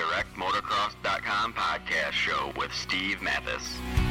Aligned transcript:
DirectMotocross.com 0.00 1.52
podcast 1.52 2.12
show 2.12 2.52
with 2.56 2.72
Steve 2.72 3.20
Matthes. 3.20 4.09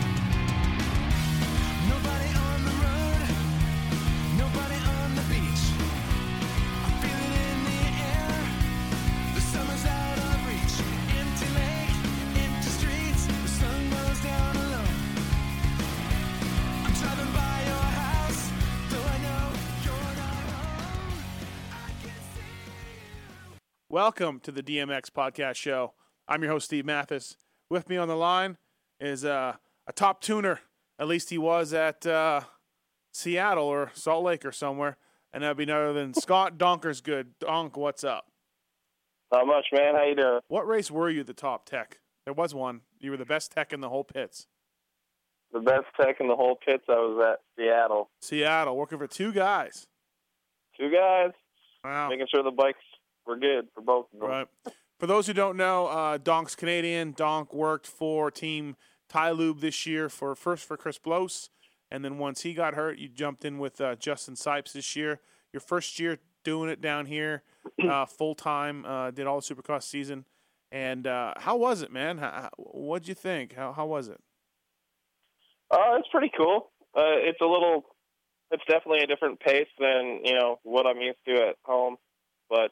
Welcome 23.99 24.39
to 24.43 24.53
the 24.53 24.63
DMX 24.63 25.09
Podcast 25.11 25.55
Show. 25.55 25.91
I'm 26.25 26.41
your 26.41 26.53
host, 26.53 26.67
Steve 26.67 26.85
Matthes. 26.85 27.35
With 27.69 27.89
me 27.89 27.97
on 27.97 28.07
the 28.07 28.15
line 28.15 28.57
is 28.97 29.25
uh, 29.25 29.57
a 29.87 29.91
top 29.91 30.21
tuner. 30.21 30.61
At 30.97 31.09
least 31.09 31.29
he 31.31 31.37
was 31.37 31.73
at 31.73 32.05
uh, 32.07 32.43
Seattle 33.11 33.65
or 33.65 33.91
Salt 33.93 34.23
Lake 34.23 34.45
or 34.45 34.53
somewhere. 34.53 34.95
And 35.33 35.43
that'd 35.43 35.57
be 35.57 35.65
none 35.65 35.81
other 35.83 35.91
than 35.91 36.13
Scott 36.21 36.57
Donkersgoed. 36.57 37.25
Donk, 37.41 37.75
what's 37.75 38.05
up? 38.05 38.27
Not 39.33 39.45
much, 39.45 39.65
man. 39.73 39.95
How 39.95 40.05
you 40.05 40.15
doing? 40.15 40.39
What 40.47 40.65
race 40.65 40.89
were 40.89 41.09
you 41.09 41.25
the 41.25 41.33
top 41.33 41.65
tech? 41.65 41.99
There 42.23 42.33
was 42.33 42.55
one. 42.55 42.83
You 43.01 43.11
were 43.11 43.17
the 43.17 43.25
best 43.25 43.51
tech 43.51 43.73
in 43.73 43.81
the 43.81 43.89
whole 43.89 44.05
pits. 44.05 44.47
The 45.51 45.59
best 45.59 45.87
tech 45.99 46.21
in 46.21 46.29
the 46.29 46.37
whole 46.37 46.55
pits. 46.55 46.85
I 46.87 46.93
was 46.93 47.33
at 47.33 47.39
Seattle. 47.57 48.09
Seattle, 48.21 48.77
working 48.77 48.97
for 48.97 49.07
two 49.07 49.33
guys. 49.33 49.87
Two 50.79 50.89
guys 50.89 51.31
Wow. 51.83 52.09
making 52.09 52.27
sure 52.33 52.43
the 52.43 52.51
bikes 52.51 52.79
were 53.29 53.37
good 53.37 53.67
for 53.73 53.81
both 53.81 54.07
of 54.13 54.19
them. 54.19 54.29
Right. 54.29 54.47
For 54.99 55.07
those 55.07 55.27
who 55.27 55.33
don't 55.33 55.55
know, 55.55 55.87
uh, 55.87 56.17
Donk's 56.17 56.55
Canadian. 56.55 57.13
Donk 57.13 57.53
worked 57.53 57.87
for 57.87 58.29
Team 58.29 58.75
Ty 59.07 59.31
Lube 59.31 59.61
this 59.61 59.85
year 59.85 60.09
for 60.09 60.35
first 60.35 60.65
for 60.67 60.75
Chris 60.75 60.97
Blose, 60.97 61.49
and 61.89 62.03
then 62.03 62.17
once 62.17 62.41
he 62.41 62.53
got 62.53 62.73
hurt, 62.73 62.97
you 62.97 63.07
jumped 63.07 63.45
in 63.45 63.59
with 63.59 63.79
uh, 63.79 63.95
Justin 63.95 64.35
Sipes 64.35 64.73
this 64.73 64.95
year. 64.97 65.21
Your 65.53 65.61
first 65.61 65.99
year 65.99 66.19
doing 66.43 66.69
it 66.69 66.81
down 66.81 67.05
here, 67.05 67.43
uh, 67.89 68.05
full 68.17 68.35
time. 68.35 68.85
Uh, 68.85 69.11
did 69.11 69.25
all 69.25 69.39
the 69.39 69.55
Supercross 69.55 69.83
season, 69.83 70.25
and 70.71 71.07
uh, 71.07 71.33
how 71.37 71.55
was 71.55 71.81
it, 71.81 71.91
man? 71.93 72.17
How, 72.17 72.31
how- 72.31 72.49
what'd 72.57 73.07
you 73.07 73.15
think? 73.15 73.53
How 73.55 73.71
how 73.71 73.85
was 73.85 74.09
it? 74.09 74.19
Uh, 75.71 75.95
it's 75.97 76.07
pretty 76.11 76.31
cool. 76.35 76.71
Uh, 76.95 77.15
it's 77.23 77.39
a 77.41 77.45
little. 77.45 77.85
It's 78.51 78.63
definitely 78.67 79.03
a 79.03 79.07
different 79.07 79.39
pace 79.39 79.67
than 79.79 80.21
you 80.25 80.33
know 80.33 80.59
what 80.63 80.85
I'm 80.87 80.99
used 80.99 81.19
to 81.27 81.33
at 81.35 81.55
home, 81.63 81.97
but 82.49 82.71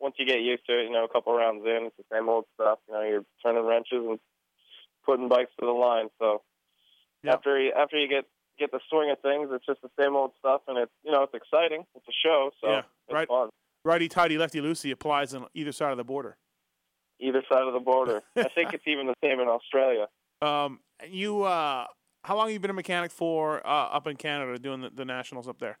once 0.00 0.14
you 0.18 0.26
get 0.26 0.40
used 0.40 0.64
to 0.66 0.78
it, 0.80 0.84
you 0.84 0.90
know, 0.90 1.04
a 1.04 1.08
couple 1.08 1.34
rounds 1.36 1.62
in, 1.64 1.86
it's 1.86 1.96
the 1.96 2.04
same 2.12 2.28
old 2.28 2.44
stuff. 2.54 2.78
You 2.88 2.94
know, 2.94 3.02
you're 3.02 3.24
turning 3.44 3.64
wrenches 3.64 4.04
and 4.08 4.18
putting 5.04 5.28
bikes 5.28 5.50
to 5.60 5.66
the 5.66 5.72
line. 5.72 6.08
So 6.18 6.42
Yep. 7.24 7.34
after 7.34 7.58
you 7.60 7.72
after 7.72 7.98
you 7.98 8.08
get 8.08 8.24
get 8.58 8.70
the 8.70 8.80
swing 8.88 9.10
of 9.10 9.18
things, 9.20 9.48
it's 9.52 9.66
just 9.66 9.82
the 9.82 9.90
same 9.98 10.14
old 10.14 10.32
stuff, 10.38 10.62
and 10.68 10.78
it's 10.78 10.92
you 11.04 11.10
know 11.12 11.22
it's 11.22 11.34
exciting. 11.34 11.84
It's 11.94 12.06
a 12.08 12.12
show, 12.24 12.50
so 12.60 12.68
Yeah, 12.70 12.78
it's 13.08 13.14
right. 13.14 13.28
fun. 13.28 13.50
Righty 13.84 14.08
tighty, 14.08 14.38
lefty 14.38 14.60
loosey 14.60 14.92
applies 14.92 15.34
on 15.34 15.46
either 15.54 15.72
side 15.72 15.90
of 15.92 15.96
the 15.96 16.04
border. 16.04 16.36
Either 17.20 17.42
side 17.50 17.62
of 17.62 17.72
the 17.72 17.80
border. 17.80 18.22
I 18.36 18.48
think 18.54 18.72
it's 18.72 18.84
even 18.86 19.06
the 19.06 19.14
same 19.22 19.40
in 19.40 19.48
Australia. 19.48 20.06
Um, 20.42 20.80
you 21.08 21.42
uh, 21.42 21.86
how 22.24 22.36
long 22.36 22.46
have 22.46 22.52
you 22.52 22.60
been 22.60 22.70
a 22.70 22.74
mechanic 22.74 23.10
for 23.10 23.66
uh, 23.66 23.70
up 23.70 24.06
in 24.06 24.16
Canada 24.16 24.58
doing 24.58 24.80
the, 24.82 24.90
the 24.90 25.04
nationals 25.04 25.48
up 25.48 25.58
there? 25.58 25.78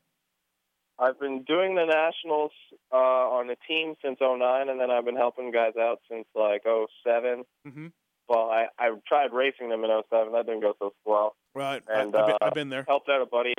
I've 0.98 1.18
been 1.20 1.44
doing 1.44 1.74
the 1.76 1.84
nationals 1.84 2.50
uh, 2.92 2.96
on 2.96 3.46
the 3.46 3.56
team 3.68 3.94
since 4.04 4.18
'09, 4.20 4.68
and 4.68 4.80
then 4.80 4.90
I've 4.90 5.04
been 5.04 5.16
helping 5.16 5.52
guys 5.52 5.74
out 5.78 6.00
since 6.10 6.26
like 6.34 6.62
'07. 6.64 7.44
Mm-hmm. 7.66 7.86
Well, 8.28 8.50
I 8.50 8.66
I 8.78 8.90
tried 9.06 9.32
racing 9.32 9.70
them 9.70 9.84
in 9.84 9.90
'07. 10.10 10.32
That 10.32 10.46
didn't 10.46 10.62
go 10.62 10.74
so 10.78 10.92
well. 11.04 11.36
Right. 11.54 11.82
And, 11.88 12.14
I've, 12.14 12.26
been, 12.26 12.34
uh, 12.34 12.38
I've 12.42 12.54
been 12.54 12.68
there. 12.68 12.84
Helped 12.86 13.08
out 13.08 13.22
a 13.22 13.26
buddy. 13.26 13.54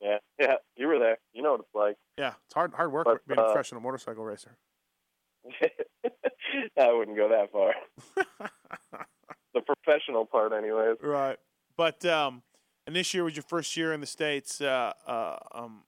Yeah, 0.00 0.18
yeah, 0.40 0.54
you 0.76 0.86
were 0.86 0.98
there. 0.98 1.18
You 1.32 1.42
know 1.42 1.52
what 1.52 1.60
it's 1.60 1.74
like. 1.74 1.96
Yeah, 2.18 2.34
it's 2.44 2.54
hard 2.54 2.72
hard 2.74 2.92
work 2.92 3.06
but, 3.06 3.26
being 3.26 3.38
a 3.38 3.42
uh, 3.42 3.46
professional 3.46 3.80
motorcycle 3.80 4.24
racer. 4.24 4.56
I 6.78 6.92
wouldn't 6.92 7.16
go 7.16 7.28
that 7.28 7.50
far. 7.52 7.74
The 9.54 9.60
professional 9.60 10.26
part, 10.26 10.52
anyways. 10.52 10.96
right. 11.00 11.38
But 11.76 12.04
um, 12.04 12.42
and 12.88 12.96
this 12.96 13.14
year 13.14 13.22
was 13.22 13.36
your 13.36 13.44
first 13.44 13.76
year 13.76 13.92
in 13.92 14.00
the 14.00 14.06
states. 14.06 14.60
Uh, 14.60 14.92
uh, 15.06 15.36
um, 15.52 15.82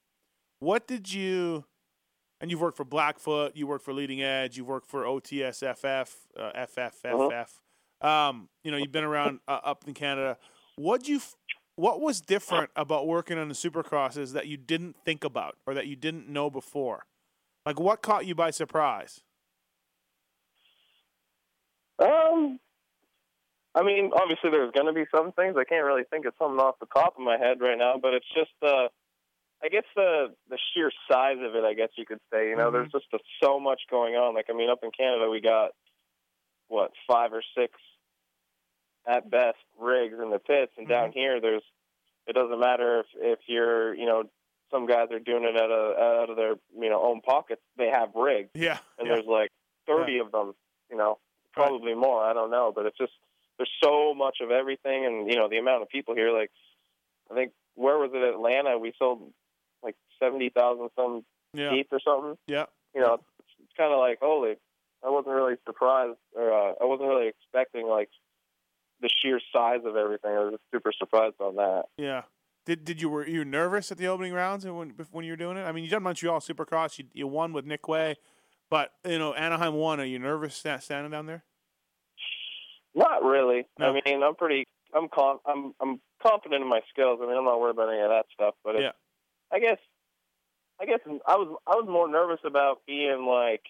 what 0.59 0.87
did 0.87 1.13
you? 1.13 1.65
And 2.41 2.51
you've 2.51 2.61
worked 2.61 2.77
for 2.77 2.85
Blackfoot. 2.85 3.57
You 3.57 3.67
worked 3.67 3.85
for 3.85 3.95
Leading 3.95 4.23
Edge. 4.23 4.57
You've 4.59 4.67
worked 4.67 4.89
for 4.89 5.05
OTSFF, 5.05 6.15
uh, 6.39 6.67
FFFF. 6.77 7.49
Um, 8.07 8.49
you 8.63 8.71
know, 8.71 8.77
you've 8.77 8.93
been 8.93 9.05
around 9.05 9.41
uh, 9.49 9.61
up 9.65 9.85
in 9.87 9.95
Canada. 9.95 10.37
What 10.77 11.09
you? 11.09 11.21
What 11.77 12.01
was 12.01 12.23
different 12.23 12.71
about 12.75 13.07
working 13.07 13.39
on 13.39 13.49
the 13.49 13.55
Supercrosses 13.55 14.33
that 14.33 14.47
you 14.47 14.57
didn't 14.57 14.97
think 15.05 15.25
about 15.25 15.57
or 15.67 15.75
that 15.75 15.87
you 15.87 15.95
didn't 15.95 16.27
know 16.27 16.49
before? 16.49 17.05
Like, 17.67 17.79
what 17.79 18.01
caught 18.01 18.25
you 18.25 18.35
by 18.35 18.51
surprise? 18.51 19.21
Um, 21.99 22.59
I 23.75 23.83
mean, 23.83 24.11
obviously 24.15 24.51
there's 24.51 24.73
going 24.73 24.87
to 24.87 24.93
be 24.93 25.05
some 25.15 25.33
things. 25.33 25.57
I 25.59 25.65
can't 25.65 25.85
really 25.85 26.05
think 26.11 26.25
of 26.25 26.33
something 26.39 26.59
off 26.59 26.79
the 26.81 26.87
top 26.87 27.15
of 27.19 27.25
my 27.25 27.37
head 27.37 27.61
right 27.61 27.77
now, 27.77 27.97
but 28.01 28.15
it's 28.15 28.29
just 28.35 28.53
uh, 28.63 28.89
I 29.67 29.69
guess 29.69 29.85
the 29.97 30.35
the 30.49 30.59
sheer 30.73 30.91
size 31.11 31.39
of 31.43 31.55
it. 31.57 31.65
I 31.65 31.75
guess 31.75 31.89
you 31.97 32.07
could 32.07 32.21
say. 32.33 32.49
You 32.51 32.57
know, 32.57 32.69
Mhm. 32.71 32.73
there's 32.73 32.93
just 32.93 33.07
a, 33.13 33.19
so 33.43 33.59
much 33.59 33.81
going 33.91 34.15
on. 34.15 34.35
Like 34.35 34.47
I 34.49 34.53
mean, 34.53 34.71
up 34.71 34.85
in 34.85 34.91
Canada 34.93 35.29
we 35.29 35.41
got 35.41 35.73
what 36.69 36.93
five 37.11 37.33
or 37.33 37.43
six 37.57 37.73
at 39.07 39.31
best 39.31 39.59
rigs 39.79 40.15
in 40.21 40.31
the 40.31 40.39
pits, 40.39 40.73
and 40.79 40.89
down 40.89 41.13
here 41.13 41.41
there's 41.41 41.63
it 42.27 42.35
doesn't 42.35 42.59
matter 42.61 43.01
if 43.01 43.07
if 43.15 43.39
you're 43.47 43.95
you 43.95 44.07
know 44.07 44.25
some 44.71 44.87
guys 44.87 45.09
are 45.13 45.21
doing 45.21 45.45
it 45.45 45.57
out 45.61 45.71
of 45.71 45.97
out 46.23 46.31
of 46.31 46.37
their 46.37 46.55
you 46.79 46.89
know 46.91 47.03
own 47.03 47.21
pockets. 47.21 47.63
They 47.77 47.89
have 47.89 48.11
rigs 48.15 48.51
Yeah, 48.55 48.79
and 48.99 49.07
yeah. 49.09 49.15
there's 49.15 49.27
like 49.27 49.51
30 49.87 50.19
of 50.19 50.33
them, 50.33 50.55
you 50.91 50.97
know, 50.97 51.19
probably 51.53 51.95
more. 51.95 52.21
I 52.25 52.33
don't 52.33 52.51
know, 52.51 52.73
but 52.75 52.87
it's 52.87 52.99
just 52.99 53.13
there's 53.59 53.71
so 53.83 54.13
much 54.15 54.39
of 54.41 54.51
everything, 54.51 55.07
and 55.07 55.31
you 55.31 55.37
know 55.37 55.49
the 55.49 55.59
amount 55.59 55.83
of 55.83 55.89
people 55.89 56.15
here. 56.15 56.31
Like, 56.37 56.51
I 57.31 57.35
think 57.35 57.53
where 57.77 57.99
was 57.99 58.11
it? 58.13 58.23
Atlanta. 58.23 58.77
We 58.79 58.93
sold 58.99 59.33
like 60.21 60.31
70,000 60.33 60.89
some 60.97 61.25
yeah, 61.55 61.71
seats 61.73 61.89
or 61.93 62.01
something. 62.05 62.37
yeah. 62.47 62.67
You 62.95 63.01
know, 63.03 63.15
it's, 63.15 63.49
it's 63.63 63.73
kind 63.77 63.93
of 63.93 63.99
like 63.99 64.19
holy. 64.21 64.55
I 65.05 65.11
wasn't 65.11 65.35
really 65.35 65.55
surprised, 65.67 66.17
or 66.35 66.53
uh, 66.53 66.73
I 66.81 66.85
wasn't 66.85 67.09
really 67.09 67.29
expecting 67.29 67.87
like 67.87 68.09
the 69.01 69.11
sheer 69.23 69.41
size 69.53 69.81
of 69.85 69.97
everything. 69.97 70.31
I 70.31 70.39
was 70.45 70.53
just 70.53 70.63
super 70.73 70.93
surprised 70.99 71.37
on 71.41 71.57
that. 71.57 71.85
Yeah. 71.99 72.23
Did 72.65 72.85
did 72.85 73.01
you 73.01 73.09
were 73.11 73.27
you 73.27 73.45
nervous 73.45 73.93
at 73.93 73.99
the 73.99 74.07
opening 74.09 74.33
rounds 74.33 74.65
when 74.67 74.95
when 75.13 75.25
you 75.25 75.33
were 75.33 75.37
doing 75.37 75.57
it? 75.57 75.63
I 75.63 75.73
mean, 75.73 75.85
you 75.85 75.91
done 75.91 76.03
Montreal 76.03 76.41
Supercross. 76.41 76.99
You 76.99 77.05
you 77.13 77.27
won 77.29 77.53
with 77.53 77.65
Nick 77.67 77.87
Wey, 77.87 78.17
but 78.71 78.93
you 79.07 79.19
know 79.19 79.35
Anaheim 79.35 79.75
won. 79.75 80.01
Are 80.01 80.05
you 80.05 80.19
nervous 80.19 80.57
standing 80.57 81.11
down 81.11 81.27
there? 81.27 81.45
Not 82.95 83.23
really. 83.23 83.67
No. 83.79 83.91
I 83.91 84.01
mean, 84.05 84.23
I'm 84.23 84.35
pretty. 84.35 84.67
I'm 84.95 85.09
com- 85.09 85.41
I'm 85.47 85.75
I'm 85.81 86.01
confident 86.23 86.63
in 86.63 86.69
my 86.69 86.81
skills. 86.91 87.21
I 87.23 87.27
mean, 87.27 87.37
I'm 87.37 87.45
not 87.45 87.61
worried 87.61 87.73
about 87.77 87.91
any 87.93 88.01
of 88.01 88.09
that 88.09 88.25
stuff. 88.33 88.55
But 88.65 88.81
Yeah. 88.81 88.93
I 89.53 89.61
guess, 89.61 89.79
I 90.81 90.87
guess 90.87 91.01
I 91.27 91.37
was 91.37 91.59
I 91.67 91.77
was 91.77 91.87
more 91.89 92.09
nervous 92.09 92.41
about 92.45 92.83
being 92.87 93.27
like, 93.27 93.63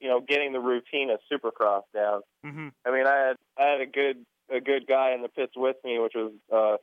you 0.00 0.08
know, 0.08 0.20
getting 0.20 0.52
the 0.52 0.60
routine 0.60 1.10
of 1.10 1.20
Supercross 1.32 1.82
down. 1.94 2.22
Mm-hmm. 2.44 2.68
I 2.86 2.90
mean, 2.90 3.06
I 3.06 3.16
had 3.16 3.36
I 3.58 3.70
had 3.70 3.80
a 3.80 3.86
good 3.86 4.24
a 4.50 4.60
good 4.60 4.86
guy 4.86 5.12
in 5.12 5.22
the 5.22 5.28
pits 5.28 5.52
with 5.56 5.76
me, 5.84 5.98
which 5.98 6.12
was 6.14 6.32
uh, 6.52 6.76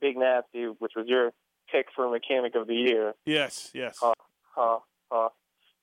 Big 0.00 0.16
Nasty, 0.16 0.64
which 0.78 0.92
was 0.96 1.06
your 1.06 1.32
pick 1.70 1.86
for 1.94 2.10
mechanic 2.10 2.54
of 2.54 2.66
the 2.66 2.74
year. 2.74 3.14
Yes, 3.24 3.70
yes. 3.74 3.98
Huh. 4.00 4.14
Huh, 4.54 4.78
huh. 5.10 5.28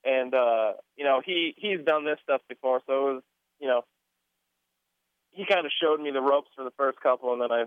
And 0.04 0.34
uh, 0.34 0.72
you 0.96 1.04
know, 1.04 1.20
he 1.24 1.54
he's 1.56 1.80
done 1.84 2.04
this 2.04 2.18
stuff 2.22 2.42
before, 2.48 2.80
so 2.86 2.92
it 2.92 3.14
was 3.14 3.22
you 3.60 3.68
know, 3.68 3.82
he 5.30 5.44
kind 5.46 5.66
of 5.66 5.72
showed 5.82 6.00
me 6.00 6.10
the 6.10 6.20
ropes 6.20 6.50
for 6.56 6.64
the 6.64 6.72
first 6.76 7.00
couple, 7.00 7.32
and 7.32 7.42
then 7.42 7.52
I 7.52 7.64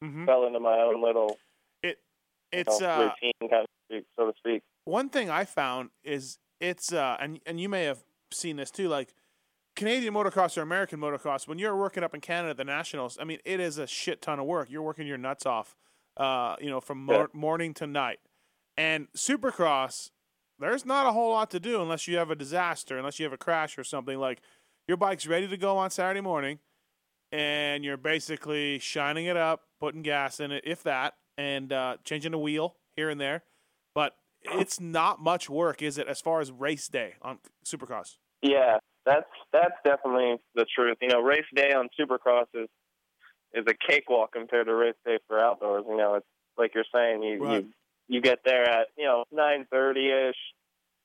hmm 0.00 0.24
fell 0.26 0.46
into 0.46 0.60
my 0.60 0.78
own 0.78 1.02
little 1.02 1.38
It 1.82 1.98
you 2.52 2.60
it's 2.60 2.80
know, 2.80 2.86
uh, 2.86 2.98
routine, 3.00 3.50
kind 3.50 3.64
of 3.64 3.68
speak, 3.88 4.04
so 4.16 4.30
to 4.30 4.32
speak. 4.38 4.62
One 4.86 5.10
thing 5.10 5.28
I 5.28 5.44
found 5.44 5.90
is 6.02 6.38
it's 6.60 6.92
uh 6.92 7.18
and 7.20 7.40
and 7.44 7.60
you 7.60 7.68
may 7.68 7.84
have 7.84 7.98
seen 8.32 8.56
this 8.56 8.70
too, 8.70 8.88
like 8.88 9.12
Canadian 9.74 10.14
motocross 10.14 10.56
or 10.56 10.62
American 10.62 10.98
motocross, 10.98 11.46
when 11.46 11.58
you're 11.58 11.76
working 11.76 12.02
up 12.02 12.14
in 12.14 12.22
Canada 12.22 12.54
the 12.54 12.64
nationals, 12.64 13.18
I 13.20 13.24
mean 13.24 13.38
it 13.44 13.60
is 13.60 13.76
a 13.76 13.86
shit 13.86 14.22
ton 14.22 14.38
of 14.38 14.46
work. 14.46 14.70
You're 14.70 14.82
working 14.82 15.06
your 15.06 15.18
nuts 15.18 15.44
off, 15.44 15.76
uh, 16.16 16.56
you 16.60 16.70
know, 16.70 16.80
from 16.80 17.04
mor- 17.04 17.30
morning 17.34 17.74
to 17.74 17.86
night. 17.86 18.20
And 18.78 19.08
Supercross, 19.14 20.10
there's 20.58 20.86
not 20.86 21.06
a 21.06 21.12
whole 21.12 21.32
lot 21.32 21.50
to 21.50 21.60
do 21.60 21.82
unless 21.82 22.06
you 22.08 22.16
have 22.16 22.30
a 22.30 22.36
disaster, 22.36 22.96
unless 22.96 23.18
you 23.18 23.24
have 23.24 23.32
a 23.32 23.38
crash 23.38 23.76
or 23.78 23.84
something. 23.84 24.18
Like 24.18 24.40
your 24.88 24.96
bike's 24.96 25.26
ready 25.26 25.48
to 25.48 25.56
go 25.56 25.76
on 25.76 25.90
Saturday 25.90 26.20
morning, 26.20 26.60
and 27.32 27.84
you're 27.84 27.96
basically 27.96 28.78
shining 28.78 29.26
it 29.26 29.36
up, 29.36 29.62
putting 29.80 30.02
gas 30.02 30.40
in 30.40 30.52
it, 30.52 30.62
if 30.64 30.82
that, 30.84 31.14
and 31.36 31.72
uh, 31.72 31.96
changing 32.04 32.32
the 32.32 32.38
wheel 32.38 32.76
here 32.96 33.10
and 33.10 33.20
there. 33.20 33.42
But 33.94 34.14
it's 34.52 34.80
not 34.80 35.20
much 35.20 35.48
work, 35.50 35.82
is 35.82 35.98
it, 35.98 36.08
as 36.08 36.20
far 36.20 36.40
as 36.40 36.50
race 36.52 36.88
day 36.88 37.14
on 37.22 37.38
Supercross? 37.64 38.16
Yeah, 38.42 38.78
that's 39.04 39.26
that's 39.52 39.74
definitely 39.84 40.36
the 40.54 40.66
truth. 40.74 40.98
You 41.00 41.08
know, 41.08 41.20
race 41.20 41.44
day 41.54 41.72
on 41.72 41.88
Supercross 41.98 42.46
is 42.54 42.68
is 43.54 43.64
a 43.66 43.74
cakewalk 43.88 44.32
compared 44.32 44.66
to 44.66 44.74
race 44.74 44.94
day 45.04 45.18
for 45.26 45.40
outdoors. 45.40 45.84
You 45.88 45.96
know, 45.96 46.14
it's 46.14 46.26
like 46.58 46.74
you're 46.74 46.84
saying, 46.94 47.22
you 47.22 47.42
Right. 47.42 47.64
you 47.64 47.72
you 48.08 48.20
get 48.20 48.40
there 48.44 48.68
at 48.68 48.88
you 48.96 49.04
know 49.04 49.24
nine 49.32 49.66
thirty 49.70 50.10
ish, 50.10 50.36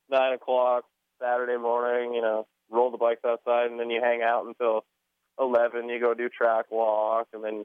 nine 0.10 0.34
o'clock 0.34 0.84
Saturday 1.22 1.58
morning. 1.58 2.14
You 2.14 2.22
know, 2.22 2.48
roll 2.70 2.92
the 2.92 2.98
bikes 2.98 3.22
outside, 3.26 3.72
and 3.72 3.80
then 3.80 3.90
you 3.90 4.02
hang 4.02 4.22
out 4.22 4.46
until 4.46 4.84
eleven. 5.40 5.90
You 5.90 6.00
go 6.00 6.14
do 6.14 6.30
track 6.30 6.66
walk, 6.72 7.28
and 7.34 7.44
then 7.44 7.64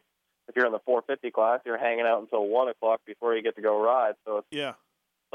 if 0.48 0.54
you're 0.54 0.66
in 0.66 0.72
the 0.72 0.78
450 0.86 1.32
class, 1.32 1.58
you're 1.66 1.76
hanging 1.76 2.06
out 2.06 2.20
until 2.20 2.46
one 2.46 2.68
o'clock 2.68 3.00
before 3.04 3.34
you 3.34 3.42
get 3.42 3.56
to 3.56 3.62
go 3.62 3.82
ride. 3.82 4.14
So 4.24 4.38
it's 4.38 4.46
Yeah. 4.52 4.74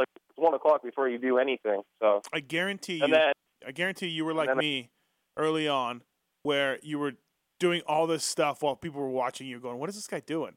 Like 0.01 0.07
it's 0.29 0.37
one 0.37 0.53
o'clock 0.53 0.83
before 0.83 1.07
you 1.09 1.17
do 1.17 1.37
anything. 1.37 1.81
So 2.01 2.21
I 2.33 2.39
guarantee 2.39 2.95
you. 2.95 3.07
then 3.07 3.33
I 3.67 3.71
guarantee 3.71 4.07
you 4.07 4.25
were 4.25 4.33
like 4.33 4.55
me 4.55 4.89
early 5.37 5.67
on, 5.67 6.01
where 6.43 6.79
you 6.81 6.99
were 6.99 7.13
doing 7.59 7.81
all 7.87 8.07
this 8.07 8.23
stuff 8.25 8.61
while 8.63 8.75
people 8.75 8.99
were 9.01 9.09
watching 9.09 9.47
you, 9.47 9.59
going, 9.59 9.77
"What 9.77 9.89
is 9.89 9.95
this 9.95 10.07
guy 10.07 10.19
doing?" 10.19 10.55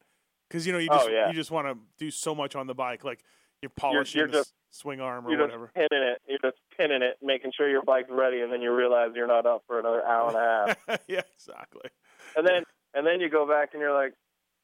Because 0.49 0.67
you 0.67 0.73
know 0.73 0.79
you 0.79 0.89
Oh, 0.91 0.97
just 0.99 1.11
yeah. 1.11 1.29
you 1.29 1.35
just 1.35 1.51
want 1.51 1.67
to 1.69 1.79
do 1.99 2.11
so 2.11 2.35
much 2.35 2.55
on 2.57 2.67
the 2.67 2.75
bike, 2.75 3.05
like 3.05 3.23
you're 3.63 3.71
polishing 3.71 4.19
you're 4.21 4.29
the 4.29 4.39
s- 4.39 4.45
just- 4.47 4.55
swing 4.71 5.01
arm 5.01 5.27
or 5.27 5.31
you're 5.31 5.41
whatever. 5.41 5.67
just 5.67 5.75
pinning 5.91 6.05
it. 6.09 6.21
You're 6.27 6.39
just 6.51 6.61
pinning 6.77 7.01
it, 7.03 7.17
making 7.23 7.53
sure 7.57 7.69
your 7.69 7.83
bike's 7.83 8.11
ready, 8.11 8.41
and 8.41 8.53
then 8.53 8.61
you 8.61 8.75
realize 8.75 9.11
you're 9.15 9.27
not 9.29 9.47
up 9.47 9.63
for 9.69 9.79
another 9.79 10.05
hour 10.05 10.29
and 10.29 10.37
a 10.37 10.75
half. 10.89 11.01
yeah, 11.09 11.23
exactly. 11.35 11.89
and 12.37 12.47
then 12.47 12.65
and 12.95 13.07
then 13.07 13.21
you 13.21 13.29
go 13.29 13.47
back 13.47 13.71
and 13.75 13.81
you're 13.81 13.95
like, 13.95 14.15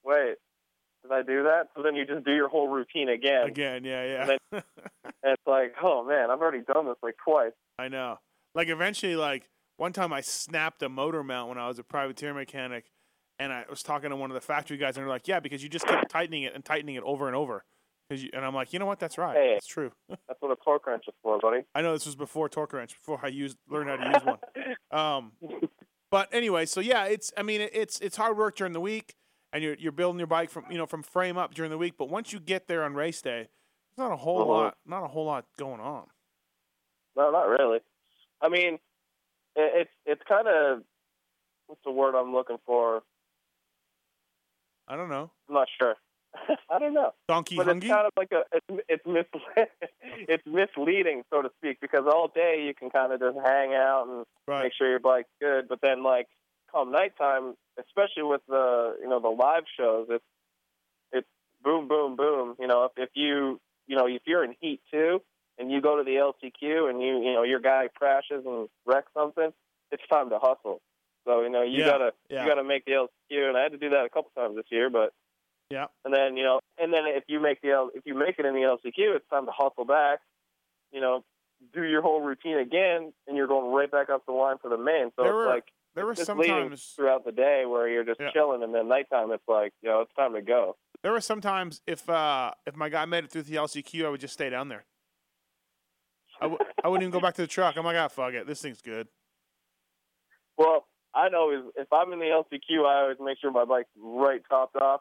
wait, 0.04 0.36
did 1.02 1.12
I 1.12 1.22
do 1.22 1.42
that? 1.44 1.68
So 1.76 1.82
then 1.82 1.94
you 1.94 2.04
just 2.06 2.24
do 2.24 2.32
your 2.32 2.48
whole 2.48 2.68
routine 2.68 3.08
again, 3.08 3.46
Again, 3.46 3.84
yeah, 3.84 4.04
yeah. 4.04 4.36
and 4.52 4.62
it's 5.22 5.42
like, 5.46 5.74
oh 5.82 6.04
man, 6.04 6.30
I've 6.30 6.40
already 6.40 6.62
done 6.62 6.86
this 6.86 6.96
like 7.02 7.16
twice. 7.24 7.52
I 7.78 7.88
know. 7.88 8.18
Like 8.54 8.68
eventually, 8.68 9.16
like 9.16 9.48
one 9.76 9.92
time 9.92 10.12
I 10.12 10.20
snapped 10.20 10.82
a 10.82 10.88
motor 10.88 11.22
mount 11.24 11.48
when 11.48 11.58
I 11.58 11.68
was 11.68 11.78
a 11.78 11.84
privateer 11.84 12.34
mechanic, 12.34 12.86
and 13.38 13.52
I 13.52 13.64
was 13.70 13.82
talking 13.82 14.10
to 14.10 14.16
one 14.16 14.30
of 14.30 14.34
the 14.34 14.40
factory 14.40 14.76
guys, 14.76 14.96
and 14.96 15.04
they're 15.04 15.10
like, 15.10 15.28
"Yeah, 15.28 15.40
because 15.40 15.62
you 15.62 15.68
just 15.68 15.86
kept 15.86 16.10
tightening 16.10 16.42
it 16.42 16.54
and 16.54 16.64
tightening 16.64 16.96
it 16.96 17.02
over 17.04 17.26
and 17.26 17.36
over. 17.36 17.64
you, 18.10 18.28
and 18.32 18.44
I'm 18.44 18.54
like, 18.54 18.72
you 18.72 18.78
know 18.78 18.86
what? 18.86 18.98
That's 18.98 19.16
right. 19.18 19.36
Hey. 19.36 19.54
It's 19.56 19.66
true. 19.66 19.92
That's 20.08 20.40
what 20.40 20.50
a 20.50 20.56
torque 20.64 20.86
wrench 20.86 21.04
is 21.06 21.14
for, 21.22 21.38
buddy. 21.38 21.62
I 21.74 21.82
know 21.82 21.92
this 21.92 22.06
was 22.06 22.16
before 22.16 22.48
torque 22.48 22.72
wrench, 22.72 22.94
before 22.94 23.20
I 23.22 23.28
used 23.28 23.56
learned 23.68 23.88
how 23.90 23.96
to 23.96 24.06
use 24.06 24.24
one. 24.24 24.38
Um, 24.92 25.32
but 26.10 26.28
anyway, 26.32 26.66
so 26.66 26.80
yeah, 26.80 27.04
it's 27.04 27.32
I 27.36 27.44
mean 27.44 27.60
it's 27.60 28.00
it's 28.00 28.16
hard 28.16 28.36
work 28.36 28.56
during 28.56 28.72
the 28.72 28.80
week, 28.80 29.14
and 29.52 29.62
you're 29.62 29.74
you're 29.74 29.92
building 29.92 30.18
your 30.18 30.26
bike 30.26 30.50
from 30.50 30.64
you 30.70 30.78
know 30.78 30.86
from 30.86 31.02
frame 31.02 31.36
up 31.36 31.54
during 31.54 31.70
the 31.70 31.78
week. 31.78 31.94
But 31.98 32.08
once 32.08 32.32
you 32.32 32.40
get 32.40 32.66
there 32.68 32.84
on 32.84 32.94
race 32.94 33.20
day, 33.22 33.48
there's 33.96 33.98
not 34.08 34.12
a 34.12 34.16
whole 34.16 34.40
Uh-huh. 34.42 34.50
lot 34.50 34.76
not 34.86 35.02
a 35.04 35.08
whole 35.08 35.24
lot 35.26 35.46
going 35.56 35.80
on. 35.80 36.06
No, 37.16 37.30
not 37.30 37.48
really. 37.48 37.80
I 38.40 38.48
mean, 38.48 38.74
it, 39.56 39.72
it's 39.74 39.90
it's 40.06 40.22
kind 40.28 40.48
of 40.48 40.82
what's 41.66 41.82
the 41.84 41.90
word 41.92 42.14
I'm 42.14 42.32
looking 42.32 42.58
for? 42.66 43.02
I 44.88 44.96
don't 44.96 45.08
know. 45.08 45.30
I'm 45.48 45.54
not 45.54 45.68
sure. 45.80 45.94
I 46.70 46.78
don't 46.78 46.94
know. 46.94 47.12
Donkey 47.28 47.56
but 47.56 47.66
hungry. 47.66 47.88
it's 47.88 47.94
kind 47.94 48.06
of 48.06 48.12
like 48.16 48.30
a 48.32 48.42
it's 48.52 48.82
it's 48.88 49.06
mis- 49.06 49.66
it's 50.28 50.46
misleading 50.46 51.22
so 51.30 51.42
to 51.42 51.50
speak 51.58 51.78
because 51.80 52.04
all 52.06 52.28
day 52.28 52.62
you 52.66 52.74
can 52.74 52.88
kind 52.90 53.12
of 53.12 53.18
just 53.20 53.36
hang 53.44 53.74
out 53.74 54.06
and 54.08 54.24
right. 54.46 54.64
make 54.64 54.72
sure 54.76 54.88
your 54.88 55.00
bike's 55.00 55.28
good, 55.40 55.68
but 55.68 55.80
then 55.82 56.02
like 56.04 56.28
come 56.72 56.92
nighttime, 56.92 57.54
especially 57.86 58.22
with 58.24 58.42
the 58.48 58.96
you 59.00 59.08
know 59.08 59.20
the 59.20 59.28
live 59.28 59.64
shows, 59.78 60.06
it's 60.10 60.24
it's 61.12 61.28
boom 61.62 61.88
boom 61.88 62.16
boom. 62.16 62.56
You 62.58 62.66
know 62.66 62.84
if 62.84 62.92
if 62.96 63.10
you 63.14 63.60
you 63.86 63.96
know 63.96 64.06
if 64.06 64.22
you're 64.26 64.44
in 64.44 64.54
heat 64.60 64.80
too 64.92 65.22
and 65.58 65.70
you 65.70 65.80
go 65.80 65.96
to 65.96 66.04
the 66.04 66.16
LCQ 66.16 66.88
and 66.90 67.00
you 67.02 67.18
you 67.22 67.32
know 67.34 67.42
your 67.42 67.60
guy 67.60 67.88
crashes 67.94 68.44
and 68.46 68.68
wrecks 68.86 69.10
something, 69.14 69.52
it's 69.90 70.02
time 70.10 70.30
to 70.30 70.38
hustle. 70.38 70.80
So 71.26 71.42
you 71.42 71.50
know 71.50 71.62
you 71.62 71.80
Yeah, 71.80 71.86
gotta 71.86 72.12
yeah. 72.28 72.42
you 72.44 72.48
gotta 72.48 72.64
make 72.64 72.84
the 72.84 72.92
LCQ, 72.92 73.48
and 73.48 73.56
I 73.56 73.62
had 73.62 73.72
to 73.72 73.78
do 73.78 73.90
that 73.90 74.04
a 74.04 74.08
couple 74.08 74.30
times 74.36 74.56
this 74.56 74.66
year, 74.70 74.88
but 74.90 75.12
Yeah. 75.70 75.86
and 76.04 76.14
then 76.14 76.36
you 76.36 76.44
know, 76.44 76.60
and 76.78 76.92
then 76.92 77.04
if 77.06 77.24
you 77.28 77.40
make 77.40 77.60
the 77.60 77.70
L, 77.72 77.90
if 77.94 78.06
you 78.06 78.14
make 78.14 78.38
it 78.38 78.46
in 78.46 78.54
the 78.54 78.60
LCQ, 78.62 79.16
it's 79.16 79.28
time 79.28 79.46
to 79.46 79.52
hustle 79.52 79.84
back. 79.84 80.20
You 80.92 81.00
know, 81.00 81.24
do 81.74 81.84
your 81.84 82.00
whole 82.02 82.20
routine 82.22 82.56
again, 82.58 83.12
and 83.28 83.36
you're 83.36 83.46
going 83.46 83.70
right 83.72 83.90
back 83.90 84.08
up 84.10 84.24
the 84.26 84.32
line 84.32 84.56
for 84.62 84.70
the 84.70 84.78
main. 84.78 85.12
So 85.14 85.22
There 85.22 85.26
it's 85.26 85.36
were- 85.36 85.46
like 85.46 85.64
There 85.94 86.04
were 86.06 86.12
it's 86.12 86.20
just 86.24 86.30
leading 86.38 86.54
sometimes 86.54 86.92
throughout 86.96 87.24
the 87.24 87.32
day 87.32 87.64
where 87.66 87.88
you're 87.88 88.04
just 88.04 88.20
Yeah. 88.20 88.30
chilling, 88.32 88.62
and 88.62 88.74
then 88.74 88.88
nighttime 88.88 89.32
it's 89.32 89.42
like 89.48 89.72
you 89.82 89.88
know 89.88 90.00
it's 90.02 90.12
time 90.14 90.34
to 90.34 90.42
go. 90.42 90.76
there 91.02 91.12
were 91.12 91.20
sometimes 91.20 91.80
if 91.86 92.08
uh 92.08 92.52
if 92.66 92.76
my 92.76 92.88
guy 92.88 93.04
made 93.06 93.24
it 93.24 93.30
through 93.30 93.42
the 93.42 93.56
LCQ, 93.56 94.06
I 94.06 94.08
would 94.10 94.20
just 94.20 94.34
stay 94.34 94.50
down 94.50 94.68
there. 94.68 94.84
I 96.40 96.44
w- 96.44 96.58
I 96.82 96.88
wouldn't 96.88 97.02
even 97.02 97.12
go 97.12 97.20
back 97.20 97.34
to 97.34 97.42
the 97.42 97.46
truck. 97.48 97.76
I'm 97.76 97.84
like, 97.84 97.96
ah, 97.96 98.08
fuck 98.08 98.32
it. 98.34 98.46
This 98.46 98.62
thing's 98.62 98.80
good. 98.80 99.08
Well, 100.56 100.86
I'd 101.14 101.34
always 101.34 101.60
if 101.76 101.88
I'm 101.92 102.12
in 102.12 102.18
the 102.18 102.26
LCQ, 102.26 102.86
I 102.86 103.02
always 103.02 103.16
make 103.20 103.38
sure 103.40 103.50
my 103.50 103.64
bike's 103.64 103.88
right 103.98 104.40
topped 104.48 104.76
off. 104.76 105.00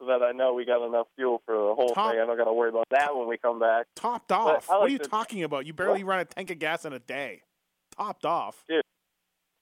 So 0.00 0.06
that 0.06 0.22
I 0.22 0.30
know 0.30 0.54
we 0.54 0.64
got 0.64 0.86
enough 0.86 1.08
fuel 1.16 1.42
for 1.44 1.54
the 1.56 1.74
whole 1.74 1.88
Top- 1.88 2.12
thing. 2.12 2.20
I 2.20 2.26
don't 2.26 2.36
got 2.36 2.44
to 2.44 2.52
worry 2.52 2.68
about 2.68 2.86
that 2.90 3.16
when 3.16 3.26
we 3.26 3.36
come 3.36 3.58
back. 3.58 3.86
Topped 3.96 4.30
off. 4.30 4.70
I 4.70 4.74
what 4.78 4.82
are 4.84 4.88
you 4.92 4.98
to- 4.98 5.08
talking 5.08 5.42
about? 5.42 5.66
You 5.66 5.72
barely 5.72 6.04
run 6.04 6.20
a 6.20 6.24
tank 6.24 6.50
of 6.52 6.60
gas 6.60 6.84
in 6.84 6.92
a 6.92 7.00
day. 7.00 7.42
Topped 7.96 8.24
off. 8.24 8.64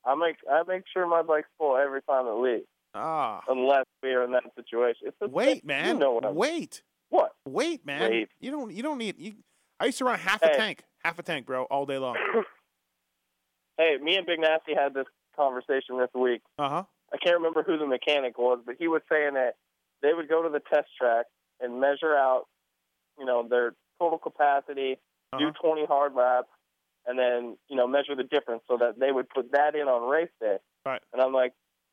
I 0.06 0.14
make 0.14 0.36
I 0.50 0.62
make 0.66 0.84
sure 0.92 1.06
my 1.06 1.22
bike's 1.22 1.48
full 1.58 1.76
every 1.76 2.00
time 2.02 2.26
it 2.26 2.34
leaves, 2.40 2.66
Ah. 2.94 3.42
unless 3.48 3.84
we're 4.02 4.22
in 4.24 4.32
that 4.32 4.44
situation. 4.54 5.08
It's 5.08 5.16
a, 5.20 5.28
Wait, 5.28 5.56
you 5.62 5.66
man. 5.66 5.98
know 5.98 6.12
what 6.12 6.34
Wait. 6.34 6.82
what? 7.10 7.32
Wait, 7.46 7.84
man. 7.84 8.10
Wait. 8.10 8.28
You 8.40 8.50
don't 8.52 8.72
you 8.72 8.82
don't 8.82 8.98
need 8.98 9.16
you 9.18 9.34
I 9.80 9.86
used 9.86 9.98
to 9.98 10.04
run 10.04 10.18
half 10.18 10.42
a 10.42 10.48
tank. 10.56 10.82
Half 11.04 11.18
a 11.18 11.22
tank, 11.22 11.44
bro, 11.46 11.64
all 11.64 11.84
day 11.86 11.98
long. 11.98 12.16
Hey, 13.78 13.96
me 14.02 14.16
and 14.16 14.26
Big 14.26 14.40
Nasty 14.40 14.74
had 14.74 14.94
this 14.94 15.04
conversation 15.36 15.98
this 15.98 16.08
week. 16.14 16.40
Uh-huh. 16.58 16.84
I 17.12 17.16
can't 17.18 17.36
remember 17.36 17.62
who 17.62 17.76
the 17.76 17.86
mechanic 17.86 18.38
was, 18.38 18.60
but 18.64 18.76
he 18.78 18.88
was 18.88 19.02
saying 19.10 19.34
that 19.34 19.56
they 20.02 20.14
would 20.14 20.28
go 20.28 20.42
to 20.42 20.48
the 20.48 20.60
test 20.60 20.88
track 20.98 21.26
and 21.60 21.78
measure 21.80 22.14
out, 22.16 22.44
you 23.18 23.24
know, 23.26 23.46
their 23.46 23.74
total 24.00 24.18
capacity, 24.18 24.96
Uh-huh. 25.32 25.38
do 25.38 25.52
20 25.62 25.84
hard 25.86 26.14
laps, 26.14 26.48
and 27.06 27.18
then, 27.18 27.56
you 27.68 27.76
know, 27.76 27.86
measure 27.86 28.14
the 28.16 28.24
difference 28.24 28.62
so 28.68 28.76
that 28.78 28.98
they 28.98 29.12
would 29.12 29.28
put 29.28 29.52
that 29.52 29.74
in 29.74 29.88
on 29.88 30.08
race 30.10 30.30
day. 30.40 30.56
Right. 30.84 31.00
And 31.12 31.22
I'm 31.22 31.32
like, 31.32 31.52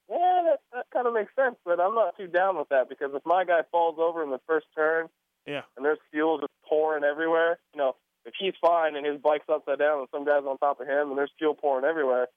yeah, 0.10 0.42
that, 0.46 0.60
that 0.74 0.86
kind 0.94 1.08
of 1.08 1.14
makes 1.14 1.32
sense, 1.36 1.56
but 1.66 1.80
I'm 1.80 1.96
not 1.96 2.18
too 2.18 2.28
down 2.28 2.58
with 2.58 2.70
that 2.70 2.90
because 2.90 3.12
if 3.14 3.22
my 3.26 3.46
guy 3.46 3.62
falls 3.72 3.96
over 4.00 4.24
in 4.24 4.32
the 4.32 4.40
first 4.48 4.66
turn 4.76 5.08
Yeah. 5.48 5.62
and 5.78 5.86
there's 5.86 6.00
fuel 6.12 6.40
just 6.40 6.52
pouring 6.68 7.04
everywhere, 7.04 7.58
you 7.74 7.78
know, 7.80 7.96
if 8.26 8.34
he's 8.40 8.54
fine 8.62 8.96
and 8.96 9.06
his 9.06 9.20
bike's 9.22 9.46
upside 9.50 9.80
down 9.80 10.00
and 10.00 10.08
some 10.12 10.26
guy's 10.26 10.44
on 10.48 10.58
top 10.58 10.80
of 10.82 10.88
him 10.88 11.10
and 11.10 11.18
there's 11.18 11.32
fuel 11.38 11.54
pouring 11.56 11.86
everywhere, 11.86 12.28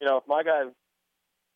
you 0.00 0.06
know, 0.06 0.16
if 0.18 0.24
my 0.26 0.42
guy's 0.42 0.72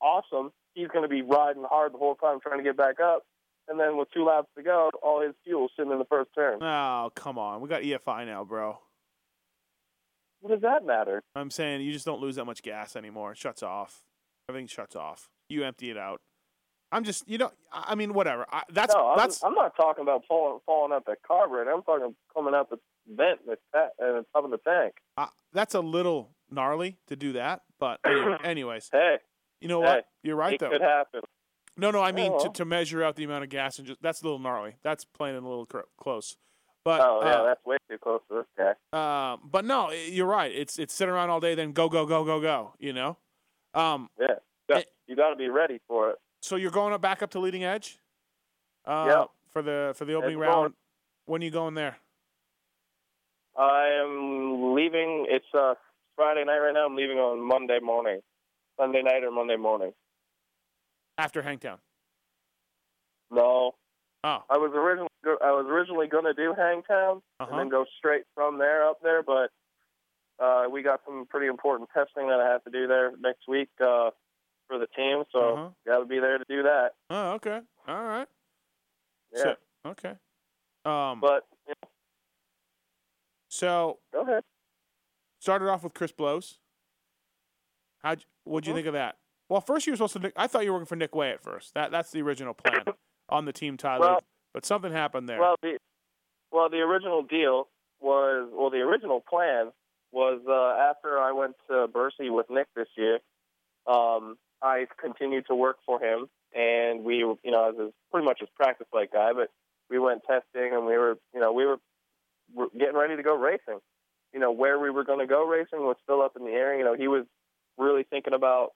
awesome, 0.01 0.53
he's 0.75 0.89
going 0.89 1.03
to 1.03 1.09
be 1.09 1.23
riding 1.23 1.65
hard 1.69 1.93
the 1.95 1.99
whole 1.99 2.15
time 2.15 2.41
trying 2.41 2.59
to 2.59 2.65
get 2.65 2.77
back 2.77 3.01
up. 3.01 3.23
And 3.69 3.79
then 3.79 3.97
with 3.97 4.09
two 4.13 4.25
laps 4.25 4.49
to 4.57 4.63
go, 4.63 4.91
all 5.03 5.21
his 5.23 5.35
fuel's 5.45 5.71
sitting 5.77 5.93
in 5.93 5.99
the 5.99 6.05
first 6.07 6.31
turn. 6.35 6.63
Oh, 6.63 7.11
come 7.15 7.39
on. 7.39 7.61
We 7.61 7.69
got 7.69 7.83
EFI 7.83 8.27
now, 8.27 8.43
bro. 8.45 8.79
What 10.43 10.51
does 10.51 10.61
that 10.63 10.85
matter? 10.85 11.23
I'm 11.37 11.51
saying 11.51 11.83
you 11.83 11.93
just 11.93 12.05
don't 12.05 12.21
lose 12.21 12.35
that 12.37 12.45
much 12.45 12.63
gas 12.63 12.97
anymore. 12.97 13.33
It 13.33 13.39
shuts 13.39 13.63
off. 13.63 14.03
Everything 14.49 14.67
shuts 14.67 14.97
off. 14.97 15.29
You 15.49 15.63
empty 15.65 15.91
it 15.91 15.97
out. 15.97 16.21
I'm 16.91 17.05
just, 17.05 17.27
you 17.29 17.39
know, 17.39 17.51
I 17.73 17.95
mean, 17.95 18.13
whatever. 18.13 18.45
I, 18.53 18.65
that's 18.71 18.93
no, 18.93 19.11
I'm, 19.13 19.17
that's 19.19 19.43
I'm 19.43 19.55
not 19.55 19.75
talking 19.77 20.03
about 20.03 20.25
falling 20.29 20.59
falling 20.67 20.93
out 20.93 21.07
the 21.07 21.15
carburetor. 21.27 21.71
I'm 21.71 21.83
talking 21.85 22.15
coming 22.35 22.55
out 22.55 22.69
the 22.71 22.77
vent 23.09 23.41
in 23.47 23.55
the 23.99 24.27
top 24.35 24.45
of 24.45 24.51
the 24.51 24.59
tank. 24.59 24.95
uh, 25.17 25.29
that's 25.53 25.75
a 25.75 25.81
little 25.81 26.31
gnarly 26.51 26.99
to 27.07 27.17
do 27.17 27.33
that. 27.35 27.63
But 27.79 28.01
anyways, 28.45 28.91
Hey, 28.93 29.17
you 29.61 29.69
know 29.69 29.81
Hey, 29.81 29.87
what? 29.87 30.07
You're 30.23 30.37
right 30.37 30.59
though. 30.59 30.67
it 30.67 30.71
though. 30.71 30.79
could 30.79 30.83
happen. 30.83 31.21
No, 31.79 31.91
no, 31.91 32.03
I 32.03 32.13
mean 32.13 32.33
Oh, 32.35 32.45
to, 32.45 32.51
to 32.51 32.65
measure 32.67 33.03
out 33.03 33.17
the 33.17 33.25
amount 33.25 33.45
of 33.45 33.49
gas 33.51 33.79
and 33.79 33.87
just 33.87 34.03
that's 34.03 34.21
a 34.21 34.25
little 34.25 34.39
gnarly. 34.41 34.75
That's 34.83 35.05
playing 35.07 35.37
a 35.37 35.41
little 35.41 35.65
cr- 35.67 35.79
close. 35.99 36.37
But 36.85 37.01
Oh 37.01 37.21
yeah, 37.23 37.31
uh, 37.35 37.45
that's 37.45 37.65
way 37.65 37.77
too 37.89 37.99
close 37.99 38.21
to 38.29 38.43
this 38.59 38.75
guy. 38.93 39.33
um, 39.33 39.41
but 39.45 39.65
no, 39.65 39.91
you're 39.93 40.27
right. 40.27 40.51
It's 40.53 40.79
it's 40.79 40.93
sit 40.93 41.09
around 41.09 41.31
all 41.31 41.39
day, 41.41 41.55
then 41.55 41.73
go 41.73 41.89
go 41.89 42.07
go 42.07 42.25
go 42.25 42.41
go. 42.41 42.75
You 42.79 42.93
know. 42.93 43.17
Um, 43.75 44.11
Yeah, 44.21 44.27
you 44.69 44.75
got, 44.75 44.85
you 45.07 45.17
got 45.17 45.31
to 45.31 45.37
be 45.37 45.49
ready 45.49 45.81
for 45.89 46.11
it. 46.11 46.17
so 46.43 46.57
you're 46.57 46.71
going 46.73 46.93
up 46.93 47.01
back 47.01 47.23
up 47.23 47.31
to 47.31 47.39
leading 47.39 47.65
edge. 47.65 47.99
Uh, 48.85 49.07
Yep. 49.09 49.31
For 49.51 49.63
the 49.63 49.93
for 49.97 50.05
the 50.07 50.15
opening 50.15 50.39
It's 50.39 50.47
going. 50.47 50.57
round. 50.63 50.75
When 51.27 51.41
are 51.43 51.45
you 51.45 51.51
going 51.51 51.75
there? 51.75 51.97
I 53.57 53.89
am 54.03 54.75
leaving. 54.75 55.27
It's 55.29 55.45
uh, 55.55 55.75
Friday 56.17 56.45
night 56.45 56.59
right 56.59 56.73
now. 56.75 56.87
I'm 56.87 56.97
leaving 56.97 57.19
on 57.19 57.41
Monday 57.47 57.79
morning, 57.81 58.21
Sunday 58.79 59.03
night 59.03 59.23
or 59.23 59.31
Monday 59.31 59.57
morning. 59.57 59.93
After 61.19 61.43
Hangtown. 61.43 61.79
No, 63.31 63.75
Oh. 64.25 64.39
I 64.49 64.57
was 64.57 64.71
originally 64.75 65.09
I 65.43 65.51
was 65.53 65.67
originally 65.69 66.07
going 66.07 66.25
to 66.25 66.35
do 66.35 66.55
Hangtown 66.57 67.23
Uh 67.41 67.47
and 67.51 67.59
then 67.59 67.69
go 67.69 67.85
straight 67.99 68.23
from 68.35 68.59
there 68.59 68.89
up 68.89 68.99
there, 69.03 69.23
but 69.23 69.51
uh, 70.43 70.65
we 70.71 70.83
got 70.83 71.01
some 71.05 71.27
pretty 71.29 71.47
important 71.47 71.89
testing 71.95 72.29
that 72.29 72.41
I 72.41 72.49
have 72.51 72.63
to 72.65 72.71
do 72.71 72.87
there 72.87 73.13
next 73.21 73.47
week 73.49 73.69
uh, 73.81 74.11
for 74.69 74.79
the 74.79 74.87
team, 74.97 75.25
so 75.33 75.55
Uh-huh. 75.55 75.69
got 75.87 75.99
to 76.01 76.05
be 76.05 76.19
there 76.19 76.39
to 76.39 76.45
do 76.49 76.63
that. 76.65 76.93
Oh, 77.11 77.33
okay. 77.33 77.61
All 77.87 78.03
right. 78.05 78.29
Yeah, 79.33 79.43
So, 79.43 79.57
okay. 79.87 80.15
Um. 80.85 81.21
but 81.21 81.47
you 81.69 81.75
know, 81.83 81.89
so 83.49 83.99
go 84.13 84.23
ahead. 84.23 84.43
started 85.41 85.69
off 85.69 85.85
with 85.85 85.95
Chris 85.95 86.13
Blose. 86.13 86.59
How 88.03 88.17
what'd 88.45 88.67
you 88.67 88.73
Mhm. 88.73 88.77
think 88.77 88.87
of 88.89 88.93
that? 88.95 89.19
Well, 89.49 89.61
first 89.61 89.87
you 89.87 89.93
were 89.93 89.97
supposed 89.97 90.21
to. 90.21 90.33
I 90.37 90.47
thought 90.49 90.65
you 90.65 90.71
were 90.73 90.79
working 90.79 90.87
for 90.87 90.97
Nick 90.97 91.15
Wey 91.15 91.31
at 91.31 91.41
first. 91.43 91.75
That 91.75 91.91
that's 91.93 92.11
the 92.11 92.23
original 92.23 92.55
plan 92.55 92.85
on 93.33 93.45
the 93.45 93.53
team, 93.53 93.77
Tyler. 93.77 94.01
Well- 94.01 94.23
but 94.55 94.67
something 94.67 94.93
happened 94.93 95.29
there. 95.29 95.41
Well, 95.41 95.57
the 95.63 95.79
well, 96.51 96.69
the 96.69 96.81
original 96.81 97.23
deal 97.23 97.69
was 98.01 98.51
well, 98.53 98.71
the 98.71 98.81
original 98.81 99.21
plan 99.21 99.73
was 100.11 100.41
uh, 100.47 100.91
after 100.91 101.19
I 101.19 101.33
went 101.33 101.55
to 101.71 101.89
Bercy 101.89 102.29
with 102.29 102.51
Nick 102.51 102.67
this 102.77 102.89
year. 102.97 103.19
Um, 103.87 104.37
I 104.61 104.87
continued 105.01 105.47
to 105.49 105.55
work 105.55 105.79
for 105.87 105.99
him, 106.01 106.27
and 106.55 107.03
we, 107.03 107.17
you 107.17 107.39
know, 107.47 107.71
as 107.71 107.79
his, 107.79 107.93
pretty 108.11 108.27
much 108.27 108.41
his 108.41 108.51
practice 108.55 108.87
like 108.93 109.13
guy, 109.13 109.33
but 109.33 109.49
we 109.91 109.99
went 109.99 110.23
testing, 110.25 110.73
and 110.75 110.87
we 110.87 110.97
were, 110.97 111.17
you 111.35 111.41
know, 111.41 111.53
we 111.53 111.65
were, 111.65 111.79
were 112.55 112.69
getting 112.79 112.95
ready 112.95 113.17
to 113.17 113.23
go 113.23 113.37
racing. 113.37 113.81
You 114.33 114.41
know, 114.41 114.53
where 114.53 114.79
we 114.79 114.91
were 114.91 115.05
going 115.05 115.19
to 115.19 115.27
go 115.27 115.47
racing 115.47 115.81
was 115.81 115.97
still 116.03 116.23
up 116.23 116.37
in 116.37 116.45
the 116.45 116.53
air. 116.53 116.77
You 116.79 116.85
know, 116.85 116.95
he 116.95 117.09
was 117.09 117.25
really 117.77 118.05
thinking 118.09 118.35
about 118.35 118.71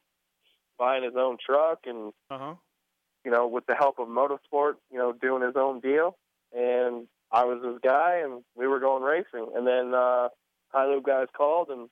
buying 0.78 1.04
his 1.04 1.14
own 1.16 1.36
truck 1.44 1.80
and 1.86 2.12
uh 2.30 2.38
huh. 2.38 2.54
You 3.26 3.32
know, 3.32 3.48
with 3.48 3.66
the 3.66 3.74
help 3.74 3.98
of 3.98 4.06
motorsport, 4.06 4.74
you 4.88 4.98
know, 4.98 5.12
doing 5.12 5.42
his 5.42 5.56
own 5.56 5.80
deal. 5.80 6.16
And 6.56 7.08
I 7.32 7.44
was 7.44 7.60
his 7.62 7.80
guy, 7.82 8.20
and 8.22 8.44
we 8.54 8.68
were 8.68 8.78
going 8.78 9.02
racing. 9.02 9.50
And 9.56 9.66
then 9.66 9.92
uh, 9.92 10.28
High 10.68 10.86
Loop 10.86 11.04
guys 11.04 11.26
called 11.36 11.68
and 11.68 11.88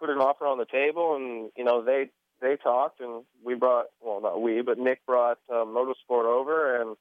put 0.00 0.10
an 0.10 0.18
offer 0.18 0.44
on 0.44 0.58
the 0.58 0.66
table, 0.66 1.14
and 1.14 1.52
you 1.56 1.62
know, 1.62 1.84
they 1.84 2.10
they 2.40 2.56
talked, 2.56 3.00
and 3.00 3.22
we 3.44 3.54
brought 3.54 3.86
well, 4.00 4.20
not 4.20 4.42
we, 4.42 4.60
but 4.60 4.76
Nick 4.76 5.06
brought 5.06 5.38
uh, 5.48 5.64
motorsport 5.64 6.24
over, 6.24 6.82
and 6.82 6.96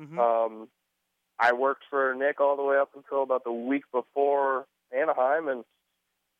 hmm 0.00 0.18
um, 0.18 0.68
I 1.38 1.52
worked 1.52 1.84
for 1.88 2.16
Nick 2.16 2.40
all 2.40 2.56
the 2.56 2.64
way 2.64 2.78
up 2.78 2.90
until 2.96 3.22
about 3.22 3.44
the 3.44 3.52
week 3.52 3.84
before 3.92 4.66
Anaheim, 4.92 5.46
and 5.46 5.64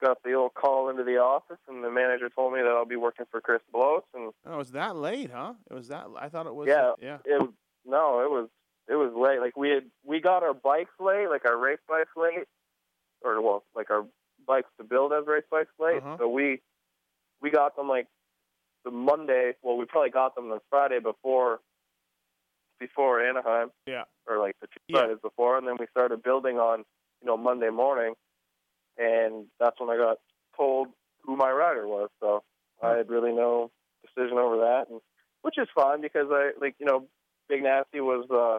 got 0.01 0.23
the 0.25 0.35
old 0.35 0.55
call 0.55 0.89
into 0.91 1.05
the 1.05 1.19
office, 1.19 1.59
and 1.69 1.83
the 1.83 1.91
manager 1.91 2.29
told 2.29 2.53
me 2.53 2.61
that 2.61 2.69
I'll 2.69 2.85
be 2.85 2.97
working 2.97 3.27
for 3.31 3.41
Chris 3.41 3.63
Blose, 3.73 4.03
and 4.15 4.33
oh, 4.47 4.55
it 4.55 4.57
was 4.57 4.73
that 4.73 4.97
late, 4.97 5.31
huh? 5.33 5.55
It 5.71 5.75
was 5.75 5.89
that. 5.89 6.07
I 6.19 6.29
thought 6.29 6.47
it 6.47 6.55
was. 6.55 6.69
Yeah. 6.69 6.93
Yeah. 7.01 7.19
it 7.25 7.41
no, 7.85 8.21
it 8.21 8.31
was 8.31 8.49
it 8.89 8.95
was 8.95 9.13
late. 9.17 9.41
Like 9.41 9.57
we 9.57 9.71
had 9.71 9.85
we 10.05 10.21
got 10.21 10.43
our 10.43 10.55
bikes 10.55 10.91
late, 11.01 11.29
like 11.29 11.45
our 11.45 11.57
race 11.57 11.79
bikes 11.89 12.11
late, 12.17 12.47
or 13.23 13.41
well, 13.41 13.65
like 13.75 13.91
our 13.91 14.07
bikes 14.47 14.69
to 14.79 14.85
build 14.85 15.13
as 15.13 15.27
race 15.27 15.45
bikes 15.51 15.71
late. 15.79 15.99
Uh-huh. 16.03 16.17
So 16.19 16.29
we 16.29 16.61
we 17.41 17.51
got 17.51 17.77
them 17.77 17.89
like 17.89 18.07
the 18.85 18.91
Monday. 18.91 19.53
Well, 19.63 19.77
we 19.77 19.85
probably 19.85 20.11
got 20.11 20.35
them 20.35 20.49
the 20.51 20.61
Friday 20.71 20.99
before 21.01 21.61
before 22.79 23.21
Anaheim, 23.27 23.71
Yeah. 23.87 24.05
or 24.27 24.39
like 24.39 24.57
the 24.61 24.67
two 24.67 24.81
Yeah. 24.89 24.99
Fridays 25.01 25.19
before, 25.23 25.57
and 25.59 25.67
then 25.67 25.77
we 25.79 25.87
started 25.91 26.23
building 26.23 26.59
on 26.59 26.81
you 27.21 27.27
know 27.27 27.37
Monday 27.37 27.71
morning, 27.71 28.15
and 28.99 29.47
that's 29.61 29.79
when 29.81 29.91
I 29.91 29.97
got 29.97 30.19
told 30.57 30.89
who 31.23 31.37
my 31.37 31.51
rider 31.51 31.87
was. 31.87 32.09
So 32.21 32.43
I 32.83 32.97
had 32.97 33.09
really 33.11 33.33
no 33.33 33.71
decision 34.05 34.39
over 34.39 34.59
that, 34.59 34.87
and 34.91 35.01
which 35.43 35.59
is 35.59 35.69
fine 35.75 36.01
because 36.01 36.27
I 36.31 36.51
like 36.61 36.77
you 36.79 36.87
know 36.87 37.07
Big 37.49 37.63
Nasty 37.63 38.01
was 38.01 38.27
uh 38.31 38.59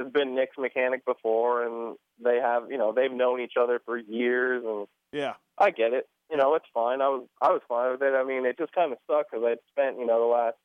has 0.00 0.10
been 0.12 0.34
Nick's 0.34 0.56
mechanic 0.58 1.04
before, 1.04 1.64
and 1.64 1.96
they 2.22 2.38
have 2.40 2.70
you 2.70 2.78
know 2.78 2.92
they've 2.92 3.12
known 3.12 3.40
each 3.40 3.54
other 3.60 3.80
for 3.84 3.96
years, 3.98 4.62
and 4.66 4.86
Yeah. 5.12 5.34
I 5.58 5.70
get 5.70 5.92
it. 5.92 6.08
You 6.30 6.38
know, 6.38 6.54
it's 6.54 6.66
fine. 6.72 7.02
I 7.02 7.08
was 7.08 7.26
I 7.42 7.48
was 7.50 7.60
fine 7.68 7.92
with 7.92 8.02
it. 8.02 8.14
I 8.14 8.24
mean, 8.24 8.46
it 8.46 8.56
just 8.58 8.72
kind 8.72 8.90
of 8.92 8.98
sucked 9.06 9.32
because 9.32 9.44
I'd 9.46 9.58
spent 9.70 9.98
you 9.98 10.06
know 10.06 10.18
the 10.20 10.26
last 10.34 10.56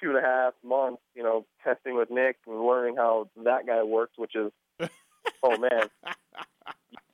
two 0.00 0.10
and 0.10 0.18
a 0.18 0.22
half 0.22 0.54
months, 0.64 1.02
you 1.14 1.22
know, 1.22 1.44
testing 1.64 1.96
with 1.96 2.10
Nick 2.10 2.36
and 2.46 2.64
learning 2.64 2.96
how 2.96 3.28
that 3.44 3.66
guy 3.66 3.82
works, 3.82 4.12
which 4.16 4.34
is 4.34 4.52
oh 5.42 5.58
man, 5.58 5.88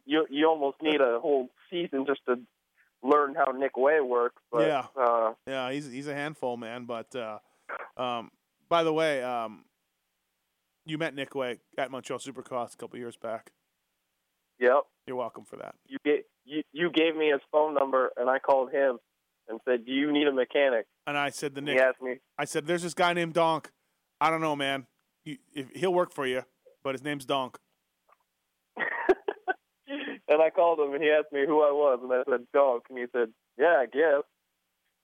you 0.07 0.27
you 0.31 0.49
almost 0.49 0.79
need 0.81 1.01
a 1.01 1.21
whole 1.21 1.51
season 1.71 2.07
just 2.07 2.21
to 2.27 2.37
learn 3.03 3.35
how 3.35 3.53
Nick 3.53 3.77
Wey 3.77 4.01
works. 4.01 4.41
But, 4.51 4.67
Yeah. 4.67 4.87
Uh, 4.97 5.35
Yeah, 5.47 5.71
he's 5.71 5.91
he's 5.91 6.07
a 6.07 6.15
handful, 6.15 6.57
man. 6.57 6.85
But 6.85 7.15
uh, 7.15 7.39
um, 7.97 8.31
by 8.69 8.83
the 8.83 8.93
way, 8.93 9.23
um, 9.23 9.65
you 10.85 10.99
met 10.99 11.15
Nick 11.15 11.35
Wey 11.35 11.59
at 11.77 11.91
Montreal 11.91 12.21
Supercross 12.21 12.75
a 12.75 12.77
couple 12.77 12.99
years 12.99 13.17
back. 13.17 13.51
yep. 14.59 14.83
You're 15.07 15.17
welcome 15.17 15.45
for 15.45 15.57
that. 15.57 15.75
You 15.87 15.99
get 16.05 16.27
you 16.45 16.63
you 16.73 16.91
gave 16.91 17.17
me 17.17 17.31
his 17.31 17.41
phone 17.53 17.75
number, 17.75 18.11
and 18.17 18.29
I 18.31 18.39
called 18.39 18.73
him 18.73 18.99
and 19.49 19.61
said, 19.65 19.85
"Do 19.85 19.93
you 19.93 20.13
need 20.13 20.27
a 20.27 20.33
mechanic?" 20.33 20.87
And 21.07 21.17
I 21.17 21.31
said 21.31 21.55
"The 21.55 21.61
Nick, 21.61 21.77
He 21.77 21.81
asked 21.81 22.03
me, 22.03 22.19
I 22.39 22.45
said, 22.45 22.67
"There's 22.67 22.83
this 22.83 22.95
guy 22.95 23.13
named 23.13 23.35
Donk. 23.35 23.71
I 24.21 24.31
don't 24.31 24.41
know, 24.41 24.57
man. 24.57 24.87
You, 25.25 25.39
if, 25.53 25.71
he'll 25.75 25.95
work 25.95 26.13
for 26.13 26.27
you, 26.27 26.43
but 26.83 26.95
his 26.95 27.05
name's 27.05 27.25
Donk." 27.25 27.59
and 30.29 30.43
I 30.43 30.51
called 30.51 30.81
him, 30.81 30.93
and 30.95 31.03
he 31.03 31.11
asked 31.11 31.33
me 31.33 31.45
who 31.47 31.63
I 31.63 31.71
was, 31.73 32.01
and 32.03 32.13
I 32.13 32.23
said, 32.29 32.47
"Dog," 32.53 32.83
and 32.91 32.99
he 32.99 33.07
said, 33.13 33.29
"Yeah, 33.59 33.77
I 33.79 33.87
guess." 33.87 34.23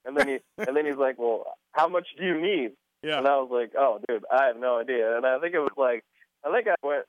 And 0.04 0.16
then 0.16 0.28
he 0.28 0.38
and 0.58 0.76
then 0.76 0.86
he's 0.86 0.96
like, 0.96 1.18
"Well, 1.18 1.44
how 1.72 1.88
much 1.88 2.08
do 2.18 2.24
you 2.24 2.40
need?" 2.40 2.72
Yeah. 3.02 3.18
And 3.18 3.26
I 3.26 3.36
was 3.36 3.50
like, 3.50 3.72
"Oh, 3.76 4.00
dude, 4.08 4.24
I 4.30 4.46
have 4.46 4.56
no 4.56 4.78
idea." 4.78 5.16
And 5.16 5.26
I 5.26 5.38
think 5.40 5.54
it 5.54 5.60
was 5.60 5.72
like, 5.76 6.04
I 6.44 6.52
think 6.52 6.68
I 6.68 6.74
went, 6.86 7.04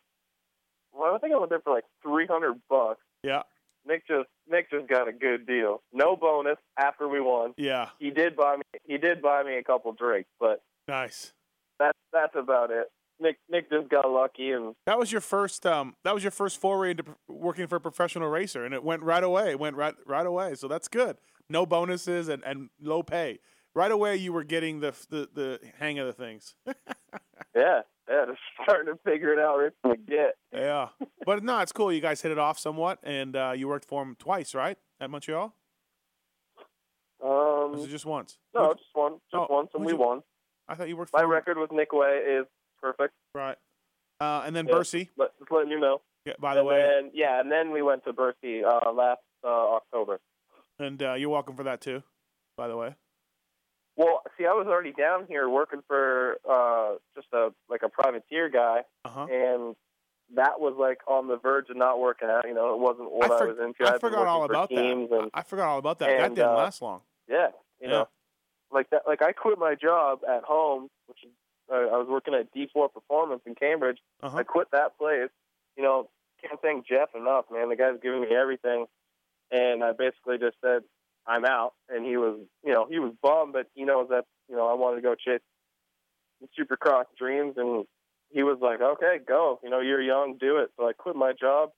well, 0.94 1.16
I 1.16 1.18
think 1.20 1.34
I 1.34 1.38
went 1.38 1.50
there 1.50 1.60
for 1.60 1.74
like 1.74 1.86
three 2.02 2.28
hundred 2.28 2.62
bucks. 2.70 3.02
Yeah. 3.24 3.44
Nick 3.86 4.08
just 4.08 4.30
Nick 4.50 4.70
just 4.72 4.88
got 4.88 5.08
a 5.08 5.12
good 5.12 5.46
deal, 5.46 5.82
no 5.92 6.16
bonus 6.16 6.58
after 6.78 7.08
we 7.08 7.20
won. 7.20 7.54
Yeah. 7.58 7.90
He 8.00 8.12
did 8.12 8.36
buy 8.36 8.56
me 8.58 8.64
he 8.86 8.98
did 8.98 9.22
buy 9.22 9.44
me 9.44 9.58
a 9.58 9.64
couple 9.64 9.92
drinks, 9.92 10.30
but 10.40 10.62
Nice. 10.88 11.34
that's 11.80 11.98
that's 12.12 12.36
about 12.36 12.72
it. 12.72 12.90
Nick 13.24 13.38
Nick 13.50 13.70
just 13.72 13.90
got 13.90 14.08
lucky, 14.10 14.52
and 14.52 14.76
That 14.86 15.00
was 15.00 15.12
your 15.12 15.22
first. 15.22 15.66
Um, 15.66 15.96
that 16.04 16.14
was 16.14 16.24
your 16.24 16.32
first 16.32 16.60
foray 16.62 16.92
into 16.92 17.06
working 17.28 17.66
for 17.68 17.78
a 17.78 17.82
professional 17.82 18.30
racer, 18.30 18.64
and 18.66 18.74
it 18.74 18.84
went 18.84 19.02
right 19.02 19.24
away. 19.24 19.50
It 19.52 19.60
went 19.60 19.76
right 19.76 19.96
right 20.06 20.26
away. 20.28 20.54
So 20.56 20.68
that's 20.68 20.88
good. 20.88 21.18
No 21.50 21.66
bonuses 21.66 22.28
and, 22.30 22.44
and 22.44 22.70
low 22.82 23.02
pay. 23.02 23.40
Right 23.76 23.92
away, 23.92 24.18
you 24.18 24.32
were 24.34 24.44
getting 24.44 24.80
the 24.82 24.94
the, 25.10 25.28
the 25.34 25.60
hang 25.80 25.98
of 25.98 26.06
the 26.06 26.14
things. 26.14 26.54
yeah, 27.56 27.82
yeah, 28.10 28.26
just 28.28 28.40
starting 28.64 28.94
to 28.94 29.00
figure 29.04 29.34
it 29.34 29.40
out 29.40 29.58
right 29.58 29.72
from 29.82 29.92
the 29.92 29.98
get. 29.98 30.36
yeah, 30.54 30.90
but 31.26 31.44
no, 31.44 31.58
it's 31.60 31.72
cool. 31.72 31.92
You 31.92 32.02
guys 32.02 32.22
hit 32.22 32.32
it 32.32 32.38
off 32.38 32.60
somewhat, 32.60 33.00
and 33.04 33.36
uh, 33.36 33.54
you 33.56 33.68
worked 33.68 33.86
for 33.86 34.04
him 34.04 34.16
twice, 34.20 34.54
right, 34.54 34.78
at 35.00 35.10
Montreal? 35.10 35.56
Or 37.20 37.70
was 37.70 37.82
it 37.82 37.86
Um, 37.86 37.90
just 37.90 38.06
once? 38.06 38.38
no, 38.54 38.68
Who'd- 38.68 38.80
just 38.80 38.90
one, 38.94 39.14
just 39.32 39.34
Oh, 39.34 39.48
once, 39.50 39.70
and 39.74 39.86
we 39.86 39.94
you- 39.94 39.98
won. 39.98 40.22
I 40.68 40.76
thought 40.76 40.88
you 40.88 40.96
worked 40.98 41.12
for 41.12 41.18
My 41.18 41.24
him. 41.24 41.30
record 41.32 41.58
with 41.58 41.72
Nick 41.72 41.92
Wey 41.94 42.18
is 42.20 42.46
perfect, 42.84 43.14
right? 43.34 43.58
Uh, 44.20 44.44
and 44.46 44.56
then 44.56 44.68
Yeah. 44.68 44.76
Bercy. 44.76 45.10
but 45.18 45.38
just 45.40 45.52
letting 45.52 45.72
you 45.72 45.80
know. 45.80 46.02
Yeah, 46.26 46.34
by 46.40 46.54
the 46.54 46.60
and 46.62 46.68
way, 46.68 46.78
then, 46.82 47.12
yeah, 47.14 47.40
and 47.40 47.52
then 47.52 47.72
we 47.72 47.82
went 47.82 48.04
to 48.06 48.14
Bercy 48.14 48.64
uh, 48.64 48.92
last 48.92 49.22
uh, 49.44 49.76
October. 49.76 50.20
and 50.80 51.02
uh, 51.02 51.14
you're 51.14 51.30
welcome 51.30 51.56
for 51.56 51.64
that 51.64 51.82
too. 51.82 52.04
By 52.58 52.68
the 52.68 52.78
way. 52.78 52.96
Well, 53.96 54.22
see, 54.38 54.46
I 54.46 54.54
was 54.54 54.66
already 54.68 54.92
down 54.92 55.26
here 55.28 55.48
working 55.50 55.82
for 55.88 56.38
uh, 56.50 56.96
just 57.16 57.28
a 57.34 57.50
like 57.70 57.82
a 57.84 57.90
privateer 57.90 58.50
guy, 58.50 58.82
Uh 59.06 59.10
huh. 59.10 59.28
and 59.32 59.76
that 60.36 60.60
was 60.60 60.76
like 60.80 61.00
on 61.08 61.28
the 61.28 61.38
verge 61.38 61.70
of 61.70 61.78
not 61.78 62.00
working 62.00 62.28
out. 62.30 62.46
You 62.48 62.54
know, 62.56 62.74
it 62.74 62.80
wasn't 62.80 63.12
what 63.12 63.32
I, 63.32 63.38
for- 63.38 63.48
was 63.50 63.58
into. 63.60 63.90
I 63.90 63.96
I'd 63.96 64.02
forgot 64.02 64.26
all 64.28 64.46
about 64.46 64.70
teams 64.70 65.10
that. 65.10 65.20
And, 65.20 65.32
I 65.34 65.44
forgot 65.44 65.68
all 65.68 65.78
about 65.80 66.00
that. 66.00 66.08
that 66.18 66.30
didn't 66.36 66.48
uh, 66.48 66.56
last 66.56 66.82
long. 66.82 67.02
Yeah, 67.28 67.48
you 67.82 67.88
Yeah. 67.88 67.90
know, 67.90 68.08
like 68.72 68.90
that. 68.92 69.04
Like 69.06 69.22
I 69.22 69.32
quit 69.34 69.60
my 69.60 69.76
job 69.76 70.20
at 70.28 70.44
home, 70.44 70.88
which 71.08 71.20
is 71.24 71.30
I 71.78 71.98
was 71.98 72.08
working 72.10 72.34
at 72.34 72.54
D4 72.54 72.94
Performance 72.94 73.42
in 73.46 73.56
Cambridge. 73.56 74.00
Uh 74.22 74.30
huh. 74.30 74.38
I 74.40 74.44
quit 74.44 74.68
that 74.72 74.98
place. 74.98 75.30
You 75.76 75.84
know, 75.84 76.10
can't 76.42 76.62
thank 76.62 76.88
Jeff 76.88 77.10
enough, 77.16 77.46
man. 77.52 77.70
The 77.70 77.76
guy's 77.76 78.00
giving 78.02 78.22
me 78.22 78.28
everything, 78.36 78.86
and 79.52 79.84
I 79.84 79.92
basically 79.94 80.38
just 80.38 80.58
said 80.62 80.82
I'm 81.26 81.46
out. 81.46 81.74
And 81.90 82.06
he 82.06 82.18
was, 82.18 82.40
you 82.64 82.74
know, 82.74 82.86
he 82.90 83.00
was 83.00 83.14
bummed, 83.22 83.54
but 83.54 83.68
he 83.74 83.84
knows 83.86 84.10
that 84.10 84.26
you 84.50 84.56
know 84.56 84.68
I 84.68 84.74
wanted 84.74 84.98
to 84.98 85.02
go 85.02 85.16
chase 85.16 85.42
Supercross 86.60 87.06
dreams, 87.18 87.54
and 87.58 87.86
he 88.30 88.44
was 88.44 88.58
like, 88.62 88.82
okay, 88.82 89.18
go. 89.26 89.60
You 89.64 89.70
know, 89.70 89.80
you're 89.80 90.02
young, 90.02 90.38
do 90.40 90.58
it. 90.58 90.72
So 90.78 90.88
I 90.88 90.94
quit 90.94 91.16
my 91.16 91.34
job. 91.34 91.70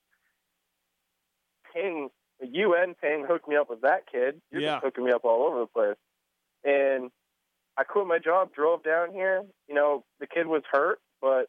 Ping, 1.72 2.08
UN 2.40 2.94
Ping 3.00 3.24
hooked 3.28 3.48
me 3.48 3.56
up 3.56 3.70
with 3.70 3.82
that 3.82 4.10
kid. 4.10 4.40
You're 4.50 4.62
Yeah. 4.62 4.74
just 4.76 4.84
hooking 4.84 5.04
me 5.04 5.12
up 5.12 5.24
all 5.24 5.46
over 5.46 5.60
the 5.60 5.66
place. 5.66 5.96
And 6.64 7.10
I 7.78 7.84
quit 7.84 8.06
my 8.06 8.18
job, 8.18 8.54
drove 8.54 8.82
down 8.82 9.12
here. 9.12 9.42
You 9.68 9.74
know, 9.74 10.04
the 10.20 10.26
kid 10.26 10.46
was 10.46 10.62
hurt, 10.70 10.98
but 11.20 11.48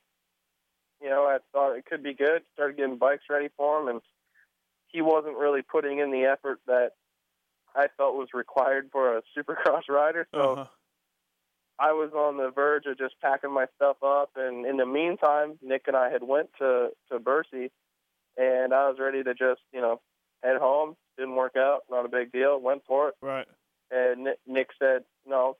you 1.02 1.10
know, 1.10 1.24
I 1.24 1.38
thought 1.54 1.76
it 1.78 1.86
could 1.86 2.04
be 2.04 2.14
good. 2.14 2.42
Started 2.54 2.78
getting 2.78 2.98
bikes 2.98 3.24
ready 3.30 3.50
for 3.56 3.82
him, 3.82 3.88
and 3.88 4.02
he 4.88 5.02
wasn't 5.02 5.38
really 5.38 5.62
putting 5.62 6.00
in 6.00 6.12
the 6.12 6.24
effort 6.26 6.60
that 6.68 6.92
I 7.76 7.88
felt 7.98 8.16
was 8.16 8.30
required 8.34 8.90
for 8.92 9.18
a 9.18 9.22
Supercross 9.38 9.88
rider. 9.90 10.28
So 10.34 10.54
Uh-huh. 10.54 10.66
I 11.80 11.92
was 11.92 12.12
on 12.14 12.38
the 12.38 12.50
verge 12.50 12.88
of 12.88 12.98
just 12.98 13.20
packing 13.22 13.52
my 13.54 13.68
stuff 13.76 13.98
up, 14.04 14.32
and 14.36 14.66
in 14.66 14.78
the 14.78 14.86
meantime, 14.86 15.60
Nick 15.62 15.84
and 15.88 15.96
I 15.96 16.10
had 16.10 16.24
went 16.24 16.50
to 16.58 16.90
to 17.12 17.20
Bercy, 17.20 17.72
and 18.36 18.74
I 18.74 18.90
was 18.90 18.98
ready 19.00 19.24
to 19.24 19.34
just 19.36 19.62
you 19.72 19.82
know 19.82 20.02
head 20.44 20.58
home. 20.58 20.98
Didn't 21.18 21.36
work 21.36 21.56
out, 21.56 21.84
not 21.90 22.06
a 22.06 22.10
big 22.10 22.32
deal. 22.32 22.60
Went 22.60 22.84
for 22.88 23.10
it, 23.10 23.16
Right. 23.22 23.48
and 23.92 24.24
Nick, 24.26 24.40
Nick 24.48 24.70
said 24.80 25.04
no, 25.26 25.58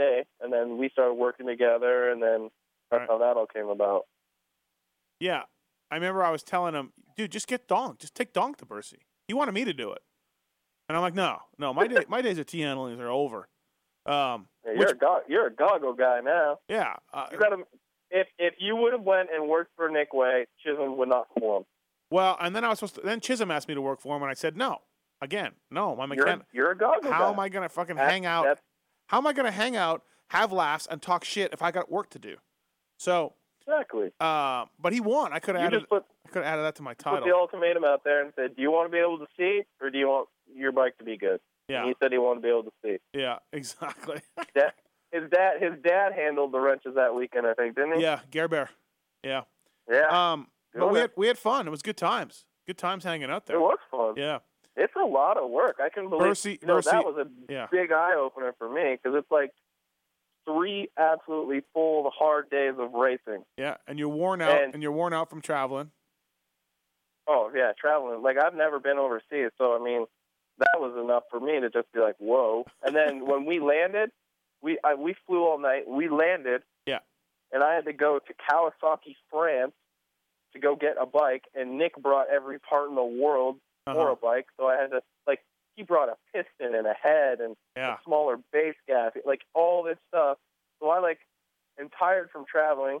stay, 0.00 0.24
and 0.40 0.52
then 0.52 0.78
we 0.78 0.88
started 0.90 1.14
working 1.14 1.46
together, 1.46 2.10
and 2.10 2.22
then 2.22 2.50
that's 2.90 3.00
Right. 3.00 3.08
how 3.08 3.18
that 3.18 3.36
all 3.36 3.46
came 3.46 3.68
about. 3.68 4.06
Yeah. 5.18 5.44
I 5.90 5.96
remember 5.96 6.22
I 6.22 6.30
was 6.30 6.42
telling 6.42 6.74
him, 6.74 6.92
dude, 7.16 7.32
just 7.32 7.48
get 7.48 7.66
Donk. 7.66 7.98
Just 7.98 8.14
take 8.14 8.32
Donk 8.32 8.56
to 8.58 8.66
Bercy. 8.66 9.00
He 9.26 9.34
wanted 9.34 9.52
me 9.52 9.64
to 9.64 9.72
do 9.72 9.92
it. 9.92 10.02
And 10.88 10.96
I'm 10.96 11.02
like, 11.02 11.14
no, 11.14 11.38
no, 11.58 11.72
my 11.74 11.86
day, 11.86 12.04
my 12.08 12.22
days 12.22 12.38
of 12.38 12.46
T 12.46 12.60
handling 12.60 13.00
are 13.00 13.10
over. 13.10 13.48
Um, 14.06 14.48
Yeah, 14.64 14.70
you're 14.72 14.78
which- 14.78 14.90
a 14.90 14.94
go- 14.94 15.22
you're 15.28 15.46
a 15.46 15.50
goggle 15.54 15.92
guy 15.92 16.20
now. 16.20 16.58
yeah, 16.68 16.96
uh, 17.12 17.28
You 17.30 17.38
gotta 17.38 17.64
if 18.10 18.28
if 18.38 18.54
you 18.58 18.74
would 18.76 18.92
have 18.92 19.02
went 19.02 19.30
and 19.32 19.48
worked 19.48 19.72
for 19.76 19.88
Nick 19.88 20.12
Wey, 20.12 20.46
Chisholm 20.58 20.96
would 20.96 21.08
not 21.08 21.28
form. 21.38 21.64
well, 22.10 22.36
and 22.40 22.56
then 22.56 22.64
I 22.64 22.68
was 22.70 22.78
supposed 22.80 22.96
to. 22.96 23.00
Then 23.02 23.20
Chisholm 23.20 23.50
asked 23.52 23.68
me 23.68 23.74
to 23.74 23.80
work 23.82 24.00
for 24.00 24.16
him, 24.16 24.22
and 24.22 24.30
I 24.30 24.34
said 24.34 24.56
no. 24.56 24.82
Again, 25.20 25.52
no, 25.70 25.94
my 25.94 26.06
You're 26.06 26.12
a, 26.24 26.26
mechanic. 26.26 26.46
you're 26.52 26.70
a 26.70 26.76
goggle 26.76 27.12
How 27.12 27.26
guy. 27.26 27.30
am 27.32 27.38
I 27.38 27.48
gonna 27.50 27.68
fucking 27.68 27.96
That- 27.96 28.10
hang 28.10 28.26
out? 28.26 28.44
That's 28.44 28.62
How 29.10 29.18
am 29.18 29.26
I 29.26 29.32
gonna 29.32 29.50
hang 29.50 29.74
out, 29.74 30.04
have 30.28 30.52
laughs, 30.52 30.86
and 30.88 31.02
talk 31.02 31.24
shit 31.24 31.52
if 31.52 31.62
I 31.62 31.72
got 31.72 31.90
work 31.90 32.10
to 32.10 32.18
do? 32.20 32.36
So, 32.96 33.34
exactly. 33.66 34.12
uh, 34.20 34.66
but 34.78 34.92
he 34.92 35.00
won. 35.00 35.32
I 35.32 35.40
could 35.40 35.56
have 35.56 35.64
added. 35.64 35.88
put 35.88 36.04
I 36.24 36.28
could 36.28 36.44
have 36.44 36.52
added 36.52 36.62
that 36.62 36.76
to 36.76 36.82
my 36.82 36.94
title. 36.94 37.18
put 37.18 37.26
the 37.26 37.34
ultimatum 37.34 37.82
out 37.82 38.04
there 38.04 38.22
and 38.22 38.32
said, 38.36 38.54
"Do 38.54 38.62
you 38.62 38.70
want 38.70 38.88
to 38.88 38.92
be 38.92 39.00
able 39.00 39.18
to 39.18 39.26
see, 39.36 39.62
or 39.80 39.90
do 39.90 39.98
you 39.98 40.06
want 40.06 40.28
your 40.54 40.70
bike 40.70 40.96
to 40.98 41.04
be 41.04 41.16
good?" 41.16 41.40
And 41.68 41.74
yeah, 41.74 41.86
he 41.86 41.94
said 42.00 42.12
he 42.12 42.18
wanted 42.18 42.42
to 42.42 42.44
be 42.44 42.50
able 42.50 42.62
to 42.62 42.72
see. 42.84 42.98
yeah, 43.12 43.38
exactly. 43.52 44.20
That 44.54 44.74
his 45.10 45.28
dad 45.28 45.60
his 45.60 45.72
dad 45.82 46.12
handled 46.12 46.52
the 46.52 46.60
wrenches 46.60 46.94
that 46.94 47.12
weekend, 47.12 47.48
I 47.48 47.54
think, 47.54 47.74
didn't 47.74 47.96
he? 47.96 48.02
yeah, 48.02 48.20
Gare 48.30 48.46
Bear. 48.46 48.70
Yeah. 49.24 49.42
Yeah. 49.90 50.32
Um, 50.32 50.46
but 50.72 50.92
we 50.92 51.00
had 51.00 51.10
we 51.16 51.26
had 51.26 51.36
fun. 51.36 51.66
It 51.66 51.70
was 51.70 51.82
good 51.82 51.96
times. 51.96 52.44
Good 52.64 52.78
times 52.78 53.02
hanging 53.02 53.28
out 53.28 53.46
there. 53.46 53.56
it 53.56 53.60
was 53.60 53.78
fun. 53.90 54.14
Yeah, 54.16 54.38
It's 54.76 54.92
a 54.96 55.04
lot 55.04 55.36
of 55.36 55.50
work. 55.50 55.76
I 55.82 55.88
can 55.88 56.08
believe. 56.08 56.28
Mercy- 56.28 56.58
you 56.60 56.66
know, 56.66 56.80
that 56.80 57.04
was 57.04 57.16
a 57.26 57.52
yeah. 57.52 57.66
big 57.70 57.92
eye 57.92 58.14
opener 58.16 58.54
for 58.58 58.68
me 58.68 58.96
because 59.02 59.18
it's 59.18 59.30
like 59.30 59.50
three 60.46 60.88
absolutely 60.98 61.62
full, 61.74 62.10
hard 62.16 62.50
days 62.50 62.74
of 62.78 62.92
racing. 62.92 63.44
yeah. 63.56 63.76
And 63.86 63.98
you're 63.98 64.08
worn 64.08 64.40
out, 64.40 64.62
And- 64.62 64.74
and 64.74 64.82
you're 64.82 64.92
worn 64.92 65.12
out 65.12 65.28
from 65.28 65.40
traveling. 65.42 65.90
Oh 67.26 67.50
yeah, 67.54 67.72
traveling. 67.78 68.22
Like 68.22 68.36
I've 68.42 68.54
never 68.54 68.80
been 68.80 68.98
overseas, 68.98 69.50
so 69.58 69.76
I 69.76 69.78
mean, 69.82 70.06
that 70.58 70.80
was 70.80 70.96
enough 71.02 71.24
for 71.30 71.38
me 71.40 71.60
to 71.60 71.70
just 71.70 71.92
be 71.92 72.00
like, 72.00 72.16
whoa. 72.18 72.64
And 72.82 72.94
then 72.94 73.26
when 73.26 73.44
we 73.44 73.60
landed, 73.60 74.10
we 74.62 74.78
I, 74.84 74.94
we 74.94 75.14
flew 75.26 75.44
all 75.44 75.58
night. 75.58 75.88
We 75.88 76.08
landed. 76.08 76.62
Yeah. 76.86 77.00
And 77.52 77.62
I 77.62 77.74
had 77.74 77.84
to 77.86 77.92
go 77.92 78.18
to 78.18 78.34
Kawasaki, 78.34 79.16
France, 79.30 79.72
to 80.54 80.58
go 80.58 80.74
get 80.76 80.96
a 81.00 81.06
bike. 81.06 81.44
And 81.54 81.78
Nick 81.78 82.00
brought 82.00 82.28
every 82.32 82.58
part 82.58 82.88
in 82.88 82.94
the 82.94 83.04
world 83.04 83.56
for 83.92 84.02
Uh-huh. 84.02 84.12
a 84.12 84.16
bike, 84.16 84.46
so 84.58 84.66
I 84.68 84.76
had 84.80 84.90
to 84.90 85.02
like 85.26 85.40
he 85.76 85.82
brought 85.82 86.08
a 86.08 86.16
piston 86.32 86.74
and 86.74 86.86
a 86.86 86.94
head 87.00 87.40
and 87.40 87.56
Yeah, 87.76 87.94
a 87.94 87.98
smaller 88.04 88.38
base 88.52 88.74
gas, 88.86 89.12
like 89.24 89.42
all 89.54 89.82
this 89.82 89.98
stuff. 90.08 90.38
So 90.80 90.88
I 90.90 90.98
like 91.00 91.20
am 91.78 91.88
tired 91.90 92.30
from 92.30 92.44
traveling. 92.50 93.00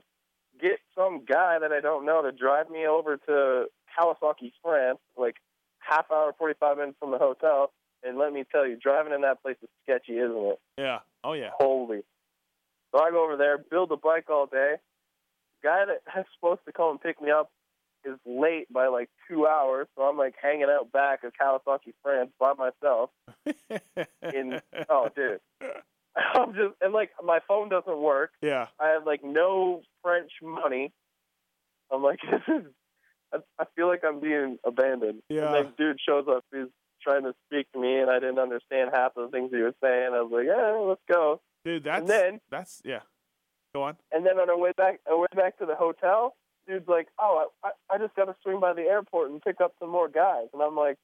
Get 0.60 0.78
some 0.96 1.24
guy 1.24 1.58
that 1.58 1.72
I 1.72 1.80
don't 1.80 2.04
know 2.06 2.22
to 2.22 2.32
drive 2.32 2.70
me 2.70 2.86
over 2.86 3.16
to 3.16 3.66
Kawasaki, 3.98 4.52
France, 4.62 4.98
like 5.16 5.36
half 5.78 6.10
hour, 6.10 6.32
forty 6.36 6.54
five 6.58 6.76
minutes 6.78 6.96
from 6.98 7.10
the 7.10 7.18
hotel. 7.18 7.72
And 8.02 8.16
let 8.18 8.32
me 8.32 8.44
tell 8.50 8.66
you, 8.66 8.76
driving 8.76 9.12
in 9.12 9.20
that 9.22 9.42
place 9.42 9.56
is 9.62 9.68
sketchy, 9.82 10.18
isn't 10.18 10.36
it? 10.36 10.60
yeah. 10.78 11.00
Oh 11.22 11.34
yeah. 11.34 11.50
Holy. 11.58 12.00
So 12.92 13.00
I 13.02 13.10
go 13.10 13.22
over 13.22 13.36
there, 13.36 13.58
build 13.58 13.92
a 13.92 13.96
bike 13.96 14.30
all 14.30 14.46
day. 14.46 14.76
Guy 15.62 15.84
that 15.84 16.00
was 16.16 16.24
supposed 16.34 16.60
to 16.66 16.72
come 16.72 16.92
and 16.92 17.00
pick 17.00 17.20
me 17.20 17.30
up 17.30 17.50
is 18.04 18.16
late 18.24 18.72
by 18.72 18.86
like 18.86 19.09
two 19.30 19.46
hours, 19.46 19.86
so 19.96 20.02
I'm 20.02 20.16
like 20.18 20.34
hanging 20.42 20.66
out 20.68 20.90
back 20.92 21.20
at 21.24 21.32
Kawasaki, 21.40 21.92
France 22.02 22.30
by 22.40 22.52
myself. 22.54 23.10
in 24.34 24.60
oh 24.88 25.08
dude 25.14 25.40
i'm 26.34 26.52
just 26.52 26.74
and 26.80 26.92
like 26.92 27.10
my 27.24 27.38
phone 27.46 27.68
doesn't 27.68 27.98
work 27.98 28.30
yeah. 28.42 28.66
i 28.78 28.88
have 28.88 29.06
like 29.06 29.22
no 29.24 29.80
french 30.02 30.30
money 30.42 30.92
i'm 31.92 32.02
like 32.02 32.18
this 32.30 32.40
is 32.48 32.64
i, 33.58 33.64
feel 33.76 33.86
like 33.88 34.02
i'm 34.06 34.20
being 34.20 34.58
abandoned 34.64 35.22
Yeah. 35.28 35.54
and 35.54 35.76
dude 35.76 35.98
shows 36.06 36.26
up 36.28 36.44
he's 36.52 36.66
trying 37.02 37.22
to 37.24 37.32
speak 37.46 37.70
to 37.72 37.80
me 37.80 37.98
and 37.98 38.10
i 38.10 38.18
didn't 38.18 38.38
understand 38.38 38.90
half 38.92 39.16
of 39.16 39.30
the 39.30 39.36
things 39.36 39.50
he 39.52 39.62
was 39.62 39.74
saying 39.82 40.10
i 40.12 40.20
was 40.20 40.30
like 40.32 40.46
yeah 40.46 40.72
let's 40.86 41.00
go 41.10 41.40
Dude, 41.64 41.84
that's 41.84 42.00
and 42.00 42.08
then 42.08 42.40
that's 42.50 42.82
yeah. 42.84 43.00
Go 43.74 43.82
on. 43.84 43.96
and 44.12 44.26
then 44.26 44.38
on 44.38 44.50
our 44.50 44.58
way 44.58 44.72
back 44.76 45.00
our 45.08 45.18
way 45.18 45.28
back 45.34 45.58
to 45.58 45.66
the 45.66 45.76
hotel 45.76 46.34
dude's 46.68 46.88
like 46.88 47.08
oh 47.18 47.46
i 47.64 47.69
i, 47.92 47.98
just 47.98 48.14
got 48.14 48.26
to 48.26 48.36
swing 48.42 48.60
by 48.60 48.72
the 48.72 48.82
airport 48.82 49.30
and 49.30 49.40
pick 49.42 49.60
up 49.60 49.72
some 49.78 49.90
more 49.90 50.08
guys 50.08 50.46
and 50.52 50.62
i'm 50.62 50.76
like 50.76 50.96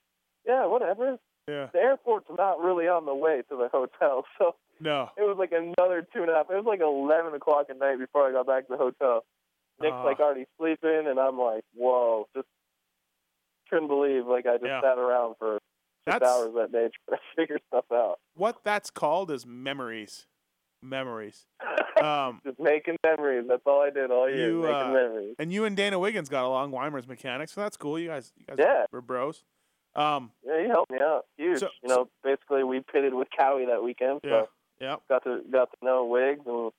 yeah 0.46 0.66
whatever 0.66 1.18
Yeah. 1.48 1.68
the 1.72 1.78
airport's 1.78 2.26
not 2.36 2.58
really 2.60 2.88
on 2.88 3.04
the 3.06 3.14
way 3.14 3.42
to 3.48 3.56
the 3.56 3.68
hotel 3.72 4.24
so 4.38 4.54
No. 4.80 5.08
It 5.16 5.22
was 5.22 5.36
like 5.38 5.52
another 5.52 6.06
two 6.12 6.20
and 6.22 6.30
a 6.30 6.34
half. 6.34 6.50
It 6.50 6.54
was 6.56 6.66
like 6.66 6.80
eleven 6.80 7.32
o'clock 7.34 7.66
at 7.70 7.78
night 7.78 7.98
before 7.98 8.28
I 8.28 8.32
got 8.32 8.46
back 8.46 8.66
to 8.66 8.72
the 8.72 8.76
hotel. 8.76 9.24
Nick's 9.80 9.94
Ah. 9.94 10.04
like 10.04 10.20
already 10.20 10.44
sleeping, 10.58 11.04
and 11.08 11.18
I'm 11.18 11.38
like, 11.38 11.64
whoa, 11.74 12.26
just 12.36 12.46
couldn't 13.70 13.88
believe 13.88 14.26
like 14.26 14.44
I 14.46 14.56
just 14.58 14.66
Yeah. 14.66 14.82
sat 14.82 14.98
around 14.98 15.36
for 15.38 15.54
six 16.04 16.12
That's- 16.18 16.30
hours 16.30 16.52
that 16.56 16.72
day 16.72 16.90
trying 17.08 17.18
to 17.18 17.24
figure 17.36 17.58
stuff 17.68 17.86
out. 17.90 18.18
What 18.34 18.64
that's 18.64 18.90
called 18.90 19.30
is 19.30 19.46
memories. 19.46 20.26
Memories. 20.82 21.46
Um, 22.02 22.40
just 22.46 22.58
making 22.60 22.96
memories. 23.04 23.44
That's 23.48 23.62
all 23.66 23.82
I 23.82 23.90
did 23.90 24.10
all 24.10 24.28
year, 24.28 24.50
You, 24.50 24.60
making 24.62 24.74
uh, 24.74 24.84
memories. 24.92 25.34
and 25.38 25.52
you 25.52 25.64
and 25.64 25.76
Dana 25.76 25.98
Wiggins 25.98 26.28
got 26.28 26.44
along, 26.44 26.70
Weimer's 26.72 27.06
mechanics, 27.08 27.52
so 27.52 27.60
that's 27.60 27.76
cool. 27.76 27.98
You 27.98 28.08
guys, 28.08 28.32
you 28.36 28.44
guys 28.46 28.56
Yeah. 28.58 28.84
were 28.92 29.00
bros. 29.00 29.44
Um, 29.94 30.30
Yeah, 30.44 30.62
he 30.62 30.68
helped 30.68 30.92
me 30.92 30.98
out. 31.00 31.24
Huge. 31.38 31.60
So- 31.60 31.68
you 31.82 31.88
know, 31.88 32.08
basically 32.22 32.64
we 32.64 32.80
pitted 32.80 33.14
with 33.14 33.28
Cowie 33.36 33.66
that 33.66 33.82
weekend, 33.82 34.20
yeah, 34.24 34.30
so 34.42 34.48
yeah, 34.80 34.96
got 35.08 35.24
to 35.24 35.40
got 35.50 35.70
to 35.70 35.76
know 35.84 36.04
Wiggs 36.04 36.42
and, 36.46 36.70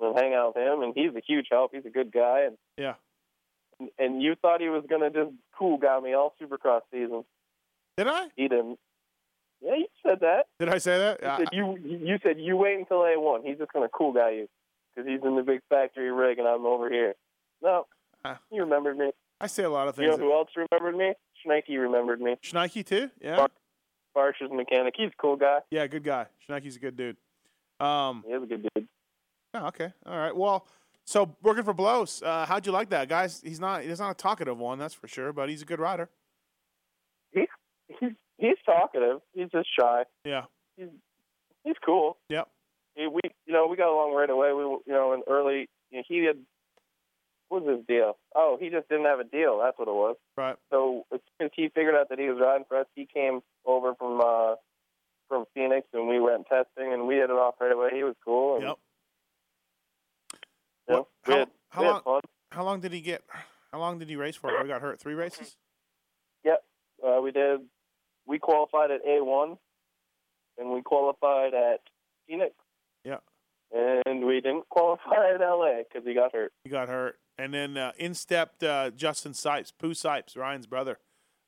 and 0.00 0.18
hang 0.18 0.34
out 0.34 0.56
with 0.56 0.64
him. 0.66 0.82
And 0.82 0.92
he's 0.96 1.14
a 1.14 1.22
huge 1.24 1.46
help. 1.50 1.72
He's 1.72 1.86
a 1.86 1.90
good 1.90 2.10
guy, 2.10 2.40
and 2.46 2.56
yeah. 2.76 2.94
and, 3.78 3.90
and 3.98 4.22
you 4.22 4.34
thought 4.42 4.60
he 4.60 4.68
was 4.70 4.82
gonna 4.90 5.10
just 5.10 5.30
cool 5.56 5.76
guy 5.78 6.00
me 6.00 6.14
all 6.14 6.34
Supercross 6.42 6.80
season. 6.92 7.24
Did 7.96 8.08
I? 8.08 8.26
He 8.34 8.48
didn't. 8.48 8.80
Yeah, 9.62 9.76
you 9.76 9.86
said 10.04 10.18
that. 10.20 10.46
Did 10.58 10.68
I 10.68 10.78
say 10.78 10.98
that? 10.98 11.22
You 11.22 11.28
I- 11.28 11.38
said 11.38 11.48
you 11.52 11.78
you 11.80 12.18
said 12.24 12.40
you 12.40 12.56
wait 12.56 12.76
until 12.76 13.02
A 13.04 13.18
one. 13.20 13.42
He's 13.44 13.56
just 13.58 13.72
gonna 13.72 13.88
cool 13.88 14.12
guy 14.12 14.30
you 14.30 14.48
because 14.94 15.08
he's 15.08 15.20
in 15.24 15.36
the 15.36 15.42
big 15.42 15.60
factory 15.68 16.10
rig 16.12 16.38
and 16.38 16.46
I'm 16.48 16.66
over 16.66 16.90
here. 16.90 17.14
No, 17.62 17.86
Uh. 18.24 18.36
he 18.50 18.60
remembered 18.60 18.96
me. 18.98 19.10
I 19.40 19.46
say 19.48 19.64
a 19.64 19.70
lot 19.70 19.88
of 19.88 19.96
things. 19.96 20.04
You 20.12 20.18
know 20.18 20.24
who 20.24 20.32
else 20.32 20.50
remembered 20.56 20.96
me? 20.96 21.12
Schneike 21.44 21.68
remembered 21.78 22.20
me. 22.20 22.36
Schneike 22.42 22.84
too? 22.86 23.10
Yeah, 23.20 23.36
Bar- 23.36 23.50
Barcia's 24.14 24.50
mechanic. 24.52 24.94
He's 24.96 25.08
a 25.08 25.16
cool 25.20 25.36
guy. 25.36 25.58
yeah, 25.70 25.86
good 25.86 26.04
guy. 26.04 26.26
Schneike's 26.48 26.76
a 26.76 26.78
good 26.78 26.96
dude. 26.96 27.16
Um, 27.80 28.22
He 28.26 28.32
is 28.32 28.42
a 28.42 28.46
good 28.46 28.68
dude. 28.74 28.88
oh, 29.54 29.66
okay, 29.66 29.92
all 30.06 30.16
right. 30.16 30.34
Well, 30.34 30.66
so 31.04 31.36
working 31.42 31.64
for 31.64 31.74
Blose, 31.74 32.22
uh, 32.22 32.46
how'd 32.46 32.64
you 32.64 32.72
like 32.72 32.90
that, 32.90 33.08
guys? 33.08 33.40
He's 33.44 33.60
not 33.60 33.82
he's 33.82 33.98
not 34.00 34.12
a 34.12 34.14
talkative 34.14 34.56
one, 34.58 34.78
that's 34.78 34.94
for 34.94 35.08
sure, 35.08 35.32
but 35.32 35.48
he's 35.48 35.62
a 35.62 35.66
good 35.66 35.80
rider. 35.80 36.08
He's 37.32 37.48
he's 38.38 38.56
talkative. 38.64 39.20
He's 39.34 39.50
just 39.50 39.68
shy. 39.78 40.04
Yeah, 40.24 40.44
He's 40.76 41.76
cool. 41.84 42.18
Yep. 42.28 42.48
We 42.96 43.20
you 43.46 43.52
know 43.52 43.66
we 43.66 43.76
got 43.76 43.88
along 43.92 44.14
right 44.14 44.30
away. 44.30 44.52
We 44.52 44.62
you 44.62 44.82
know 44.88 45.12
in 45.12 45.22
early 45.28 45.68
you 45.90 45.98
know, 45.98 46.02
he 46.06 46.24
had 46.24 46.36
what 47.48 47.62
was 47.64 47.76
his 47.78 47.86
deal? 47.86 48.16
Oh, 48.34 48.56
he 48.60 48.70
just 48.70 48.88
didn't 48.88 49.04
have 49.06 49.20
a 49.20 49.24
deal. 49.24 49.60
That's 49.62 49.78
what 49.78 49.88
it 49.88 49.94
was. 49.94 50.16
right. 50.36 50.56
so 50.70 51.04
as 51.12 51.20
soon 51.38 51.46
as 51.46 51.50
he 51.54 51.68
figured 51.68 51.94
out 51.94 52.08
that 52.10 52.18
he 52.18 52.28
was 52.28 52.38
riding 52.40 52.64
for 52.68 52.78
us, 52.78 52.86
he 52.94 53.06
came 53.06 53.40
over 53.66 53.94
from 53.94 54.20
uh 54.20 54.54
from 55.28 55.44
Phoenix 55.54 55.86
and 55.92 56.08
we 56.08 56.20
went 56.20 56.46
testing 56.46 56.92
and 56.92 57.06
we 57.06 57.14
hit 57.16 57.24
it 57.24 57.30
off 57.30 57.54
right 57.60 57.72
away. 57.72 57.90
He 57.94 58.02
was 58.04 58.14
cool. 58.24 58.56
And, 58.56 58.64
Yep. 58.64 58.76
you 60.88 60.94
know, 60.94 61.08
how- 61.22 61.38
had, 61.38 61.48
how 61.70 61.82
long- 61.82 62.02
fun. 62.02 62.20
How 62.52 62.62
long 62.62 62.80
did 62.80 62.92
he 62.92 63.00
get? 63.00 63.24
How 63.72 63.80
long 63.80 63.98
did 63.98 64.08
he 64.08 64.14
race 64.14 64.36
for? 64.36 64.48
he 64.62 64.68
got 64.68 64.80
hurt? 64.80 65.00
Three 65.00 65.14
races. 65.14 65.56
Uh, 67.04 67.20
we 67.20 67.32
did. 67.32 67.60
We 68.26 68.38
qualified 68.38 68.90
at 68.90 69.00
A 69.06 69.22
one, 69.22 69.58
and 70.56 70.70
we 70.70 70.80
qualified 70.80 71.52
at 71.52 71.80
Phoenix. 72.26 72.54
And 73.74 74.24
we 74.24 74.40
didn't 74.40 74.68
qualify 74.68 75.32
at 75.34 75.40
LA 75.40 75.78
because 75.88 76.06
he 76.06 76.14
got 76.14 76.32
hurt. 76.32 76.52
He 76.62 76.70
got 76.70 76.88
hurt, 76.88 77.18
and 77.38 77.52
then 77.52 77.76
uh, 77.76 77.92
in 77.98 78.14
stepped 78.14 78.62
uh, 78.62 78.90
Justin 78.90 79.32
Sipes, 79.32 79.72
Pooh 79.76 79.90
Sipes, 79.94 80.36
Ryan's 80.36 80.66
brother. 80.66 80.98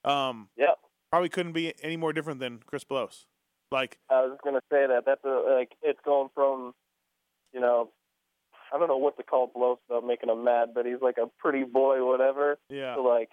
Um, 0.05 0.49
Yeah. 0.57 0.75
probably 1.11 1.29
couldn't 1.29 1.53
be 1.53 1.73
any 1.83 1.97
more 1.97 2.13
different 2.13 2.41
than 2.41 2.61
Chris 2.67 2.83
Blose. 2.85 3.27
Like, 3.71 3.99
I 4.11 4.23
was 4.23 4.39
gonna 4.45 4.61
say 4.73 4.87
that. 4.87 5.05
That's 5.07 5.25
a, 5.25 5.55
like 5.57 5.73
it's 5.83 5.99
going 6.05 6.29
from, 6.35 6.73
you 7.53 7.61
know, 7.61 7.91
I 8.73 8.79
don't 8.79 8.89
know 8.89 8.97
what 8.97 9.17
to 9.19 9.23
call 9.23 9.47
blow 9.53 9.79
stuff, 9.87 10.03
making 10.05 10.29
him 10.29 10.43
mad, 10.45 10.71
but 10.75 10.87
he's 10.87 11.01
like 11.01 11.19
a 11.19 11.27
pretty 11.39 11.63
boy, 11.65 12.05
whatever. 12.05 12.59
yeah, 12.69 12.95
To 12.97 13.03
like 13.03 13.31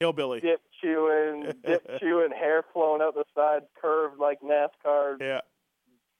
hillbilly. 0.00 0.40
dip 0.40 0.60
chewing, 0.80 1.52
dip 1.64 1.88
chewing, 2.00 2.30
hair 2.32 2.64
flowing 2.72 3.00
out 3.02 3.14
the 3.14 3.24
side, 3.36 3.62
curved 3.80 4.18
like 4.18 4.40
NASCAR, 4.42 5.20
Yeah, 5.20 5.40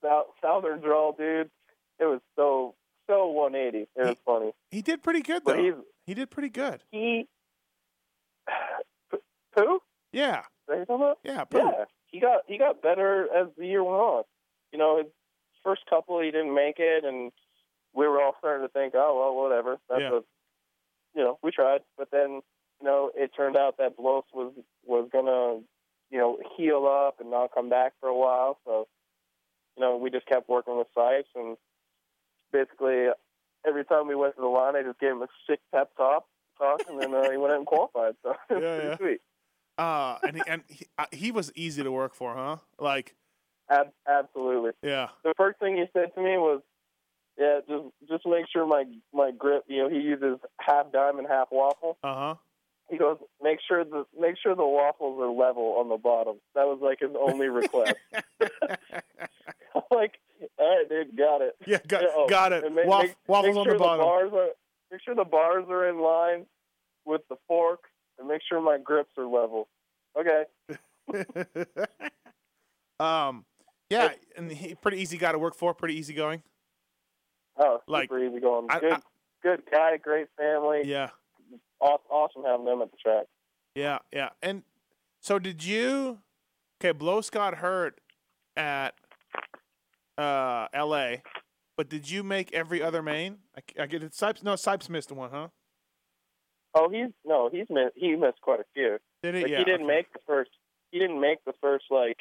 South, 0.03 0.27
Southern 0.43 0.81
drawl, 0.81 1.13
dude. 1.19 1.51
It 2.05 2.09
was 2.09 2.21
so 2.37 2.75
so 3.07 3.29
180. 3.29 3.79
It 3.79 3.89
was 3.97 4.09
He- 4.11 4.19
funny, 4.27 4.53
he 4.71 4.83
did 4.83 5.03
pretty 5.03 5.23
good 5.23 5.43
though. 5.45 5.83
He 6.07 6.13
did 6.15 6.31
pretty 6.31 6.51
good. 6.51 6.83
he. 6.91 7.27
Who? 9.57 9.81
Yeah, 10.13 10.43
Are 10.69 10.77
you 10.77 10.85
talking 10.85 10.95
about? 10.97 11.19
yeah, 11.25 11.45
Pooh. 11.45 11.59
Yeah, 11.59 11.85
he 12.07 12.21
got 12.21 12.41
he 12.47 12.59
got 12.59 12.83
better 12.83 13.27
as 13.35 13.49
the 13.57 13.67
year 13.67 13.83
went 13.83 13.97
on. 13.97 14.25
You 14.73 14.79
know, 14.79 14.99
his 14.99 15.07
first 15.63 15.83
couple 15.89 16.21
he 16.21 16.31
didn't 16.31 16.55
make 16.55 16.77
it, 16.79 17.05
and 17.05 17.33
we 17.95 18.07
were 18.07 18.21
all 18.23 18.35
starting 18.39 18.67
to 18.67 18.73
think, 18.73 18.95
oh 18.97 19.19
well, 19.19 19.43
whatever. 19.43 19.79
That's 19.89 20.01
Yeah. 20.03 20.19
a, 20.19 20.21
you 21.19 21.25
know, 21.25 21.39
we 21.43 21.51
tried, 21.53 21.81
but 21.97 22.11
then 22.11 22.43
you 22.81 22.87
know 22.87 23.11
it 23.15 23.31
turned 23.37 23.57
out 23.57 23.77
that 23.79 23.97
Blose 23.97 24.25
was 24.33 24.53
was 24.85 25.09
gonna 25.13 25.63
you 26.11 26.19
know, 26.19 26.39
heal 26.57 26.87
up 26.87 27.19
and 27.19 27.31
not 27.31 27.51
come 27.53 27.69
back 27.69 27.93
for 27.99 28.09
a 28.09 28.15
while. 28.17 28.59
So, 28.65 28.87
you 29.77 29.81
know, 29.81 29.97
we 29.97 30.11
just 30.11 30.27
kept 30.27 30.49
working 30.49 30.77
with 30.79 30.87
Sipes, 30.97 31.25
and 31.35 31.57
basically 32.55 33.09
every 33.67 33.85
time 33.85 34.07
we 34.07 34.15
went 34.15 34.37
to 34.37 34.41
the 34.41 34.47
line, 34.49 34.77
I 34.77 34.83
just 34.83 35.01
gave 35.01 35.11
him 35.11 35.23
a 35.23 35.29
sick 35.51 35.61
pep 35.75 35.91
talk, 35.97 36.25
talk, 36.57 36.81
and 36.89 36.99
then 36.99 37.13
uh, 37.13 37.29
he 37.31 37.37
went 37.37 37.53
out 37.53 37.59
and 37.59 37.67
qualified. 37.67 38.15
So 38.23 38.31
it 38.51 38.55
was 38.55 38.63
Yeah, 38.63 38.75
pretty 38.77 38.89
yeah. 38.89 38.97
sweet. 38.97 39.21
Uh, 39.77 40.19
and 40.25 40.37
he, 40.37 40.43
and 40.47 40.63
he, 40.69 40.87
uh, 40.99 41.07
he 41.11 41.33
was 41.33 41.51
easy 41.57 41.83
to 41.83 41.91
work 41.91 42.15
for, 42.15 42.35
huh? 42.37 42.59
Like, 42.79 43.17
Ab- 43.69 43.93
absolutely. 44.09 44.71
yeah, 44.83 45.09
The 45.25 45.35
first 45.37 45.59
thing 45.59 45.77
he 45.77 45.85
said 45.93 46.15
to 46.15 46.21
me 46.23 46.37
was, 46.37 46.61
"Yeah, 47.37 47.61
just 47.69 47.85
just 48.09 48.27
make 48.27 48.45
sure 48.53 48.67
my 48.67 48.85
my 49.13 49.33
grip. 49.33 49.65
You 49.67 49.83
know, 49.83 49.89
he 49.89 49.97
uses 50.01 50.39
half 50.61 50.93
diamond, 50.93 51.27
half 51.29 51.49
waffle. 51.51 51.99
uh 52.05 52.15
huh. 52.15 52.35
He 52.91 52.99
goes, 52.99 53.17
make 53.43 53.61
sure 53.67 53.83
the 53.83 54.05
make 54.21 54.37
sure 54.41 54.55
the 54.55 54.67
waffles 54.67 55.19
are 55.19 55.31
level 55.33 55.77
on 55.79 55.89
the 55.89 55.97
bottom. 55.97 56.37
That 56.55 56.67
was 56.67 56.79
like 56.83 57.01
his 57.01 57.17
only 57.19 57.49
request. 57.49 57.99
Like, 59.91 60.19
all 60.59 60.77
right, 60.79 60.89
dude, 60.89 61.17
got 61.17 61.41
it. 61.43 61.57
yeah, 61.67 61.79
got, 61.87 62.03
Yeah, 62.03 62.09
oh, 62.15 62.29
got 62.29 62.53
it. 62.53 62.73
make- 62.73 62.87
Waf- 62.87 63.03
make- 63.05 63.17
waffles 63.27 63.55
make 63.55 63.59
on 63.61 63.65
sure 63.65 63.73
the 63.75 63.79
bottom. 63.79 64.05
bars 64.05 64.33
are 64.33 64.49
make 64.91 65.01
sure 65.03 65.15
the 65.15 65.25
bars 65.25 65.65
are 65.69 65.89
in 65.89 66.01
line 66.01 66.47
with 67.05 67.23
the 67.29 67.37
fork, 67.49 67.85
and 68.19 68.29
make 68.29 68.41
sure 68.49 68.61
my 68.61 68.79
grips 68.79 69.11
are 69.19 69.27
level. 69.27 69.69
Okay. 70.17 70.45
um, 73.01 73.45
yeah, 73.91 74.13
and 74.37 74.51
he 74.51 74.75
pretty 74.75 75.01
easy 75.01 75.19
guy 75.19 75.33
to 75.33 75.39
work 75.39 75.55
for. 75.55 75.75
Pretty 75.75 75.95
easy 75.97 76.15
going. 76.15 76.43
Oh, 77.57 77.81
Like, 77.87 78.05
super 78.09 78.25
easy 78.25 78.41
going. 78.41 78.67
I- 78.71 78.81
Good, 78.81 78.93
I- 78.95 79.01
good 79.43 79.63
guy, 79.71 79.97
great 79.97 80.29
family. 80.37 80.83
Yeah, 80.85 81.11
Awesome 81.81 82.45
having 82.45 82.65
them 82.65 82.81
at 82.83 82.91
the 82.91 82.97
track. 82.97 83.27
yeah, 83.75 83.99
yeah. 84.13 84.31
And 84.43 84.63
so 85.21 85.39
did 85.39 85.65
you? 85.65 86.21
Okay, 86.81 86.93
Blow 86.93 87.21
Scott 87.21 87.57
hurt 87.57 88.01
at 88.57 88.95
uh 90.19 90.69
L.A., 90.73 91.23
but 91.77 91.89
did 91.89 92.09
you 92.09 92.23
make 92.23 92.53
every 92.53 92.83
other 92.83 93.03
main? 93.03 93.39
I, 93.57 93.83
I 93.83 93.87
get 93.87 94.03
it. 94.03 94.13
Sipes, 94.13 94.43
no, 94.43 94.53
Sipes 94.55 94.89
missed 94.89 95.11
one, 95.11 95.31
huh? 95.31 95.49
Oh, 96.75 96.89
he's 96.89 97.11
no, 97.25 97.49
he's 97.53 97.67
missed. 97.71 97.93
He 97.95 98.15
missed 98.17 98.41
quite 98.41 98.61
a 98.61 98.65
few. 98.75 98.99
Did 99.23 99.35
he? 99.37 99.43
Like 99.43 99.51
yeah, 99.51 99.59
he 99.59 99.65
didn't 99.65 99.87
okay. 99.87 99.97
make 99.97 100.13
the 100.13 100.19
first. 100.27 100.51
He 100.91 100.99
didn't 100.99 101.21
make 101.21 101.45
the 101.45 101.55
first 101.61 101.85
like 101.91 102.19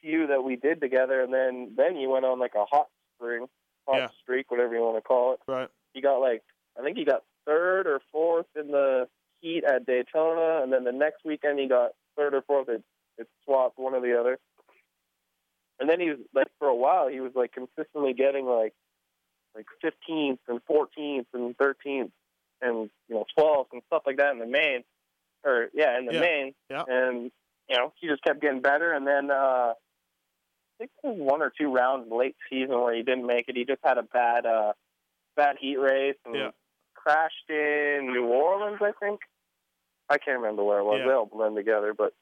few 0.00 0.26
that 0.28 0.42
we 0.44 0.56
did 0.56 0.80
together, 0.80 1.22
and 1.22 1.32
then 1.32 1.72
then 1.76 1.96
he 1.96 2.06
went 2.06 2.24
on 2.24 2.38
like 2.38 2.54
a 2.54 2.64
hot 2.64 2.88
string, 3.16 3.46
hot 3.86 3.96
Yeah. 3.96 4.08
streak, 4.22 4.50
whatever 4.50 4.74
you 4.74 4.80
want 4.82 4.96
to 4.96 5.02
call 5.02 5.32
it. 5.34 5.40
right. 5.48 5.68
He 5.92 6.00
got 6.00 6.18
like 6.18 6.42
I 6.78 6.82
think 6.82 6.96
he 6.98 7.04
got 7.04 7.22
third 7.46 7.86
or 7.86 8.00
fourth 8.12 8.46
in 8.54 8.68
the 8.70 9.08
heat 9.40 9.64
at 9.64 9.86
Daytona, 9.86 10.62
and 10.62 10.72
then 10.72 10.84
the 10.84 10.92
next 10.92 11.24
weekend 11.24 11.58
he 11.58 11.68
got 11.68 11.92
third 12.16 12.34
or 12.34 12.42
fourth. 12.42 12.68
It, 12.68 12.82
it 13.18 13.28
swapped 13.44 13.78
one 13.78 13.94
or 13.94 14.00
the 14.00 14.18
other. 14.18 14.38
And 15.78 15.88
then 15.88 16.00
he 16.00 16.10
was 16.10 16.18
like 16.34 16.48
for 16.58 16.68
a 16.68 16.74
while 16.74 17.08
he 17.08 17.20
was 17.20 17.32
like 17.34 17.52
consistently 17.52 18.14
getting 18.14 18.46
like 18.46 18.72
like 19.54 19.66
15th 19.84 20.38
and 20.48 20.60
14th 20.70 21.26
and 21.32 21.56
13th 21.56 22.10
and 22.62 22.90
you 23.08 23.14
know 23.14 23.24
12th 23.38 23.66
and 23.72 23.82
stuff 23.86 24.02
like 24.06 24.16
that 24.18 24.32
in 24.32 24.38
the 24.38 24.46
main 24.46 24.84
or 25.44 25.68
yeah 25.74 25.98
in 25.98 26.06
the 26.06 26.14
Yeah. 26.14 26.20
main 26.20 26.54
Yeah. 26.70 26.82
and 26.88 27.30
you 27.68 27.76
know 27.76 27.92
he 28.00 28.08
just 28.08 28.22
kept 28.22 28.40
getting 28.40 28.60
better 28.60 28.92
and 28.92 29.06
then 29.06 29.30
uh 29.30 29.72
I 29.74 29.74
think 30.78 30.90
there 31.02 31.12
was 31.12 31.20
one 31.20 31.40
or 31.42 31.50
two 31.58 31.72
rounds 31.72 32.10
late 32.10 32.36
season 32.50 32.78
where 32.80 32.94
he 32.94 33.02
didn't 33.02 33.26
make 33.26 33.48
it 33.48 33.56
he 33.56 33.64
just 33.64 33.80
had 33.84 33.98
a 33.98 34.02
bad 34.02 34.46
uh 34.46 34.72
bad 35.36 35.56
heat 35.60 35.76
race 35.78 36.16
and 36.24 36.34
Yeah. 36.34 36.50
crashed 36.94 37.48
in 37.50 38.10
New 38.12 38.26
Orleans 38.26 38.78
I 38.80 38.92
think 38.98 39.20
I 40.08 40.18
can't 40.18 40.38
remember 40.40 40.64
where 40.64 40.78
it 40.78 40.84
was 40.84 40.98
Yeah. 41.00 41.06
they 41.08 41.12
all 41.14 41.26
blend 41.26 41.56
together 41.56 41.92
but 41.94 42.14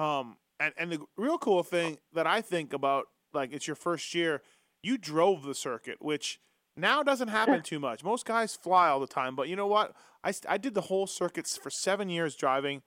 Um, 0.00 0.36
and 0.60 0.72
and 0.76 0.92
the 0.92 1.00
real 1.16 1.38
cool 1.38 1.62
thing 1.62 1.98
that 2.12 2.26
I 2.26 2.40
think 2.40 2.72
about, 2.72 3.06
like, 3.32 3.52
it's 3.52 3.66
your 3.66 3.76
first 3.76 4.14
year, 4.14 4.42
you 4.82 4.98
drove 4.98 5.42
the 5.44 5.54
circuit, 5.54 5.98
which 6.00 6.40
now 6.76 7.02
doesn't 7.02 7.28
happen 7.28 7.62
too 7.62 7.78
much. 7.78 8.02
Most 8.04 8.24
guys 8.26 8.56
fly 8.56 8.88
all 8.88 9.00
the 9.00 9.06
time, 9.06 9.36
but 9.36 9.48
you 9.48 9.56
know 9.56 9.66
what? 9.66 9.94
I, 10.24 10.32
I 10.48 10.58
did 10.58 10.74
the 10.74 10.82
whole 10.82 11.06
circuits 11.06 11.56
for 11.56 11.70
seven 11.70 12.08
years 12.08 12.34
driving, 12.34 12.82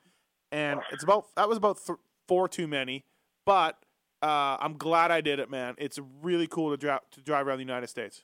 and 0.52 0.82
it's 0.92 1.04
about 1.04 1.26
that 1.36 1.48
was 1.48 1.58
about 1.58 1.78
th- 1.86 2.00
four 2.28 2.48
too 2.48 2.68
many, 2.68 3.06
but 3.46 3.78
uh, 4.22 4.58
I'm 4.60 4.78
glad 4.78 5.12
I 5.12 5.22
did 5.22 5.40
it, 5.40 5.50
man. 5.50 5.76
It's 5.78 6.00
really 6.22 6.48
cool 6.48 6.72
to 6.72 6.78
drive 6.78 7.02
to 7.12 7.22
drive 7.22 7.48
around 7.48 7.58
the 7.58 7.64
United 7.64 7.88
States. 7.88 8.24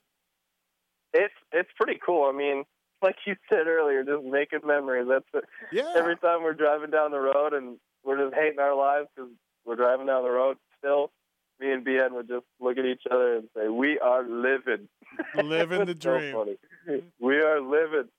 it's 1.13 1.33
it's 1.51 1.69
pretty 1.79 1.99
cool 2.03 2.27
I 2.27 2.35
mean 2.35 2.63
like 3.03 3.15
you 3.27 3.35
said 3.49 3.67
earlier 3.67 4.03
just 4.03 4.23
making 4.23 4.61
memories 4.65 5.07
that's 5.07 5.25
it. 5.33 5.43
Yeah, 5.71 5.93
every 5.95 6.17
time 6.17 6.41
we're 6.41 6.53
driving 6.53 6.89
down 6.89 7.11
the 7.11 7.19
road 7.19 7.53
and 7.53 7.77
we're 8.03 8.23
just 8.23 8.35
hating 8.35 8.59
our 8.59 8.75
lives 8.75 9.07
because 9.15 9.31
we're 9.65 9.75
driving 9.75 10.07
down 10.07 10.23
the 10.23 10.29
road 10.29 10.57
still, 10.79 11.11
me 11.59 11.71
and 11.71 11.85
BN 11.85 12.11
would 12.13 12.27
just 12.27 12.45
look 12.59 12.77
at 12.77 12.85
each 12.85 13.03
other 13.09 13.37
and 13.37 13.47
say, 13.55 13.67
"We 13.69 13.99
are 13.99 14.23
living, 14.27 14.89
living 15.35 15.85
the 15.85 15.97
so 16.01 16.09
dream. 16.17 16.33
funny. 16.35 17.01
We 17.19 17.37
are 17.37 17.61
living." 17.61 18.09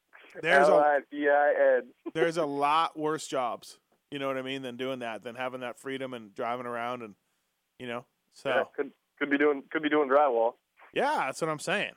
There's 0.42 0.68
L 0.68 0.78
a 0.78 0.82
I 0.82 0.98
V 1.12 1.28
I 1.28 1.76
N. 1.78 1.82
there's 2.12 2.36
a 2.38 2.44
lot 2.46 2.98
worse 2.98 3.26
jobs. 3.26 3.78
You 4.10 4.18
know 4.18 4.26
what 4.28 4.36
I 4.36 4.42
mean? 4.42 4.62
Than 4.62 4.76
doing 4.76 5.00
that, 5.00 5.22
than 5.22 5.34
having 5.36 5.60
that 5.60 5.78
freedom 5.78 6.12
and 6.14 6.34
driving 6.34 6.66
around 6.66 7.02
and 7.02 7.14
you 7.78 7.86
know. 7.86 8.04
So 8.32 8.48
Yeah, 8.50 8.62
could 8.76 8.90
could 9.18 9.30
be 9.30 9.38
doing 9.38 9.62
could 9.70 9.82
be 9.82 9.88
doing 9.88 10.08
drywall. 10.08 10.52
Yeah, 10.92 11.24
that's 11.26 11.40
what 11.40 11.50
I'm 11.50 11.58
saying. 11.60 11.92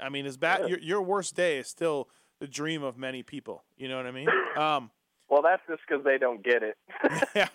I 0.00 0.08
mean, 0.08 0.26
as 0.26 0.36
bad 0.36 0.62
Yeah. 0.62 0.66
your 0.68 0.78
your 0.80 1.02
worst 1.02 1.34
day 1.36 1.58
is 1.58 1.68
still 1.68 2.08
the 2.40 2.46
dream 2.48 2.82
of 2.82 2.96
many 2.98 3.22
people. 3.22 3.64
You 3.76 3.88
know 3.88 3.96
what 3.96 4.06
I 4.06 4.10
mean? 4.12 4.28
Um, 4.56 4.90
Well, 5.28 5.42
that's 5.42 5.62
just 5.68 5.82
because 5.88 6.04
they 6.04 6.18
don't 6.18 6.44
get 6.44 6.62
it. 6.62 6.76
yeah. 7.34 7.48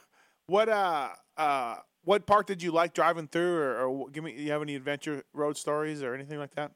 What 0.47 0.69
uh 0.69 1.09
uh 1.37 1.77
what 2.03 2.25
part 2.25 2.47
did 2.47 2.61
you 2.63 2.71
like 2.71 2.93
driving 2.93 3.27
through, 3.27 3.57
or, 3.57 3.77
or 3.85 4.09
give 4.09 4.23
me? 4.23 4.33
You 4.33 4.51
have 4.51 4.61
any 4.61 4.75
adventure 4.75 5.23
road 5.33 5.55
stories 5.57 6.01
or 6.03 6.13
anything 6.13 6.39
like 6.39 6.55
that? 6.55 6.71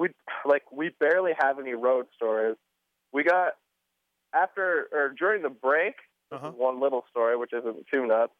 we 0.00 0.08
like 0.44 0.62
we 0.72 0.90
barely 0.98 1.32
have 1.38 1.58
any 1.58 1.74
road 1.74 2.06
stories. 2.16 2.56
We 3.12 3.22
got 3.22 3.52
after 4.34 4.88
or 4.92 5.14
during 5.16 5.42
the 5.42 5.50
break. 5.50 5.94
Uh-huh. 6.32 6.52
One 6.52 6.80
little 6.80 7.04
story, 7.10 7.36
which 7.36 7.52
isn't 7.52 7.86
too 7.92 8.06
nuts. 8.06 8.32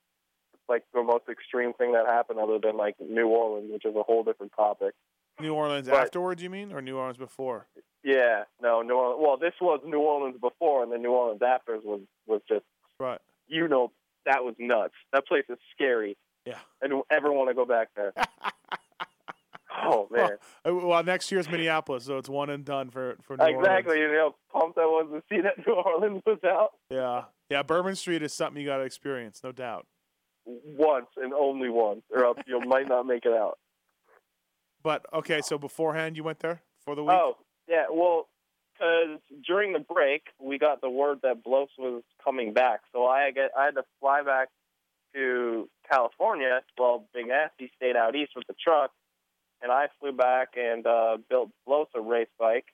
It's 0.54 0.62
like 0.68 0.84
the 0.94 1.02
most 1.02 1.24
extreme 1.28 1.72
thing 1.74 1.92
that 1.92 2.06
happened, 2.06 2.38
other 2.38 2.58
than 2.62 2.76
like 2.76 2.94
New 3.00 3.26
Orleans, 3.26 3.70
which 3.72 3.84
is 3.84 3.94
a 3.96 4.02
whole 4.02 4.22
different 4.22 4.52
topic. 4.56 4.94
New 5.40 5.54
Orleans 5.54 5.88
Right. 5.88 6.02
afterwards, 6.02 6.42
you 6.42 6.50
mean, 6.50 6.72
or 6.72 6.80
New 6.80 6.96
Orleans 6.96 7.16
before? 7.16 7.66
Yeah, 8.02 8.44
no, 8.62 8.82
New 8.82 8.94
Orleans. 8.94 9.20
Well, 9.22 9.36
this 9.36 9.52
was 9.60 9.80
New 9.84 9.98
Orleans 10.00 10.36
before, 10.40 10.82
and 10.82 10.90
then 10.92 11.02
New 11.02 11.10
Orleans 11.12 11.42
after 11.42 11.78
was 11.78 12.00
was 12.26 12.40
just 12.48 12.64
Right. 12.98 13.20
you 13.48 13.68
know 13.68 13.92
that 14.26 14.44
was 14.44 14.54
nuts. 14.58 14.94
That 15.12 15.26
place 15.26 15.44
is 15.48 15.58
scary. 15.74 16.16
Yeah. 16.46 16.58
I 16.82 16.86
don't 16.86 17.06
ever 17.10 17.30
want 17.32 17.50
to 17.50 17.54
go 17.54 17.64
back 17.66 17.88
there. 17.96 18.12
oh 19.82 20.08
man, 20.10 20.30
Uh, 20.66 20.74
Well, 20.74 21.02
next 21.04 21.30
year's 21.30 21.48
Minneapolis, 21.48 22.04
so 22.04 22.18
it's 22.18 22.28
one 22.28 22.50
and 22.50 22.64
done 22.64 22.90
for 22.90 23.16
for 23.22 23.36
New 23.36 23.44
exactly. 23.44 23.98
Orleans. 23.98 24.12
You 24.12 24.16
know, 24.18 24.34
pumped 24.52 24.78
I 24.78 24.84
was 24.86 25.08
to 25.12 25.22
see 25.34 25.40
that 25.42 25.66
New 25.66 25.74
Orleans 25.74 26.22
was 26.26 26.38
out 26.44 26.70
Yeah, 26.90 27.24
yeah. 27.48 27.62
Bourbon 27.62 27.96
Street 27.96 28.22
is 28.22 28.32
something 28.32 28.60
you 28.60 28.68
got 28.68 28.78
to 28.78 28.84
experience, 28.84 29.40
no 29.44 29.52
doubt. 29.52 29.86
once 30.46 31.06
and 31.16 31.32
only 31.34 31.68
once, 31.68 32.02
or 32.10 32.24
else 32.24 32.38
you 32.46 32.60
might 32.60 32.88
not 32.88 33.06
make 33.06 33.24
it 33.26 33.32
out. 33.32 33.58
But 34.82 35.04
okay, 35.12 35.40
so 35.42 35.58
beforehand 35.58 36.16
you 36.16 36.24
went 36.24 36.40
there 36.40 36.62
for 36.84 36.94
the 36.94 37.04
week. 37.04 37.12
Oh, 37.14 37.36
yeah. 37.70 37.84
Well, 37.90 38.28
because 38.74 39.20
during 39.46 39.72
the 39.72 39.78
break, 39.78 40.22
we 40.40 40.58
got 40.58 40.80
the 40.80 40.90
word 40.90 41.20
that 41.22 41.44
Blose 41.44 41.68
was 41.78 42.02
coming 42.22 42.52
back, 42.52 42.80
so 42.92 43.06
I 43.06 43.30
get 43.30 43.50
I 43.58 43.66
had 43.66 43.74
to 43.76 43.84
fly 44.00 44.22
back 44.22 44.48
to 45.14 45.68
California. 45.90 46.60
Well, 46.78 47.06
Big 47.14 47.28
Nasty 47.28 47.70
stayed 47.76 47.96
out 47.96 48.16
east 48.16 48.32
with 48.34 48.46
the 48.46 48.54
truck, 48.62 48.90
and 49.62 49.70
I 49.70 49.88
flew 50.00 50.12
back 50.12 50.50
and 50.56 50.86
uh, 50.86 51.18
built 51.28 51.50
Blose 51.66 51.88
a 51.94 52.00
race 52.00 52.28
bike. 52.38 52.66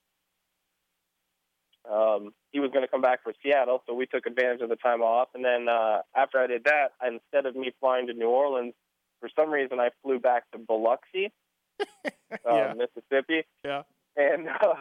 Um, 1.90 2.32
he 2.50 2.58
was 2.58 2.70
going 2.72 2.82
to 2.82 2.88
come 2.90 3.00
back 3.00 3.22
for 3.22 3.32
Seattle, 3.42 3.82
so 3.86 3.94
we 3.94 4.06
took 4.06 4.26
advantage 4.26 4.60
of 4.60 4.68
the 4.68 4.76
time 4.76 5.02
off. 5.02 5.28
And 5.34 5.44
then 5.44 5.68
uh, 5.68 6.02
after 6.16 6.38
I 6.38 6.48
did 6.48 6.64
that, 6.64 6.92
instead 7.06 7.46
of 7.46 7.54
me 7.54 7.72
flying 7.80 8.08
to 8.08 8.12
New 8.12 8.28
Orleans, 8.28 8.74
for 9.20 9.28
some 9.36 9.50
reason 9.50 9.78
I 9.78 9.90
flew 10.02 10.18
back 10.18 10.50
to 10.50 10.58
Biloxi, 10.58 11.32
uh, 11.80 12.10
Yeah. 12.44 12.74
Mississippi. 12.74 13.44
Yeah. 13.64 13.82
And 14.16 14.48
uh, 14.62 14.74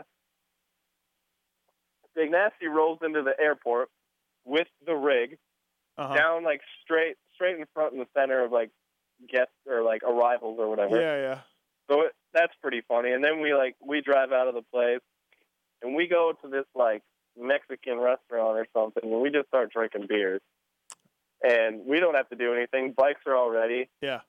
Big 2.15 2.31
Nasty 2.31 2.67
rolls 2.67 2.99
into 3.03 3.21
the 3.23 3.33
airport 3.39 3.89
with 4.45 4.67
the 4.85 4.93
rig 4.95 5.37
Uh-huh. 5.97 6.15
down 6.15 6.43
like 6.43 6.61
straight 6.83 7.15
straight 7.33 7.57
in 7.59 7.65
front 7.73 7.93
in 7.93 7.99
the 7.99 8.07
center 8.15 8.43
of 8.43 8.51
like 8.51 8.69
guests 9.29 9.53
or 9.67 9.81
like 9.83 10.03
arrivals 10.03 10.57
or 10.59 10.69
whatever. 10.69 10.99
Yeah, 10.99 11.17
yeah. 11.17 11.39
So 11.89 12.01
it, 12.01 12.11
that's 12.33 12.53
pretty 12.61 12.81
funny. 12.87 13.11
And 13.11 13.23
then 13.23 13.41
we 13.41 13.53
like 13.53 13.75
we 13.85 14.01
drive 14.01 14.31
out 14.31 14.47
of 14.47 14.55
the 14.55 14.61
place 14.73 14.99
and 15.81 15.95
we 15.95 16.07
go 16.07 16.33
to 16.41 16.47
this 16.47 16.65
like 16.75 17.01
Mexican 17.37 17.97
restaurant 17.99 18.57
or 18.57 18.67
something 18.73 19.03
and 19.11 19.21
we 19.21 19.29
just 19.29 19.47
start 19.49 19.71
drinking 19.71 20.07
beers. 20.07 20.41
And 21.43 21.85
we 21.85 21.99
don't 21.99 22.15
have 22.15 22.29
to 22.29 22.35
do 22.35 22.53
anything. 22.53 22.93
Bikes 22.93 23.21
are 23.27 23.35
all 23.35 23.49
ready. 23.49 23.89
Yeah. 24.01 24.21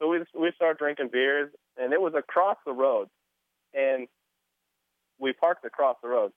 So 0.00 0.08
we 0.08 0.24
we 0.34 0.52
start 0.56 0.78
drinking 0.78 1.08
beers 1.12 1.50
and 1.76 1.92
it 1.92 2.00
was 2.00 2.14
across 2.14 2.56
the 2.66 2.72
road. 2.72 3.08
And 3.72 4.08
we 5.20 5.32
parked 5.32 5.64
across 5.64 5.96
the 6.02 6.08
road. 6.08 6.32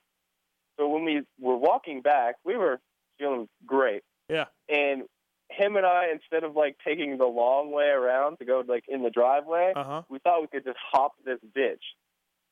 So 0.77 0.87
when 0.89 1.03
we 1.05 1.21
were 1.39 1.57
walking 1.57 2.01
back, 2.01 2.35
we 2.43 2.55
were 2.57 2.79
feeling 3.19 3.47
great. 3.65 4.03
Yeah. 4.29 4.45
And 4.69 5.03
him 5.49 5.75
and 5.75 5.85
I, 5.85 6.07
instead 6.11 6.43
of 6.43 6.55
like 6.55 6.77
taking 6.85 7.17
the 7.17 7.25
long 7.25 7.71
way 7.71 7.85
around 7.87 8.37
to 8.37 8.45
go 8.45 8.63
like 8.67 8.85
in 8.87 9.03
the 9.03 9.09
driveway, 9.09 9.73
Uh 9.75 9.83
huh. 9.83 10.01
we 10.09 10.19
thought 10.19 10.41
we 10.41 10.47
could 10.47 10.63
just 10.65 10.79
hop 10.91 11.13
this 11.25 11.39
ditch. 11.55 11.83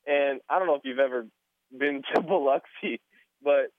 And 0.06 0.40
I 0.48 0.58
don't 0.58 0.66
know 0.68 0.74
if 0.76 0.82
you've 0.84 0.98
ever 0.98 1.26
been 1.76 2.02
to 2.14 2.20
Biloxi, 2.28 3.00
but 3.42 3.70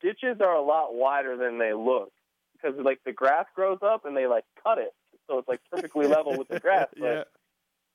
ditches 0.00 0.40
are 0.40 0.54
a 0.54 0.62
lot 0.62 0.94
wider 0.94 1.36
than 1.36 1.58
they 1.58 1.72
look 1.72 2.12
because 2.54 2.78
like 2.82 3.00
the 3.04 3.12
grass 3.12 3.46
grows 3.54 3.78
up 3.82 4.04
and 4.04 4.16
they 4.16 4.26
like 4.26 4.44
cut 4.62 4.78
it, 4.78 4.92
so 5.28 5.38
it's 5.38 5.48
like 5.48 5.60
perfectly 5.70 6.06
level 6.06 6.36
with 6.38 6.48
the 6.48 6.60
grass. 6.66 6.88
But 6.98 7.04
yeah. 7.06 7.22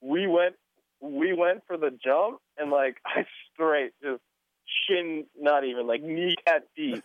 we 0.02 0.28
went, 0.28 0.56
we 1.02 1.34
went 1.34 1.62
for 1.68 1.78
the 1.78 1.92
jump 1.92 2.40
and 2.58 2.72
like 2.72 2.98
I 3.06 3.26
straight 3.54 3.92
just 4.02 4.22
shin, 4.88 5.26
not 5.40 5.64
even 5.64 5.88
like 5.88 6.02
knee 6.02 6.36
kneecap 6.36 6.64
deep, 6.76 7.04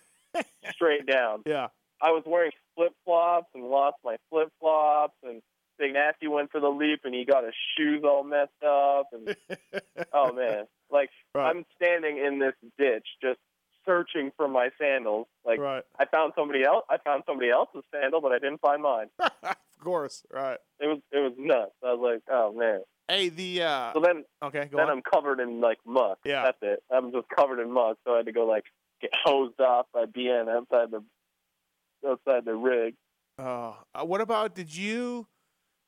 straight 0.70 1.06
down. 1.06 1.42
Yeah. 1.46 1.68
I 2.00 2.10
was 2.10 2.24
wearing 2.26 2.50
flip 2.74 2.92
flops 3.04 3.48
and 3.54 3.64
lost 3.64 3.96
my 4.04 4.16
flip 4.28 4.48
flops, 4.58 5.14
and 5.22 5.40
Big 5.78 5.94
Nasty 5.94 6.26
went 6.26 6.50
for 6.50 6.60
the 6.60 6.68
leap 6.68 7.00
and 7.04 7.14
he 7.14 7.24
got 7.24 7.44
his 7.44 7.54
shoes 7.76 8.02
all 8.04 8.24
messed 8.24 8.50
up. 8.64 9.08
And 9.12 9.36
oh 10.12 10.32
man, 10.32 10.64
like 10.90 11.10
Right. 11.34 11.48
I'm 11.48 11.64
standing 11.76 12.18
in 12.18 12.38
this 12.38 12.54
ditch 12.78 13.06
just 13.22 13.40
searching 13.86 14.32
for 14.36 14.48
my 14.48 14.70
sandals. 14.78 15.26
Like 15.44 15.58
right. 15.58 15.82
I 15.98 16.04
found 16.04 16.34
somebody 16.36 16.62
else, 16.62 16.84
I 16.90 16.98
found 16.98 17.24
somebody 17.26 17.50
else's 17.50 17.84
sandal, 17.92 18.20
but 18.20 18.32
I 18.32 18.38
didn't 18.38 18.60
find 18.60 18.82
mine. 18.82 19.08
of 19.18 19.56
course. 19.80 20.24
Right. 20.30 20.58
It 20.78 20.86
was 20.86 20.98
it 21.10 21.18
was 21.18 21.32
nuts. 21.38 21.72
I 21.82 21.94
was 21.94 22.00
like, 22.14 22.22
oh 22.30 22.52
man. 22.52 22.80
Hey, 23.12 23.28
the 23.28 23.62
uh 23.62 23.92
So 23.92 24.00
then 24.00 24.24
okay, 24.42 24.68
go 24.70 24.78
then 24.78 24.88
on. 24.88 24.96
I'm 24.98 25.02
covered 25.02 25.38
in 25.40 25.60
like 25.60 25.78
muck. 25.86 26.18
Yeah. 26.24 26.44
That's 26.44 26.58
it. 26.62 26.82
I'm 26.90 27.12
just 27.12 27.26
covered 27.28 27.60
in 27.60 27.70
muck, 27.70 27.98
so 28.06 28.14
I 28.14 28.18
had 28.18 28.26
to 28.26 28.32
go 28.32 28.46
like 28.46 28.64
get 29.02 29.10
hosed 29.24 29.60
off 29.60 29.86
by 29.92 30.06
BN 30.06 30.48
outside 30.48 30.90
the 30.90 31.04
outside 32.08 32.44
the 32.46 32.54
rig. 32.54 32.94
Oh, 33.38 33.76
uh, 33.94 34.04
what 34.04 34.20
about 34.22 34.54
did 34.54 34.74
you 34.74 35.26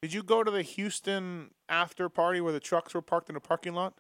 did 0.03 0.13
you 0.13 0.23
go 0.23 0.45
to 0.45 0.51
the 0.51 0.61
Houston 0.63 1.51
after 1.69 2.11
party 2.11 2.43
where 2.43 2.53
the 2.53 2.61
trucks 2.61 2.93
were 2.93 3.01
parked 3.03 3.31
in 3.31 3.37
a 3.37 3.41
parking 3.41 3.73
lot? 3.75 3.95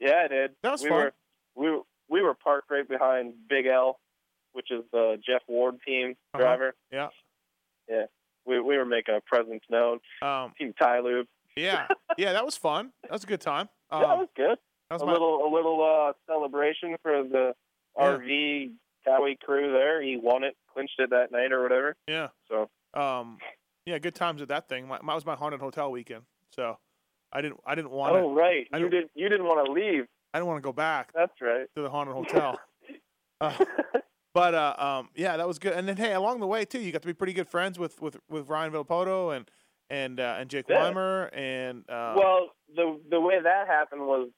Yeah, 0.00 0.22
I 0.24 0.28
did. 0.28 0.50
That 0.62 0.72
was 0.72 0.82
we 0.82 0.88
fun. 0.88 0.98
were 0.98 1.12
we 1.54 1.70
were, 1.70 1.80
we 2.08 2.22
were 2.22 2.34
parked 2.34 2.70
right 2.72 2.88
behind 2.88 3.34
Big 3.48 3.66
L, 3.66 4.00
which 4.52 4.72
is 4.72 4.82
the 4.92 5.16
Jeff 5.24 5.42
Ward 5.46 5.76
team 5.86 6.16
Uh-huh. 6.34 6.42
driver. 6.42 6.74
Yeah. 6.90 7.08
Yeah. 7.88 8.06
We 8.46 8.60
we 8.60 8.76
were 8.76 8.84
making 8.84 9.14
a 9.14 9.20
presence 9.20 9.62
known. 9.70 10.00
Um, 10.22 10.52
Team 10.58 10.74
Ty 10.76 10.98
Lube. 11.00 11.26
Yeah, 11.56 11.86
yeah, 12.18 12.32
that 12.32 12.44
was 12.44 12.56
fun. 12.56 12.92
That 13.04 13.12
was 13.12 13.24
a 13.24 13.26
good 13.26 13.40
time. 13.40 13.68
Um, 13.90 14.02
yeah, 14.02 14.08
that 14.08 14.18
was 14.18 14.28
good. 14.36 14.58
that 14.90 14.94
was 14.94 15.02
a 15.02 15.06
my, 15.06 15.12
little 15.12 15.46
a 15.46 15.50
little 15.54 15.82
uh, 16.08 16.12
celebration 16.26 16.96
for 17.02 17.22
the 17.22 17.52
Yeah. 17.98 18.04
RV 18.18 18.70
Cowie 19.06 19.38
crew 19.42 19.72
there. 19.72 20.02
He 20.02 20.16
won 20.16 20.44
it, 20.44 20.56
clinched 20.72 20.98
it 20.98 21.10
that 21.10 21.30
night 21.30 21.52
or 21.52 21.62
whatever. 21.62 21.94
yeah, 22.08 22.28
So 22.48 22.68
um, 22.98 23.38
yeah, 23.86 23.98
good 23.98 24.14
times 24.14 24.40
at 24.42 24.48
that 24.48 24.68
thing. 24.68 24.88
My, 24.88 24.98
my 25.02 25.14
was 25.14 25.24
my 25.26 25.34
haunted 25.36 25.60
hotel 25.60 25.90
weekend, 25.90 26.22
so 26.50 26.78
I 27.32 27.40
didn't 27.40 27.60
I 27.66 27.74
didn't 27.74 27.90
want 27.90 28.14
to 28.14 28.20
oh 28.20 28.32
right, 28.34 28.66
I 28.72 28.78
you 28.78 28.88
didn't 28.88 29.10
you 29.14 29.28
didn't 29.28 29.46
want 29.46 29.64
to 29.66 29.72
leave. 29.72 30.06
I 30.32 30.38
didn't 30.38 30.48
want 30.48 30.58
to 30.58 30.66
go 30.66 30.72
back 30.72 31.10
That's 31.14 31.40
right. 31.40 31.66
to 31.76 31.82
the 31.82 31.90
haunted 31.90 32.14
hotel. 32.14 32.58
Uh, 33.40 33.52
but 34.32 34.54
uh, 34.54 34.74
um, 34.78 35.08
yeah, 35.16 35.36
that 35.36 35.46
was 35.46 35.58
good. 35.58 35.72
And 35.72 35.88
then 35.88 35.96
hey, 35.96 36.12
along 36.14 36.38
the 36.38 36.46
way 36.46 36.64
too, 36.64 36.78
you 36.80 36.92
got 36.92 37.02
to 37.02 37.06
be 37.08 37.12
pretty 37.12 37.32
good 37.32 37.48
friends 37.48 37.78
with 37.80 38.00
with, 38.00 38.16
with 38.30 38.48
Ryan 38.48 38.72
Villopoto 38.72 39.36
and 39.36 39.50
and 39.90 40.18
uh, 40.20 40.36
and 40.38 40.48
Jake 40.50 40.66
Yeah. 40.68 40.82
Weimer 40.82 41.30
and 41.32 41.88
uh, 41.88 42.14
well, 42.16 42.50
the 42.74 43.00
the 43.10 43.20
way 43.20 43.40
that 43.40 43.66
happened 43.66 44.02
was 44.06 44.30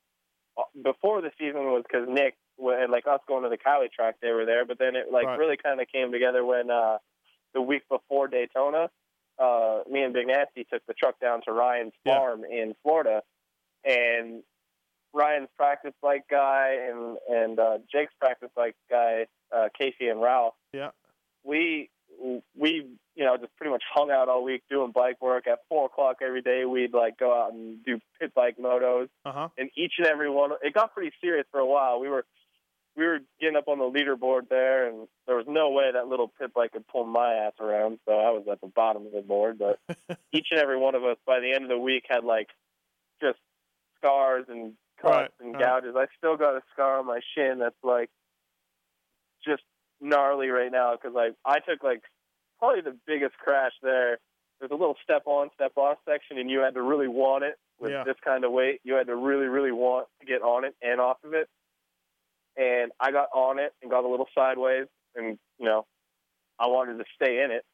uh, 0.59 0.63
before 0.83 1.21
the 1.23 1.31
season 1.39 1.65
was 1.73 1.85
because 1.91 2.09
Nick 2.09 2.35
and 2.59 2.91
like 2.91 3.07
us 3.07 3.21
going 3.29 3.43
to 3.45 3.49
the 3.49 3.59
Cowie 3.59 3.89
track, 3.95 4.17
they 4.23 4.31
were 4.33 4.47
there. 4.47 4.65
But 4.65 4.79
then 4.79 4.97
it 4.97 5.13
like 5.13 5.27
Right. 5.27 5.39
really 5.39 5.57
kind 5.57 5.81
of 5.81 5.89
came 5.89 6.11
together 6.13 6.45
when 6.45 6.71
uh, 6.71 6.99
the 7.55 7.61
week 7.61 7.83
before 7.91 8.29
Daytona, 8.29 8.91
uh, 9.39 9.81
me 9.91 10.03
and 10.03 10.15
Big 10.15 10.27
Nasty 10.27 10.65
took 10.65 10.85
the 10.87 10.95
truck 10.95 11.21
down 11.21 11.43
to 11.47 11.53
Ryan's 11.53 11.93
Yeah. 12.05 12.19
farm 12.19 12.45
in 12.45 12.75
Florida, 12.83 13.23
and 13.85 14.43
Ryan's 15.13 15.49
practice 15.57 15.95
bike 16.03 16.25
guy 16.31 16.77
and 16.91 17.19
and 17.29 17.59
uh, 17.59 17.79
Jake's 17.91 18.13
practice 18.19 18.51
bike 18.57 18.77
guy, 18.91 19.27
uh, 19.55 19.69
Casey 19.79 20.09
and 20.09 20.21
Ralph. 20.21 20.55
Yeah. 20.73 20.91
We 21.45 21.91
we 22.57 22.87
you 23.15 23.25
know 23.25 23.37
just 23.37 23.55
pretty 23.57 23.71
much 23.71 23.83
hung 23.93 24.11
out 24.11 24.29
all 24.29 24.45
week 24.45 24.63
doing 24.71 24.93
bike 24.93 25.21
work. 25.21 25.47
At 25.47 25.61
four 25.69 25.87
o'clock 25.87 26.17
every 26.23 26.43
day, 26.43 26.65
we'd 26.65 26.95
like 26.95 27.19
go 27.19 27.33
out 27.35 27.53
and 27.53 27.85
do 27.85 27.99
pit 28.21 28.33
bike 28.35 28.57
motos, 28.59 29.09
uh 29.25 29.33
huh, 29.33 29.49
and 29.59 29.71
each 29.77 29.95
and 29.99 30.07
every 30.07 30.31
one. 30.31 30.51
It 30.63 30.75
got 30.75 30.95
pretty 30.95 31.13
serious 31.21 31.47
for 31.51 31.61
a 31.61 31.67
while. 31.67 32.01
We 32.01 32.09
were 32.09 32.25
we 32.97 33.05
were 33.05 33.19
getting 33.41 33.57
up 33.57 33.69
on 33.69 33.79
the 33.79 33.85
leaderboard 33.85 34.49
there, 34.49 34.89
and 34.89 35.07
there 35.27 35.37
was 35.37 35.47
no 35.49 35.71
way 35.71 35.91
that 35.93 36.09
little 36.09 36.33
pit 36.41 36.53
bike 36.55 36.73
could 36.73 36.87
pull 36.89 37.05
my 37.05 37.35
ass 37.35 37.53
around. 37.61 37.99
So 38.07 38.13
I 38.13 38.31
was 38.31 38.45
at 38.51 38.61
the 38.61 38.69
bottom 38.69 39.07
of 39.07 39.13
the 39.13 39.21
board. 39.23 39.59
But 39.59 39.79
each 40.33 40.49
and 40.51 40.61
every 40.61 40.79
one 40.79 40.95
of 40.95 41.05
us, 41.05 41.19
by 41.27 41.41
the 41.41 41.53
end 41.53 41.65
of 41.65 41.69
the 41.71 41.79
week, 41.79 42.05
had 42.09 42.25
like 42.25 42.49
just 43.21 43.39
scars 43.99 44.47
and 44.49 44.73
cuts 45.01 45.13
Right, 45.15 45.31
and 45.41 45.55
right. 45.55 45.63
gouges. 45.63 45.95
I 45.97 46.07
still 46.17 46.37
got 46.37 46.57
a 46.57 46.63
scar 46.73 46.99
on 46.99 47.07
my 47.07 47.21
shin 47.37 47.59
that's 47.59 47.75
like 47.83 48.09
just 49.45 49.63
gnarly 50.01 50.49
right 50.49 50.71
now 50.73 50.93
because 50.97 51.17
I 51.17 51.31
I 51.45 51.61
took 51.61 51.83
like 51.83 52.03
probably 52.59 52.81
the 52.83 52.97
biggest 53.07 53.37
crash 53.39 53.73
there. 53.83 54.19
There's 54.61 54.71
a 54.71 54.75
little 54.75 54.97
step 55.03 55.23
on, 55.27 55.51
step 55.55 55.73
off 55.77 55.99
section, 56.09 56.39
and 56.39 56.51
you 56.51 56.61
had 56.61 56.75
to 56.75 56.83
really 56.83 57.09
want 57.09 57.45
it 57.45 57.57
with 57.79 57.93
Yeah. 57.93 58.05
this 58.05 58.17
kind 58.25 58.43
of 58.45 58.53
weight. 58.53 58.81
You 58.85 58.95
had 58.95 59.07
to 59.09 59.15
really, 59.17 59.47
really 59.47 59.73
want 59.73 60.07
to 60.21 60.27
get 60.27 60.41
on 60.41 60.65
it 60.65 60.75
and 60.81 60.99
off 60.99 61.19
of 61.25 61.35
it. 61.35 61.49
And 62.57 62.91
I 62.99 63.13
got 63.13 63.29
on 63.35 63.59
it 63.59 63.75
and 63.83 63.91
got 63.91 64.05
a 64.05 64.09
little 64.09 64.29
sideways, 64.35 64.87
and 65.15 65.39
you 65.59 65.67
know, 65.67 65.87
I 66.59 66.69
wanted 66.69 66.97
to 66.99 67.05
stay 67.15 67.43
in 67.43 67.51
it 67.51 67.65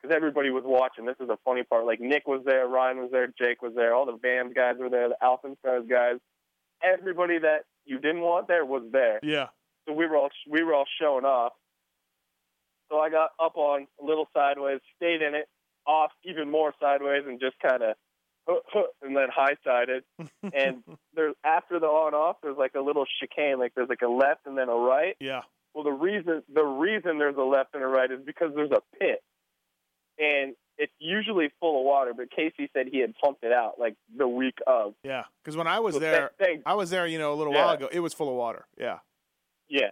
because 0.00 0.16
everybody 0.16 0.48
was 0.48 0.64
watching. 0.64 1.04
This 1.04 1.16
is 1.20 1.28
the 1.28 1.36
funny 1.44 1.62
part. 1.62 1.84
Like 1.84 2.00
Nick 2.00 2.26
was 2.26 2.42
there, 2.46 2.66
Ryan 2.66 3.02
was 3.02 3.10
there, 3.10 3.26
Jake 3.38 3.60
was 3.60 3.74
there, 3.74 3.94
all 3.94 4.06
the 4.06 4.16
Vans 4.16 4.54
guys 4.54 4.76
were 4.78 4.88
there, 4.88 5.10
the 5.10 5.16
Alpinestars 5.22 5.86
guys. 5.88 6.16
Everybody 6.82 7.38
that 7.40 7.64
you 7.84 7.98
didn't 7.98 8.22
want 8.22 8.48
there 8.48 8.64
was 8.64 8.84
there 8.92 9.20
yeah, 9.22 9.48
so 9.86 9.92
we 9.92 10.06
were 10.06 10.16
all 10.16 10.30
we 10.48 10.62
were 10.62 10.72
all 10.72 10.86
showing 10.98 11.26
off. 11.26 11.52
So 12.90 12.98
I 12.98 13.08
got 13.10 13.30
up 13.42 13.56
on 13.56 13.86
a 14.00 14.04
little 14.04 14.26
sideways, 14.34 14.80
stayed 14.96 15.22
in 15.22 15.34
it, 15.34 15.48
off 15.86 16.10
even 16.24 16.50
more 16.50 16.74
sideways, 16.80 17.22
and 17.26 17.38
just 17.40 17.56
kind 17.60 17.82
of 17.82 17.94
and 19.02 19.16
then 19.16 19.28
high 19.34 19.56
sided. 19.64 20.02
And 20.54 20.82
there's 21.14 21.34
after 21.44 21.78
the 21.78 21.86
on 21.86 22.14
off, 22.14 22.36
there's 22.42 22.56
like 22.58 22.74
a 22.74 22.80
little 22.80 23.04
chicane, 23.20 23.58
like 23.58 23.72
there's 23.76 23.88
like 23.88 24.02
a 24.02 24.08
left 24.10 24.46
and 24.46 24.58
then 24.58 24.68
a 24.68 24.74
right. 24.74 25.16
yeah, 25.20 25.42
Well, 25.74 25.84
the 25.84 25.92
reason 25.92 26.42
the 26.52 26.64
reason 26.64 27.18
there's 27.18 27.36
a 27.36 27.42
left 27.42 27.74
and 27.74 27.82
a 27.82 27.86
right 27.86 28.10
is 28.10 28.20
because 28.24 28.50
there's 28.56 28.70
a 28.72 28.82
pit, 28.98 29.22
and 30.18 30.54
it's 30.78 30.92
usually 30.98 31.50
full 31.60 31.78
of 31.80 31.84
water. 31.84 32.12
But 32.16 32.30
Casey 32.30 32.68
said 32.72 32.86
he 32.90 33.00
had 33.00 33.14
pumped 33.22 33.44
it 33.44 33.52
out 33.52 33.78
like 33.78 33.94
the 34.16 34.26
week 34.26 34.58
of. 34.66 34.94
yeah. 35.04 35.24
Because 35.44 35.56
when 35.56 35.66
I 35.68 35.78
was 35.80 35.94
So 35.94 36.00
there, 36.00 36.30
I 36.66 36.74
was 36.74 36.90
there, 36.90 37.06
you 37.06 37.18
know, 37.18 37.32
a 37.34 37.36
little 37.36 37.52
Yeah. 37.52 37.66
while 37.66 37.74
ago. 37.74 37.88
It 37.92 38.00
was 38.00 38.14
full 38.14 38.28
of 38.30 38.34
water. 38.34 38.64
Yeah, 38.78 38.98
Yeah. 39.68 39.90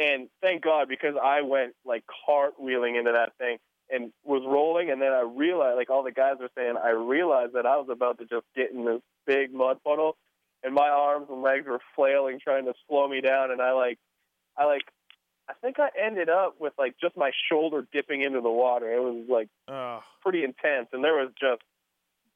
And 0.00 0.28
thank 0.40 0.62
God 0.62 0.88
because 0.88 1.14
I 1.22 1.42
went 1.42 1.74
like 1.84 2.04
cartwheeling 2.26 2.98
into 2.98 3.12
that 3.12 3.32
thing 3.36 3.58
and 3.90 4.12
was 4.24 4.42
rolling 4.46 4.90
and 4.90 5.02
then 5.02 5.12
I 5.12 5.20
realized 5.20 5.76
like 5.76 5.90
all 5.90 6.02
the 6.02 6.10
guys 6.10 6.36
were 6.40 6.48
saying, 6.56 6.76
I 6.82 6.90
realized 6.90 7.52
that 7.52 7.66
I 7.66 7.76
was 7.76 7.88
about 7.90 8.18
to 8.18 8.24
just 8.24 8.46
get 8.56 8.70
in 8.70 8.86
this 8.86 9.02
big 9.26 9.52
mud 9.52 9.78
puddle 9.84 10.16
and 10.62 10.74
my 10.74 10.88
arms 10.88 11.26
and 11.28 11.42
legs 11.42 11.66
were 11.66 11.80
flailing 11.94 12.38
trying 12.42 12.64
to 12.64 12.72
slow 12.88 13.06
me 13.08 13.20
down 13.20 13.50
and 13.50 13.60
I 13.60 13.72
like 13.72 13.98
I 14.56 14.64
like 14.64 14.84
I 15.50 15.52
think 15.60 15.78
I 15.78 15.90
ended 16.00 16.30
up 16.30 16.54
with 16.58 16.72
like 16.78 16.94
just 16.98 17.16
my 17.16 17.32
shoulder 17.50 17.86
dipping 17.92 18.22
into 18.22 18.40
the 18.40 18.50
water. 18.50 18.90
It 18.94 19.02
was 19.02 19.26
like 19.28 19.48
uh, 19.68 20.00
pretty 20.22 20.44
intense 20.44 20.88
and 20.94 21.04
there 21.04 21.16
was 21.16 21.30
just 21.38 21.60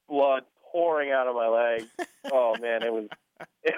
blood 0.07 0.43
pouring 0.71 1.11
out 1.11 1.25
of 1.25 1.35
my 1.35 1.47
leg. 1.47 1.87
oh 2.31 2.55
man, 2.61 2.83
it 2.83 2.93
was 2.93 3.07
it, 3.63 3.73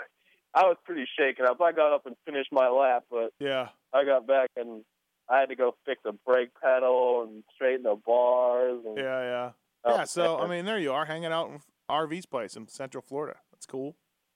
I 0.53 0.63
was 0.63 0.77
pretty 0.85 1.05
shaken 1.17 1.45
up. 1.45 1.61
I 1.61 1.71
got 1.71 1.93
up 1.93 2.05
and 2.05 2.15
finished 2.25 2.51
my 2.51 2.69
lap, 2.69 3.05
but 3.11 3.31
yeah, 3.39 3.69
I 3.93 4.05
got 4.05 4.25
back 4.25 4.49
and 4.55 4.83
I 5.29 5.39
had 5.39 5.49
to 5.49 5.55
go 5.55 5.75
fix 5.85 6.01
a 6.05 6.13
brake 6.13 6.49
pedal 6.61 7.27
and 7.27 7.43
straighten 7.55 7.83
the 7.83 7.95
bars. 7.95 8.79
And, 8.85 8.97
yeah, 8.97 9.21
yeah, 9.21 9.51
oh, 9.83 9.95
yeah. 9.95 10.03
So 10.05 10.39
I 10.39 10.47
mean, 10.47 10.65
there 10.65 10.79
you 10.79 10.93
are, 10.93 11.05
hanging 11.05 11.31
out 11.31 11.49
in 11.49 11.59
RV's 11.89 12.25
place 12.25 12.55
in 12.55 12.67
Central 12.67 13.01
Florida. 13.01 13.37
That's 13.51 13.65
cool. 13.65 13.95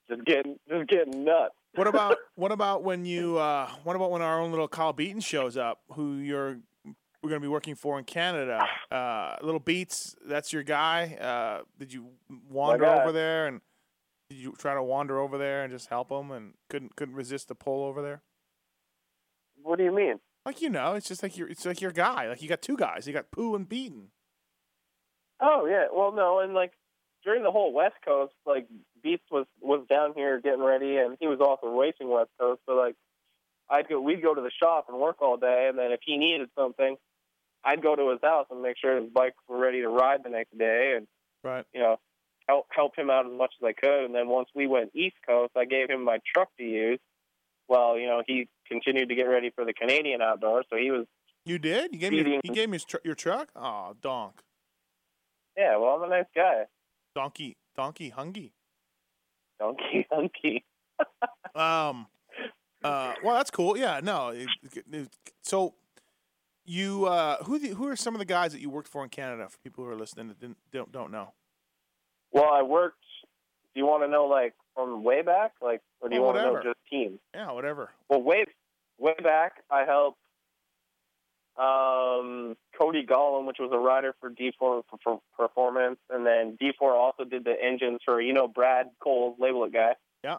just 0.09 0.25
getting 0.25 0.57
just 0.69 0.87
getting 0.87 1.23
nuts. 1.23 1.55
What 1.75 1.87
about 1.87 2.17
what 2.35 2.51
about 2.51 2.83
when 2.83 3.05
you 3.05 3.37
uh, 3.37 3.69
what 3.85 3.95
about 3.95 4.11
when 4.11 4.21
our 4.21 4.41
own 4.41 4.49
little 4.51 4.67
Kyle 4.67 4.91
Beaton 4.91 5.21
shows 5.21 5.55
up, 5.55 5.79
who 5.93 6.15
you're 6.17 6.59
we're 7.23 7.29
going 7.29 7.39
to 7.39 7.45
be 7.45 7.47
working 7.47 7.75
for 7.75 7.97
in 7.97 8.05
Canada? 8.05 8.61
Uh, 8.91 9.37
little 9.41 9.61
Beats, 9.61 10.17
that's 10.25 10.51
your 10.51 10.63
guy. 10.63 11.15
Uh, 11.15 11.63
did 11.79 11.93
you 11.93 12.07
wander 12.49 12.85
over 12.85 13.13
there 13.13 13.47
and 13.47 13.61
you 14.33 14.53
try 14.57 14.73
to 14.73 14.83
wander 14.83 15.19
over 15.19 15.37
there 15.37 15.63
and 15.63 15.71
just 15.71 15.87
help 15.89 16.11
him 16.11 16.31
and 16.31 16.53
couldn't 16.69 16.95
couldn't 16.95 17.15
resist 17.15 17.47
the 17.47 17.55
pull 17.55 17.83
over 17.83 18.01
there? 18.01 18.21
What 19.61 19.77
do 19.77 19.83
you 19.83 19.93
mean? 19.93 20.19
Like 20.45 20.61
you 20.61 20.69
know, 20.69 20.95
it's 20.95 21.07
just 21.07 21.21
like 21.23 21.37
your 21.37 21.47
it's 21.47 21.65
like 21.65 21.81
your 21.81 21.91
guy. 21.91 22.27
Like 22.27 22.41
you 22.41 22.49
got 22.49 22.61
two 22.61 22.77
guys. 22.77 23.07
You 23.07 23.13
got 23.13 23.31
Pooh 23.31 23.55
and 23.55 23.67
Beaton. 23.67 24.09
Oh 25.39 25.65
yeah, 25.65 25.85
well 25.93 26.11
no, 26.11 26.39
and 26.39 26.53
like 26.53 26.71
during 27.23 27.43
the 27.43 27.51
whole 27.51 27.73
West 27.73 27.95
Coast, 28.05 28.33
like 28.45 28.67
Beast 29.03 29.23
was 29.31 29.45
was 29.59 29.85
down 29.89 30.13
here 30.15 30.39
getting 30.39 30.63
ready, 30.63 30.97
and 30.97 31.17
he 31.19 31.27
was 31.27 31.39
also 31.39 31.67
racing 31.77 32.09
West 32.09 32.29
Coast. 32.39 32.61
So 32.67 32.73
like, 32.73 32.95
I'd 33.69 33.87
go, 33.87 33.99
we'd 34.01 34.21
go 34.23 34.33
to 34.33 34.41
the 34.41 34.51
shop 34.51 34.85
and 34.89 34.99
work 34.99 35.21
all 35.21 35.37
day, 35.37 35.67
and 35.69 35.77
then 35.77 35.91
if 35.91 35.99
he 36.03 36.17
needed 36.17 36.49
something, 36.57 36.95
I'd 37.63 37.81
go 37.81 37.95
to 37.95 38.09
his 38.09 38.19
house 38.23 38.47
and 38.51 38.61
make 38.61 38.77
sure 38.77 38.99
his 38.99 39.09
bikes 39.11 39.37
were 39.47 39.57
ready 39.59 39.81
to 39.81 39.89
ride 39.89 40.23
the 40.23 40.29
next 40.29 40.57
day, 40.57 40.93
and 40.97 41.07
Right. 41.43 41.65
you 41.73 41.79
know, 41.81 41.97
help 42.51 42.67
help 42.75 42.97
him 42.97 43.09
out 43.09 43.25
as 43.25 43.31
much 43.31 43.53
as 43.61 43.65
I 43.65 43.73
could. 43.73 44.05
And 44.05 44.13
then 44.13 44.27
once 44.27 44.49
we 44.53 44.67
went 44.67 44.91
East 44.93 45.15
Coast, 45.27 45.51
I 45.55 45.65
gave 45.65 45.89
him 45.89 46.03
my 46.03 46.19
truck 46.33 46.49
to 46.57 46.63
use. 46.63 46.99
Well, 47.67 47.97
you 47.97 48.07
know, 48.07 48.21
he 48.27 48.47
continued 48.67 49.07
to 49.09 49.15
get 49.15 49.23
ready 49.23 49.49
for 49.55 49.63
the 49.63 49.73
Canadian 49.73 50.21
outdoors, 50.21 50.65
so 50.69 50.75
he 50.75 50.91
was 50.91 51.05
You 51.45 51.57
did? 51.59 51.93
You 51.93 51.99
gave 51.99 52.11
me 52.11 52.17
your, 52.17 52.25
Feeding- 52.25 52.41
you 52.43 52.53
gave 52.53 52.69
me 52.69 52.75
his 52.75 52.83
tr- 52.85 52.97
your 53.05 53.15
truck? 53.15 53.49
Oh, 53.55 53.95
donk. 54.01 54.41
yeah, 55.57 55.77
well, 55.77 55.91
I'm 55.95 56.03
a 56.03 56.07
nice 56.09 56.25
guy, 56.35 56.65
Donkey 57.15 57.55
donkey 57.75 58.11
hungy. 58.15 58.51
donkey 59.59 60.05
donkey. 60.11 60.65
Um 61.55 62.07
uh 62.83 63.13
well 63.23 63.35
that's 63.35 63.51
cool. 63.51 63.77
Yeah, 63.77 63.99
no. 64.03 64.29
it- 64.29 64.47
it- 64.91 65.09
so 65.41 65.73
you 66.65 67.05
uh 67.05 67.37
who 67.45 67.57
the, 67.59 67.69
who 67.69 67.87
are 67.87 67.95
some 67.95 68.13
of 68.15 68.19
the 68.19 68.25
guys 68.25 68.51
that 68.53 68.61
you 68.61 68.69
worked 68.69 68.87
for 68.87 69.03
in 69.03 69.09
Canada 69.09 69.47
for 69.49 69.57
people 69.59 69.83
who 69.83 69.89
are 69.89 69.95
listening 69.95 70.27
that 70.29 70.39
didn't 70.39 70.57
don't 70.71 70.91
don't 70.91 71.11
know? 71.11 71.33
Well, 72.31 72.49
I 72.51 72.61
worked. 72.61 72.97
Do 73.73 73.79
you 73.79 73.85
want 73.85 74.03
to 74.03 74.07
know 74.07 74.25
like 74.25 74.53
from 74.75 75.03
way 75.03 75.21
back, 75.21 75.53
like, 75.61 75.81
or 76.01 76.09
do 76.09 76.15
you 76.15 76.21
Well, 76.21 76.33
want 76.33 76.45
to 76.45 76.53
know 76.53 76.63
just 76.63 76.79
team? 76.89 77.19
Yeah, 77.33 77.51
whatever. 77.51 77.89
Well, 78.09 78.21
way 78.21 78.45
way 78.97 79.15
back, 79.23 79.63
I 79.69 79.85
helped 79.85 80.17
um, 81.57 82.55
Cody 82.79 83.05
Gollum, 83.05 83.45
which 83.45 83.57
was 83.59 83.71
a 83.73 83.77
rider 83.77 84.15
for 84.19 84.29
D4 84.29 84.53
for, 84.59 84.83
for 85.03 85.19
Performance, 85.37 85.99
and 86.09 86.25
then 86.25 86.57
D4 86.61 86.91
also 86.93 87.23
did 87.23 87.43
the 87.43 87.55
engines 87.61 87.99
for 88.05 88.21
you 88.21 88.33
know 88.33 88.47
Brad 88.47 88.87
Cole's 89.01 89.37
label 89.39 89.63
it 89.65 89.73
guy. 89.73 89.93
Yeah. 90.23 90.37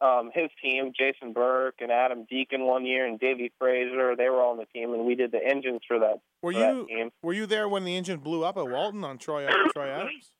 Um, 0.00 0.30
his 0.34 0.50
team, 0.62 0.92
Jason 0.98 1.32
Burke 1.32 1.76
and 1.80 1.90
Adam 1.90 2.26
Deacon 2.28 2.64
one 2.66 2.84
year, 2.84 3.06
and 3.06 3.18
Davey 3.18 3.52
Fraser, 3.58 4.14
they 4.16 4.28
were 4.28 4.42
all 4.42 4.50
on 4.50 4.58
the 4.58 4.66
team, 4.66 4.92
and 4.92 5.06
we 5.06 5.14
did 5.14 5.30
the 5.32 5.38
engines 5.42 5.80
for 5.86 5.98
that, 6.00 6.18
Were 6.42 6.52
for 6.52 6.58
that 6.58 6.74
you 6.74 6.86
team. 6.86 7.10
were 7.22 7.32
you 7.32 7.46
there 7.46 7.68
when 7.68 7.84
the 7.84 7.96
engine 7.96 8.18
blew 8.18 8.44
up 8.44 8.56
at 8.56 8.68
Walton 8.68 9.04
on 9.04 9.18
Troy 9.18 9.46
Troy 9.72 9.88
Adams? 9.88 10.30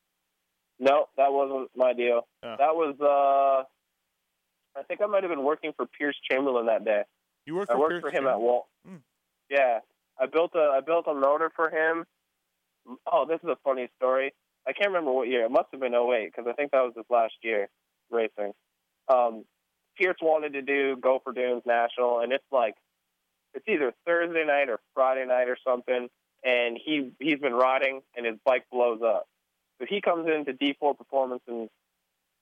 No, 0.85 1.07
that 1.17 1.33
wasn't 1.33 1.71
my 1.75 1.95
deal. 1.95 2.29
Oh. 2.43 2.57
That 2.59 2.77
was 2.77 2.95
uh, 3.01 3.65
I 4.79 4.83
think 4.83 5.01
I 5.01 5.07
might 5.07 5.23
have 5.23 5.33
been 5.33 5.43
working 5.43 5.73
for 5.75 5.87
Pierce 5.87 6.17
Chamberlain 6.31 6.67
that 6.67 6.85
day. 6.85 7.05
You 7.47 7.55
worked 7.55 7.71
I 7.71 7.75
for 7.75 7.81
worked 7.81 7.91
Pierce 7.93 8.03
for 8.03 8.11
him 8.11 8.27
at 8.27 8.39
Walt. 8.39 8.67
Hmm. 8.87 8.97
Yeah, 9.49 9.79
I 10.21 10.27
built 10.27 10.53
a 10.55 10.75
I 10.77 10.81
built 10.85 11.07
a 11.09 11.15
motor 11.15 11.51
for 11.57 11.71
him. 11.71 12.05
Oh, 13.11 13.25
this 13.27 13.41
is 13.43 13.49
a 13.49 13.57
funny 13.65 13.89
story. 13.97 14.35
I 14.69 14.75
can't 14.75 14.89
remember 14.89 15.11
what 15.11 15.29
year. 15.29 15.47
It 15.47 15.51
must 15.51 15.69
have 15.73 15.81
been 15.81 15.95
08 15.95 16.31
because 16.31 16.47
I 16.47 16.53
think 16.53 16.73
that 16.73 16.83
was 16.83 16.93
his 16.95 17.07
last 17.09 17.33
year 17.43 17.69
racing. 18.11 18.53
Um, 19.09 19.45
Pierce 19.97 20.17
wanted 20.21 20.53
to 20.53 20.63
do 20.63 20.97
Gopher 20.97 21.33
Dunes 21.33 21.63
National, 21.65 22.21
and 22.21 22.31
it's 22.31 22.45
like 22.53 22.75
it's 23.55 23.67
either 23.67 23.95
Thursday 24.05 24.45
night 24.45 24.69
or 24.69 24.81
Friday 24.93 25.25
night 25.27 25.49
or 25.49 25.57
something. 25.67 26.09
And 26.45 26.79
he 26.85 27.13
he's 27.21 27.39
been 27.39 27.55
riding, 27.55 28.03
and 28.15 28.27
his 28.27 28.37
bike 28.45 28.65
blows 28.71 29.01
up. 29.03 29.27
So 29.81 29.87
he 29.89 30.01
comes 30.01 30.29
into 30.29 30.53
D4 30.53 30.97
Performance 30.97 31.43
and 31.47 31.69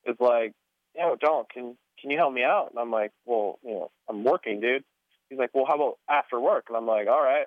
is 0.07 0.16
like, 0.21 0.53
"Yo, 0.95 1.16
Don, 1.16 1.45
can 1.53 1.77
can 2.01 2.11
you 2.11 2.18
help 2.18 2.33
me 2.33 2.42
out?" 2.45 2.71
And 2.71 2.79
I'm 2.79 2.90
like, 2.90 3.12
"Well, 3.25 3.59
you 3.62 3.73
know, 3.73 3.90
I'm 4.09 4.25
working, 4.25 4.61
dude." 4.61 4.85
He's 5.31 5.38
like, 5.38 5.51
"Well, 5.55 5.64
how 5.66 5.77
about 5.77 5.99
after 6.09 6.38
work?" 6.40 6.66
And 6.68 6.77
I'm 6.77 6.87
like, 6.87 7.09
"All 7.09 7.23
right." 7.23 7.47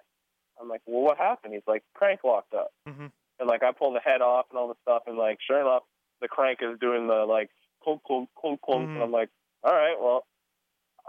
I'm 0.59 0.69
like, 0.69 0.81
"Well, 0.85 1.01
what 1.03 1.17
happened?" 1.17 1.53
He's 1.53 1.67
like, 1.67 1.83
"Crank 1.93 2.23
locked 2.23 2.53
up." 2.53 2.71
Mhm. 2.87 3.11
And 3.39 3.49
like, 3.49 3.63
I 3.63 3.71
pull 3.73 3.91
the 3.93 3.99
head 3.99 4.21
off 4.21 4.45
and 4.49 4.57
all 4.57 4.69
this 4.69 4.77
stuff, 4.81 5.03
and 5.07 5.17
like, 5.17 5.39
sure 5.41 5.59
enough, 5.61 5.83
the 6.21 6.27
crank 6.27 6.59
is 6.61 6.79
doing 6.79 7.07
the 7.07 7.25
like 7.25 7.51
clunk 7.83 8.03
clunk 8.03 8.29
clunk 8.35 8.61
clunk, 8.61 8.89
Mhm. 8.89 8.93
and 8.95 9.03
I'm 9.03 9.11
like, 9.11 9.29
"All 9.63 9.73
right, 9.73 9.99
well." 9.99 10.25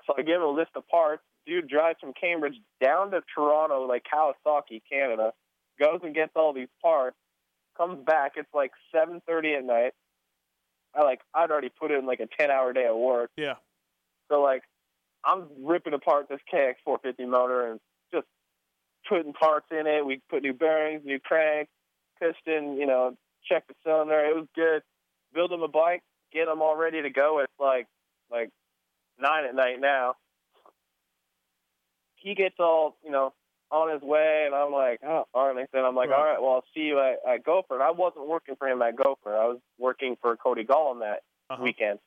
So 0.06 0.14
I 0.18 0.22
give 0.22 0.36
him 0.36 0.42
a 0.42 0.50
list 0.50 0.72
of 0.76 0.86
parts. 0.88 1.22
Dude 1.46 1.68
drives 1.68 1.98
from 2.00 2.12
Cambridge 2.12 2.60
down 2.80 3.12
to 3.12 3.22
Toronto, 3.34 3.86
like 3.86 4.04
Kawasaki, 4.04 4.82
Canada, 4.90 5.32
goes 5.78 6.00
and 6.02 6.14
gets 6.14 6.32
all 6.36 6.52
these 6.52 6.68
parts, 6.82 7.16
comes 7.76 8.04
back. 8.04 8.32
It's 8.36 8.52
like 8.54 8.72
7:30 8.94 9.58
at 9.58 9.64
night. 9.64 9.92
I 10.94 11.02
like 11.02 11.20
I'd 11.34 11.50
already 11.50 11.68
put 11.68 11.90
in 11.90 12.06
like 12.06 12.20
a 12.20 12.26
10 12.38 12.50
hour 12.50 12.72
day 12.72 12.86
of 12.86 12.96
work. 12.96 13.30
Yeah. 13.36 13.54
So 14.28 14.40
like 14.40 14.62
I'm 15.24 15.46
ripping 15.62 15.92
apart 15.94 16.28
this 16.28 16.40
KX 16.52 16.76
450 16.84 17.26
motor 17.26 17.70
and 17.70 17.80
just 18.12 18.26
putting 19.08 19.32
parts 19.32 19.66
in 19.70 19.86
it. 19.86 20.04
We 20.04 20.20
put 20.30 20.42
new 20.42 20.54
bearings, 20.54 21.02
new 21.04 21.20
crank, 21.20 21.68
piston, 22.20 22.76
you 22.76 22.86
know, 22.86 23.16
check 23.48 23.66
the 23.66 23.74
cylinder. 23.84 24.24
It 24.24 24.34
was 24.34 24.46
good. 24.54 24.82
Build 25.34 25.52
him 25.52 25.62
a 25.62 25.68
bike, 25.68 26.02
get 26.32 26.48
him 26.48 26.62
all 26.62 26.76
ready 26.76 27.02
to 27.02 27.10
go. 27.10 27.40
It's 27.40 27.52
like 27.58 27.86
like 28.30 28.50
nine 29.18 29.44
at 29.44 29.54
night 29.54 29.80
now. 29.80 30.14
He 32.16 32.34
gets 32.34 32.56
all 32.58 32.96
you 33.04 33.10
know 33.10 33.32
on 33.70 33.92
his 33.92 34.02
way, 34.02 34.44
and 34.46 34.54
I'm 34.54 34.72
like, 34.72 35.00
oh, 35.04 35.24
all 35.34 35.52
right. 35.54 35.66
Then 35.72 35.84
I'm 35.84 35.94
like, 35.96 36.10
Right. 36.10 36.18
all 36.18 36.24
right, 36.24 36.40
well, 36.40 36.52
I'll 36.52 36.64
see 36.74 36.80
you 36.82 37.00
at, 37.00 37.18
at 37.28 37.44
Gopher. 37.44 37.74
And 37.74 37.82
I 37.82 37.90
wasn't 37.90 38.28
working 38.28 38.54
for 38.56 38.68
him 38.68 38.80
at 38.82 38.96
Gopher. 38.96 39.36
I 39.36 39.46
was 39.46 39.58
working 39.78 40.16
for 40.20 40.36
Cody 40.36 40.64
Gollum 40.64 41.00
that 41.00 41.22
Uh-huh. 41.50 41.62
weekend. 41.62 41.98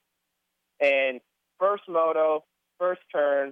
And 0.80 1.20
first 1.60 1.84
moto, 1.90 2.46
first 2.80 3.02
turn, 3.12 3.52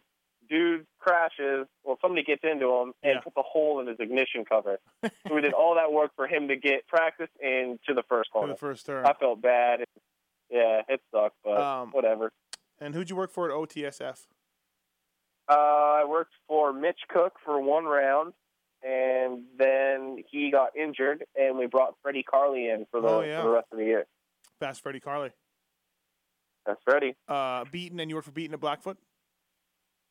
dude 0.50 0.86
crashes. 1.00 1.67
Well, 1.84 1.98
somebody 2.02 2.24
gets 2.24 2.43
into 2.43 2.67
him 2.74 2.93
and 3.04 3.15
Yeah. 3.15 3.20
puts 3.20 3.36
a 3.36 3.41
hole 3.41 3.80
in 3.82 3.88
his 3.88 4.00
ignition 4.00 4.46
cover. 4.46 4.80
so 5.04 5.36
we 5.36 5.41
did 5.41 5.54
all 5.54 5.76
that 5.76 5.91
work 5.91 6.12
for 6.15 6.28
him 6.28 6.48
to 6.48 6.56
get 6.56 6.88
practice 6.88 7.30
into 7.41 7.93
the 7.93 8.04
first 8.08 8.30
For 8.32 8.39
corner. 8.39 8.54
the 8.54 8.58
first 8.60 8.86
turn. 8.86 9.06
I 9.06 9.13
felt 9.13 9.41
bad. 9.41 9.84
Yeah, 10.50 10.82
it 10.88 11.02
sucked, 11.13 11.36
but 11.43 11.60
Um, 11.60 11.91
whatever. 11.91 12.32
And 12.80 12.96
who'd 12.96 13.10
you 13.10 13.17
work 13.17 13.32
for 13.32 13.50
at 13.50 13.54
OTSF? 13.56 14.28
Uh, 15.50 15.54
I 16.02 16.06
worked 16.06 16.34
for 16.48 16.74
Mitch 16.74 17.00
Cook 17.10 17.34
for 17.46 17.62
one 17.62 17.86
round, 17.86 18.34
and 18.84 19.44
then 19.58 20.24
he 20.30 20.52
got 20.52 20.76
injured, 20.76 21.24
and 21.36 21.58
we 21.58 21.68
brought 21.68 21.96
Freddie 22.02 22.24
Carley 22.24 22.70
in 22.70 22.86
for 22.92 23.00
the, 23.02 23.08
Oh, 23.08 23.22
yeah. 23.22 23.42
for 23.42 23.48
the 23.48 23.54
rest 23.54 23.68
of 23.72 23.78
the 23.78 23.86
year. 23.86 24.06
Fast 24.60 24.82
Freddie 24.82 25.00
Carley. 25.00 25.32
That's 26.66 26.82
Freddie. 26.84 27.16
Uh, 27.30 27.64
Beaton, 27.72 28.00
and 28.00 28.10
you 28.10 28.16
worked 28.16 28.26
for 28.26 28.34
Beaton 28.34 28.54
at 28.54 28.60
Blackfoot? 28.60 28.98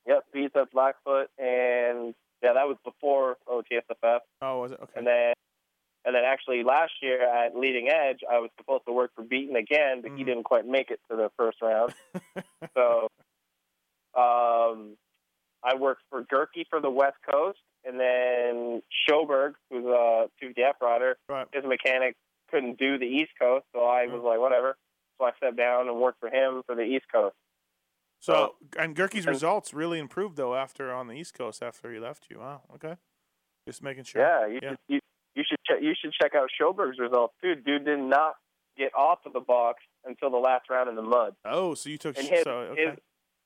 Yep, 0.07 0.25
beats 0.33 0.57
up 0.57 0.71
Blackfoot, 0.71 1.29
and 1.39 2.15
yeah, 2.43 2.53
that 2.55 2.67
was 2.67 2.77
before 2.85 3.37
OTSFF. 3.47 4.21
Oh, 4.41 4.61
was 4.61 4.73
it? 4.73 4.79
Okay. 4.81 4.93
And 4.97 5.07
then, 5.07 5.35
and 6.05 6.15
then 6.15 6.23
actually 6.25 6.63
last 6.63 6.93
year 7.03 7.21
at 7.29 7.57
Leading 7.57 7.89
Edge, 7.91 8.21
I 8.31 8.39
was 8.39 8.51
supposed 8.57 8.85
to 8.87 8.93
work 8.93 9.11
for 9.17 9.23
Beaton 9.25 9.57
again, 9.57 10.01
but 10.03 10.13
he 10.13 10.23
Mhm. 10.23 10.27
didn't 10.27 10.45
quite 10.45 10.65
make 10.65 10.91
it 10.91 11.01
to 11.11 11.17
the 11.17 11.31
first 11.37 11.61
round. 11.61 11.93
so, 12.75 13.09
um, 14.15 14.97
I 15.67 15.75
worked 15.75 16.03
for 16.11 16.23
Gerke 16.23 16.65
for 16.71 16.81
the 16.81 16.91
West 16.91 17.17
Coast, 17.29 17.59
and 17.85 17.99
then 17.99 18.83
Schoberg, 19.09 19.55
who's 19.71 19.85
a 19.85 20.29
2DF 20.41 20.81
rider, 20.81 21.17
Right. 21.29 21.47
his 21.53 21.65
mechanic 21.65 22.15
couldn't 22.51 22.79
do 22.79 22.99
the 22.99 23.07
East 23.07 23.33
Coast, 23.41 23.67
so 23.75 23.85
I 23.85 24.07
was 24.07 24.21
mm. 24.21 24.25
like, 24.25 24.39
whatever. 24.39 24.77
So 25.19 25.27
I 25.27 25.33
stepped 25.39 25.57
down 25.57 25.89
and 25.89 25.99
worked 26.01 26.21
for 26.21 26.29
him 26.29 26.63
for 26.67 26.77
the 26.77 26.83
East 26.83 27.07
Coast. 27.13 27.35
So, 28.21 28.55
and 28.79 28.97
Gerke's 28.97 29.19
and- 29.19 29.27
results 29.27 29.75
really 29.75 29.99
improved 29.99 30.37
though 30.37 30.55
after 30.55 30.93
on 30.93 31.07
the 31.07 31.15
East 31.15 31.35
Coast 31.35 31.63
after 31.63 31.93
he 31.93 31.99
left 31.99 32.27
you. 32.31 32.39
Wow. 32.39 32.63
Okay. 32.75 32.97
Just 33.67 33.83
making 33.83 34.05
sure. 34.05 34.23
Yeah, 34.23 34.47
you 34.47 34.61
Yeah. 34.63 34.71
should 34.71 34.79
you, 34.89 35.01
you 35.35 35.45
should 35.45 35.59
check 35.67 35.83
you 35.83 35.95
should 36.01 36.13
check 36.13 36.35
out 36.35 36.49
Schoberg's 36.59 36.99
results 36.99 37.35
too. 37.43 37.57
Dude 37.57 37.85
did 37.85 37.99
not 37.99 38.37
get 38.77 38.95
off 38.95 39.25
of 39.27 39.33
the 39.33 39.41
box 39.41 39.83
until 40.05 40.31
the 40.31 40.39
last 40.39 40.71
round 40.71 40.89
in 40.89 40.97
the 40.97 41.03
mud. 41.03 41.35
Oh, 41.45 41.75
so 41.75 41.89
you 41.91 41.99
took 41.99 42.17
And 42.19 42.27
his 42.27 42.43
so 42.43 42.59
okay. 42.59 42.97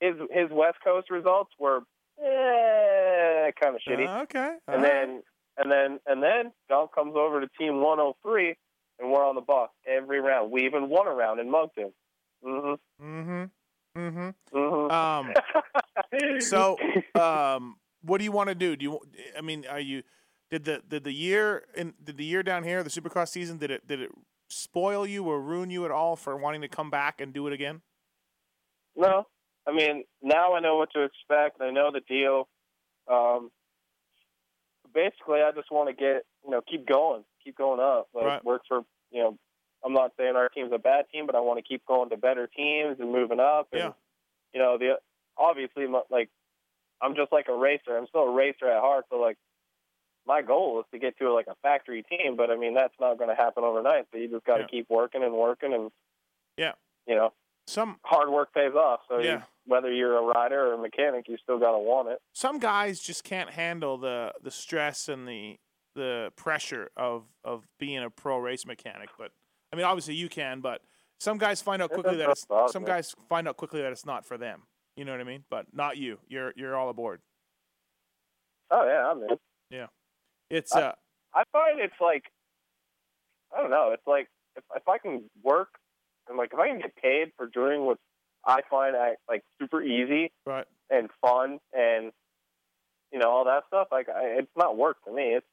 his 0.01 0.17
his 0.19 0.29
his 0.31 0.51
West 0.51 0.79
Coast 0.85 1.11
results 1.11 1.51
were 1.59 1.83
eh, 2.23 3.51
kind 3.61 3.75
of 3.77 3.81
shitty. 3.87 4.07
Uh, 4.07 4.23
okay. 4.23 4.39
and 4.39 4.59
All 4.69 4.75
right. 4.77 4.83
then 4.83 5.23
and 5.57 5.71
then 5.71 6.01
and 6.07 6.23
then 6.23 6.53
John 6.69 6.89
comes 6.95 7.15
over 7.17 7.41
to 7.41 7.49
Team 7.59 7.81
103, 7.83 8.55
and 8.99 9.11
we're 9.11 9.25
on 9.25 9.35
the 9.35 9.41
bus 9.41 9.71
every 9.87 10.21
round. 10.21 10.51
We 10.51 10.65
even 10.67 10.89
won 10.89 11.07
a 11.07 11.11
round 11.15 11.41
in 11.41 11.51
Moncton. 11.51 11.93
Mhm. 12.45 12.79
Mm-hmm. 13.03 13.45
Mhm. 13.99 14.35
Mhm. 14.53 14.91
Um 14.93 16.41
so 16.41 16.77
um 17.21 17.77
what 18.03 18.19
do 18.19 18.25
you 18.25 18.33
want 18.33 18.49
to 18.49 18.55
do? 18.55 18.77
Do 18.77 18.85
you 18.85 19.01
I 19.37 19.41
mean, 19.43 19.67
are 19.69 19.81
you 19.81 20.03
did 20.51 20.65
the 20.65 20.83
did 20.87 21.05
the 21.05 21.13
year 21.13 21.65
in 21.77 21.95
did 22.03 22.17
the 22.17 22.25
year 22.25 22.43
down 22.43 22.65
here, 22.65 22.83
the 22.83 22.91
Supercross 22.91 23.29
season, 23.29 23.59
did 23.59 23.71
it 23.71 23.87
did 23.87 24.01
it 24.01 24.11
spoil 24.49 25.07
you 25.07 25.25
or 25.25 25.41
ruin 25.41 25.71
you 25.71 25.85
at 25.85 25.91
all 25.91 26.17
for 26.17 26.37
wanting 26.37 26.61
to 26.63 26.69
come 26.69 26.91
back 26.91 27.21
and 27.21 27.33
do 27.33 27.47
it 27.47 27.53
again? 27.53 27.83
No, 28.97 29.27
I 29.67 29.73
mean 29.73 30.05
now 30.23 30.55
I 30.55 30.61
know 30.61 30.77
what 30.77 30.91
to 30.93 31.03
expect. 31.03 31.61
I 31.61 31.71
know 31.71 31.91
the 31.93 32.01
deal. 32.01 32.49
Um, 33.09 33.51
basically, 34.93 35.41
I 35.43 35.53
just 35.55 35.71
want 35.71 35.89
to 35.89 35.95
get 35.95 36.25
you 36.45 36.51
know 36.51 36.61
keep 36.61 36.87
going, 36.87 37.25
keep 37.43 37.57
going 37.57 37.81
up. 37.81 38.09
Like 38.15 38.25
Right. 38.27 38.45
work 38.45 38.63
for 38.69 38.83
you 39.11 39.23
know. 39.23 39.39
I'm 39.83 39.95
not 39.95 40.13
saying 40.19 40.37
our 40.37 40.51
team's 40.51 40.73
a 40.75 40.79
bad 40.79 41.07
team, 41.11 41.25
but 41.25 41.35
I 41.35 41.41
want 41.41 41.59
to 41.59 41.63
keep 41.63 41.87
going 41.87 42.11
to 42.11 42.19
better 42.19 42.47
teams 42.47 42.97
and 43.01 43.11
moving 43.11 43.41
up. 43.41 43.69
And, 43.73 43.81
Yeah. 43.81 43.93
You 44.53 44.61
know 44.61 44.77
the 44.79 44.99
obviously 45.39 45.87
like 46.11 46.29
I'm 47.01 47.15
just 47.15 47.33
like 47.33 47.49
a 47.49 47.55
racer. 47.55 47.97
I'm 47.97 48.07
still 48.09 48.25
a 48.25 48.31
racer 48.33 48.67
at 48.67 48.81
heart. 48.81 49.07
So 49.11 49.17
like 49.19 49.39
my 50.27 50.43
goal 50.43 50.81
is 50.81 50.87
to 50.93 50.99
get 50.99 51.17
to 51.19 51.33
like 51.33 51.47
a 51.47 51.55
factory 51.63 52.03
team, 52.03 52.37
but 52.37 52.51
I 52.51 52.57
mean 52.57 52.75
that's 52.75 52.93
not 53.01 53.17
going 53.17 53.31
to 53.31 53.37
happen 53.37 53.65
overnight. 53.65 54.07
So 54.13 54.19
you 54.19 54.29
just 54.29 54.45
got 54.45 54.57
to 54.59 54.63
Yeah. 54.65 54.69
keep 54.69 54.91
working 54.91 55.23
and 55.23 55.33
working 55.33 55.73
and 55.73 55.91
Yeah. 56.59 56.73
you 57.07 57.15
know 57.15 57.33
some 57.71 57.99
hard 58.05 58.29
work 58.31 58.53
pays 58.53 58.75
off. 58.75 59.01
So 59.09 59.19
you- 59.19 59.43
whether 59.67 59.93
you're 59.93 60.17
a 60.19 60.23
rider 60.23 60.69
or 60.69 60.75
a 60.75 60.79
mechanic, 60.79 61.29
you 61.29 61.37
still 61.43 61.59
gotta 61.59 61.79
want 61.79 62.09
it. 62.09 62.21
some 62.33 62.59
guys 62.59 63.01
just 63.01 63.23
can't 63.25 63.51
handle 63.51 63.97
the 63.99 64.33
the 64.43 64.51
stress 64.51 65.09
and 65.09 65.27
the 65.29 65.59
the 65.95 66.33
pressure 66.37 66.91
of 66.97 67.27
of 67.45 67.67
being 67.79 67.99
a 68.03 68.11
pro 68.11 68.39
race 68.39 68.67
mechanic. 68.67 69.11
But 69.19 69.33
I 69.73 69.77
mean, 69.77 69.85
obviously 69.85 70.15
you 70.15 70.29
can, 70.29 70.61
but 70.61 70.83
some 71.19 71.39
guys 71.39 71.61
find 71.63 71.83
out 71.83 71.91
quickly 71.91 72.13
does 72.17 72.19
that 72.19 72.31
it's 72.31 72.47
out, 72.51 72.71
some 72.71 72.83
yeah. 72.83 72.89
guys 72.89 73.15
find 73.29 73.47
out 73.49 73.57
quickly 73.57 73.81
that 73.83 73.93
it's 73.93 74.07
not 74.07 74.25
for 74.25 74.37
them. 74.39 74.67
You 74.97 75.05
know 75.05 75.13
what 75.13 75.21
I 75.21 75.25
mean? 75.25 75.45
But 75.51 75.67
not 75.73 75.97
you. 75.97 76.19
You're 76.29 76.53
you're 76.57 76.77
all 76.77 76.89
aboard. 76.89 77.21
Oh 78.71 78.85
yeah, 78.87 79.09
I'm 79.11 79.23
in. 79.23 79.39
Yeah, 79.71 79.87
it's 80.49 80.75
I- 80.75 80.83
uh 80.83 80.93
I 81.35 81.45
find 81.53 81.79
it's 81.81 82.01
like 82.01 82.25
I 83.57 83.61
don't 83.61 83.71
know. 83.71 83.91
It's 83.93 84.07
like 84.07 84.29
if 84.57 84.65
if 84.75 84.89
I 84.89 84.99
can 84.99 85.31
work 85.43 85.69
and 86.31 86.39
like 86.39 86.51
if 86.55 86.59
I 86.59 86.69
can 86.69 86.79
get 86.79 86.97
paid 86.97 87.33
for 87.37 87.47
doing 87.47 87.85
what 87.85 87.99
I 88.47 88.61
find 88.71 88.97
I, 88.97 89.17
like 89.29 89.43
super 89.61 89.83
easy 89.83 90.33
right. 90.47 90.65
and 90.89 91.11
fun 91.21 91.59
and 91.75 92.13
you 93.13 93.19
know 93.19 93.29
all 93.29 93.45
that 93.45 93.65
stuff, 93.67 93.89
like 93.93 94.09
I, 94.09 94.39
it's 94.39 94.51
not 94.57 94.79
work 94.79 94.97
to 95.05 95.13
me. 95.13 95.35
It's 95.35 95.47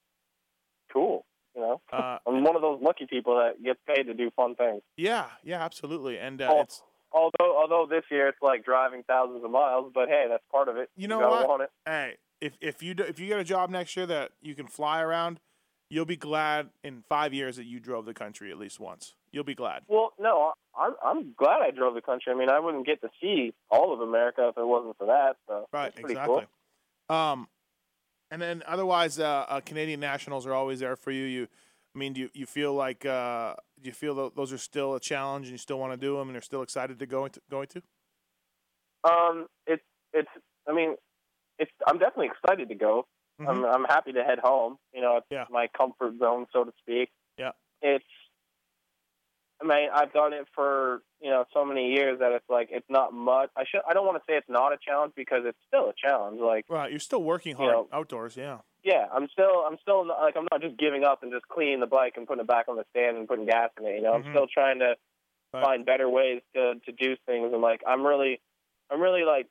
cool. 0.94 1.26
You 1.56 1.62
know, 1.62 1.82
Uh, 1.92 2.20
I'm 2.28 2.44
one 2.44 2.56
of 2.56 2.62
those 2.62 2.80
lucky 2.82 3.08
people 3.08 3.36
that 3.38 3.62
gets 3.62 3.80
paid 3.88 4.04
to 4.04 4.14
do 4.14 4.30
fun 4.36 4.56
things. 4.56 4.82
yeah, 4.96 5.26
yeah, 5.44 5.62
absolutely. 5.64 6.18
And 6.20 6.42
uh, 6.42 6.48
Oh, 6.50 6.62
it's 6.62 6.84
Although 7.12 7.58
although 7.58 7.88
this 7.90 8.04
year 8.12 8.28
it's 8.28 8.38
like 8.42 8.66
driving 8.66 9.02
thousands 9.08 9.44
of 9.44 9.50
miles, 9.50 9.92
but 9.94 10.10
hey, 10.10 10.26
that's 10.30 10.44
part 10.52 10.68
of 10.68 10.76
it. 10.76 10.90
You 10.96 11.08
know 11.08 11.20
gotta 11.20 11.48
what? 11.48 11.72
Hey, 11.86 12.18
if 12.42 12.58
if 12.62 12.84
you 12.84 12.94
do, 12.94 13.04
if 13.04 13.18
you 13.18 13.28
get 13.28 13.40
a 13.40 13.46
job 13.46 13.70
next 13.70 13.96
year 13.96 14.06
that 14.06 14.32
you 14.42 14.56
can 14.56 14.68
fly 14.68 15.02
around, 15.02 15.40
you'll 15.90 16.06
be 16.06 16.18
glad 16.18 16.70
in 16.84 17.04
five 17.08 17.34
years 17.34 17.56
that 17.58 17.66
you 17.66 17.80
drove 17.80 18.06
the 18.06 18.14
country 18.14 18.52
at 18.52 18.58
least 18.58 18.80
once. 18.80 19.16
You'll 19.32 19.44
be 19.44 19.56
glad. 19.56 19.84
Well, 19.88 20.14
no, 20.20 20.54
I'm 20.78 20.94
I'm 21.04 21.34
glad 21.38 21.62
I 21.62 21.72
drove 21.72 21.96
the 21.96 22.02
country. 22.02 22.32
I 22.32 22.36
mean, 22.36 22.50
I 22.50 22.60
wouldn't 22.60 22.86
get 22.86 23.02
to 23.02 23.10
see 23.22 23.54
all 23.70 23.94
of 23.94 24.02
America 24.02 24.48
if 24.50 24.58
it 24.58 24.66
wasn't 24.66 24.98
for 24.98 25.08
that. 25.08 25.38
So 25.48 25.68
Right, 25.72 25.94
exactly. 25.98 26.46
Cool. 27.10 27.16
Um, 27.16 27.48
and 28.32 28.42
then 28.42 28.64
otherwise, 28.68 29.20
uh, 29.20 29.46
uh, 29.48 29.60
Canadian 29.62 30.00
nationals 30.00 30.46
are 30.46 30.54
always 30.54 30.80
there 30.80 30.96
for 30.96 31.12
you. 31.12 31.24
You, 31.24 31.48
I 31.96 31.98
mean, 31.98 32.14
do 32.14 32.22
you, 32.22 32.30
you 32.34 32.46
feel 32.46 32.74
like 32.74 33.06
uh, 33.06 33.56
do 33.82 33.88
you 33.88 33.94
feel 33.94 34.16
tho- 34.16 34.34
those 34.36 34.52
are 34.52 34.58
still 34.58 34.96
a 34.96 35.00
challenge 35.00 35.46
and 35.46 35.54
you 35.54 35.58
still 35.58 35.80
want 35.80 35.94
to 35.94 35.98
do 35.98 36.18
them 36.18 36.28
and 36.28 36.34
you're 36.34 36.42
still 36.42 36.62
excited 36.62 37.00
to 37.00 37.06
go 37.06 37.26
into 37.26 37.42
going 37.50 37.68
to? 37.68 37.82
Um, 39.04 39.48
it's 39.66 39.84
it's. 40.14 40.30
I 40.68 40.74
mean, 40.74 40.96
it's. 41.60 41.72
I'm 41.88 41.98
definitely 42.00 42.28
excited 42.28 42.70
to 42.70 42.76
go. 42.76 43.08
Mhm. 43.40 43.48
I'm 43.50 43.66
I'm 43.66 43.84
happy 43.86 44.14
to 44.14 44.24
head 44.24 44.40
home. 44.40 44.78
You 44.94 45.02
know, 45.02 45.18
it's 45.18 45.28
Yeah. 45.30 45.46
my 45.50 45.68
comfort 45.68 46.18
zone, 46.20 46.48
so 46.52 46.64
to 46.64 46.74
speak. 46.80 47.10
Yeah. 47.38 47.52
It's. 47.82 48.06
I 49.60 49.66
mean, 49.66 49.90
I've 49.92 50.14
done 50.14 50.34
it 50.34 50.48
for 50.54 51.02
you 51.20 51.30
know 51.32 51.46
so 51.52 51.66
many 51.66 51.92
years 51.92 52.20
that 52.20 52.32
it's 52.32 52.48
like 52.50 52.70
it's 52.72 52.90
not 52.90 53.14
much. 53.14 53.50
I 53.56 53.64
should. 53.66 53.82
I 53.88 53.94
don't 53.94 54.06
want 54.06 54.18
to 54.18 54.24
say 54.32 54.38
it's 54.38 54.50
not 54.50 54.72
a 54.72 54.78
challenge 54.78 55.14
because 55.16 55.46
it's 55.46 55.58
still 55.68 55.90
a 55.90 55.94
challenge. 55.94 56.40
Like, 56.40 56.66
Right, 56.70 56.92
you're 56.92 57.00
still 57.00 57.24
working 57.24 57.52
You 57.52 57.58
hard 57.58 57.72
know- 57.74 57.88
outdoors. 57.92 58.38
Yeah, 58.38 58.60
yeah, 58.84 59.08
I'm 59.12 59.28
still. 59.30 59.66
I'm 59.68 59.78
still 59.82 60.06
not, 60.06 60.20
like 60.22 60.36
I'm 60.38 60.48
not 60.52 60.62
just 60.62 60.78
giving 60.78 61.04
up 61.04 61.24
and 61.24 61.32
just 61.32 61.48
cleaning 61.48 61.80
the 61.80 61.88
bike 61.88 62.18
and 62.18 62.28
putting 62.28 62.42
it 62.42 62.48
back 62.48 62.68
on 62.68 62.76
the 62.76 62.86
stand 62.92 63.18
and 63.18 63.28
putting 63.28 63.46
gas 63.46 63.72
in 63.80 63.86
it. 63.88 63.96
You 63.96 64.02
know, 64.02 64.12
Mhm. 64.14 64.26
I'm 64.26 64.32
still 64.32 64.48
trying 64.48 64.80
to 64.80 64.96
Right. 65.54 65.64
find 65.64 65.86
better 65.86 66.08
ways 66.10 66.42
to 66.54 66.76
to 66.86 66.92
do 66.92 67.16
things 67.26 67.52
and 67.54 67.62
like 67.62 67.82
I'm 67.88 68.06
really, 68.06 68.40
I'm 68.92 69.02
really 69.02 69.24
like 69.24 69.48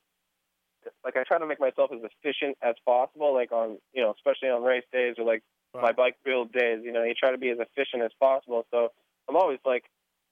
like 1.05 1.17
I 1.17 1.25
try 1.25 1.39
to 1.39 1.47
make 1.47 1.61
myself 1.61 1.91
as 1.93 2.01
efficient 2.03 2.57
as 2.63 2.75
possible, 2.85 3.35
like 3.35 3.53
on 3.53 3.79
you 3.93 4.03
know, 4.03 4.13
especially 4.17 4.49
on 4.49 4.63
race 4.63 4.85
days 4.93 5.15
or 5.19 5.25
like 5.25 5.43
my 5.75 5.93
bike 5.93 6.17
build 6.25 6.53
days. 6.53 6.81
You 6.83 6.93
know, 6.93 7.03
you 7.03 7.15
try 7.15 7.31
to 7.33 7.39
be 7.39 7.51
as 7.51 7.59
efficient 7.59 8.03
as 8.03 8.11
possible. 8.21 8.65
So 8.71 8.89
I'm 9.29 9.37
always 9.37 9.59
like, 9.65 9.85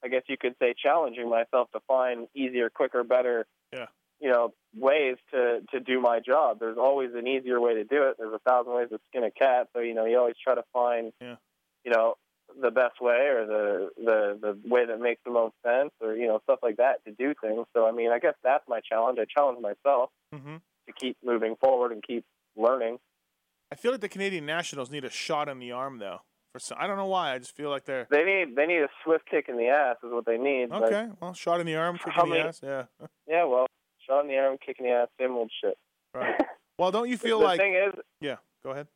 I 0.03 0.07
guess 0.07 0.23
you 0.27 0.37
could 0.37 0.55
say, 0.59 0.73
challenging 0.81 1.29
myself 1.29 1.69
to 1.73 1.79
find 1.87 2.27
easier, 2.33 2.69
quicker, 2.69 3.03
better, 3.03 3.45
Yeah. 3.71 3.87
you 4.19 4.29
know, 4.31 4.53
ways 4.75 5.17
to 5.31 5.61
to 5.71 5.79
do 5.79 5.99
my 6.01 6.19
job. 6.19 6.59
There's 6.59 6.77
always 6.77 7.11
an 7.15 7.27
easier 7.27 7.59
way 7.61 7.75
to 7.75 7.83
do 7.83 8.03
it. 8.03 8.15
There's 8.17 8.33
a 8.33 8.39
thousand 8.39 8.73
ways 8.73 8.89
to 8.89 8.99
skin 9.09 9.23
a 9.23 9.31
cat. 9.31 9.67
So 9.73 9.79
you 9.81 9.93
know, 9.93 10.05
you 10.05 10.17
always 10.17 10.35
try 10.43 10.55
to 10.55 10.63
find, 10.73 11.13
Yeah. 11.21 11.35
you 11.83 11.91
know, 11.91 12.15
the 12.61 12.71
best 12.71 13.01
way 13.01 13.27
or 13.27 13.45
the 13.45 13.89
the 13.97 14.37
the 14.41 14.69
way 14.69 14.85
that 14.85 14.99
makes 14.99 15.21
the 15.25 15.31
most 15.31 15.53
sense 15.65 15.91
or 16.01 16.15
you 16.15 16.27
know 16.27 16.39
stuff 16.43 16.59
like 16.63 16.77
that 16.77 17.03
to 17.05 17.11
do 17.11 17.33
things. 17.41 17.65
So 17.75 17.87
I 17.87 17.91
mean, 17.91 18.11
I 18.11 18.19
guess 18.19 18.35
that's 18.43 18.63
my 18.67 18.79
challenge. 18.81 19.19
I 19.19 19.25
challenge 19.25 19.59
myself 19.61 20.09
hmm 20.33 20.57
to 20.87 20.93
keep 20.99 21.17
moving 21.23 21.55
forward 21.59 21.91
and 21.91 22.03
keep 22.03 22.23
learning. 22.55 22.99
I 23.71 23.75
feel 23.75 23.91
like 23.91 24.01
the 24.01 24.09
Canadian 24.09 24.45
nationals 24.45 24.91
need 24.91 25.03
a 25.03 25.09
shot 25.09 25.49
in 25.49 25.59
the 25.59 25.71
arm 25.71 25.97
though. 25.99 26.21
For 26.53 26.59
some, 26.59 26.77
I 26.79 26.87
don't 26.87 26.95
know 26.97 27.07
why. 27.07 27.33
I 27.33 27.39
just 27.39 27.55
feel 27.55 27.69
like 27.69 27.83
they're 27.85 28.07
They 28.09 28.23
need 28.23 28.55
they 28.55 28.65
need 28.65 28.81
a 28.81 28.89
swift 29.03 29.25
kick 29.29 29.45
in 29.49 29.57
the 29.57 29.67
ass 29.67 29.97
is 30.03 30.11
what 30.11 30.25
they 30.25 30.37
need. 30.37 30.71
Okay. 30.71 31.07
Well, 31.21 31.33
shot 31.33 31.59
in 31.59 31.65
the 31.65 31.75
arm, 31.75 31.97
kick 31.97 32.13
in 32.23 32.29
the 32.29 32.37
ass. 32.39 32.61
Yeah, 32.63 32.83
yeah, 33.27 33.43
well, 33.45 33.65
shot 34.07 34.21
in 34.21 34.27
the 34.27 34.37
arm, 34.37 34.57
kicking 34.65 34.85
the 34.85 34.91
ass, 34.93 35.07
same 35.19 35.31
old 35.31 35.51
shit. 35.61 35.77
right. 36.13 36.35
Well, 36.77 36.91
don't 36.91 37.09
you 37.09 37.17
feel 37.17 37.39
the 37.39 37.45
like? 37.45 37.59
thing 37.59 37.73
is, 37.75 37.93
Yeah, 38.19 38.35
go 38.63 38.71
ahead. 38.71 38.87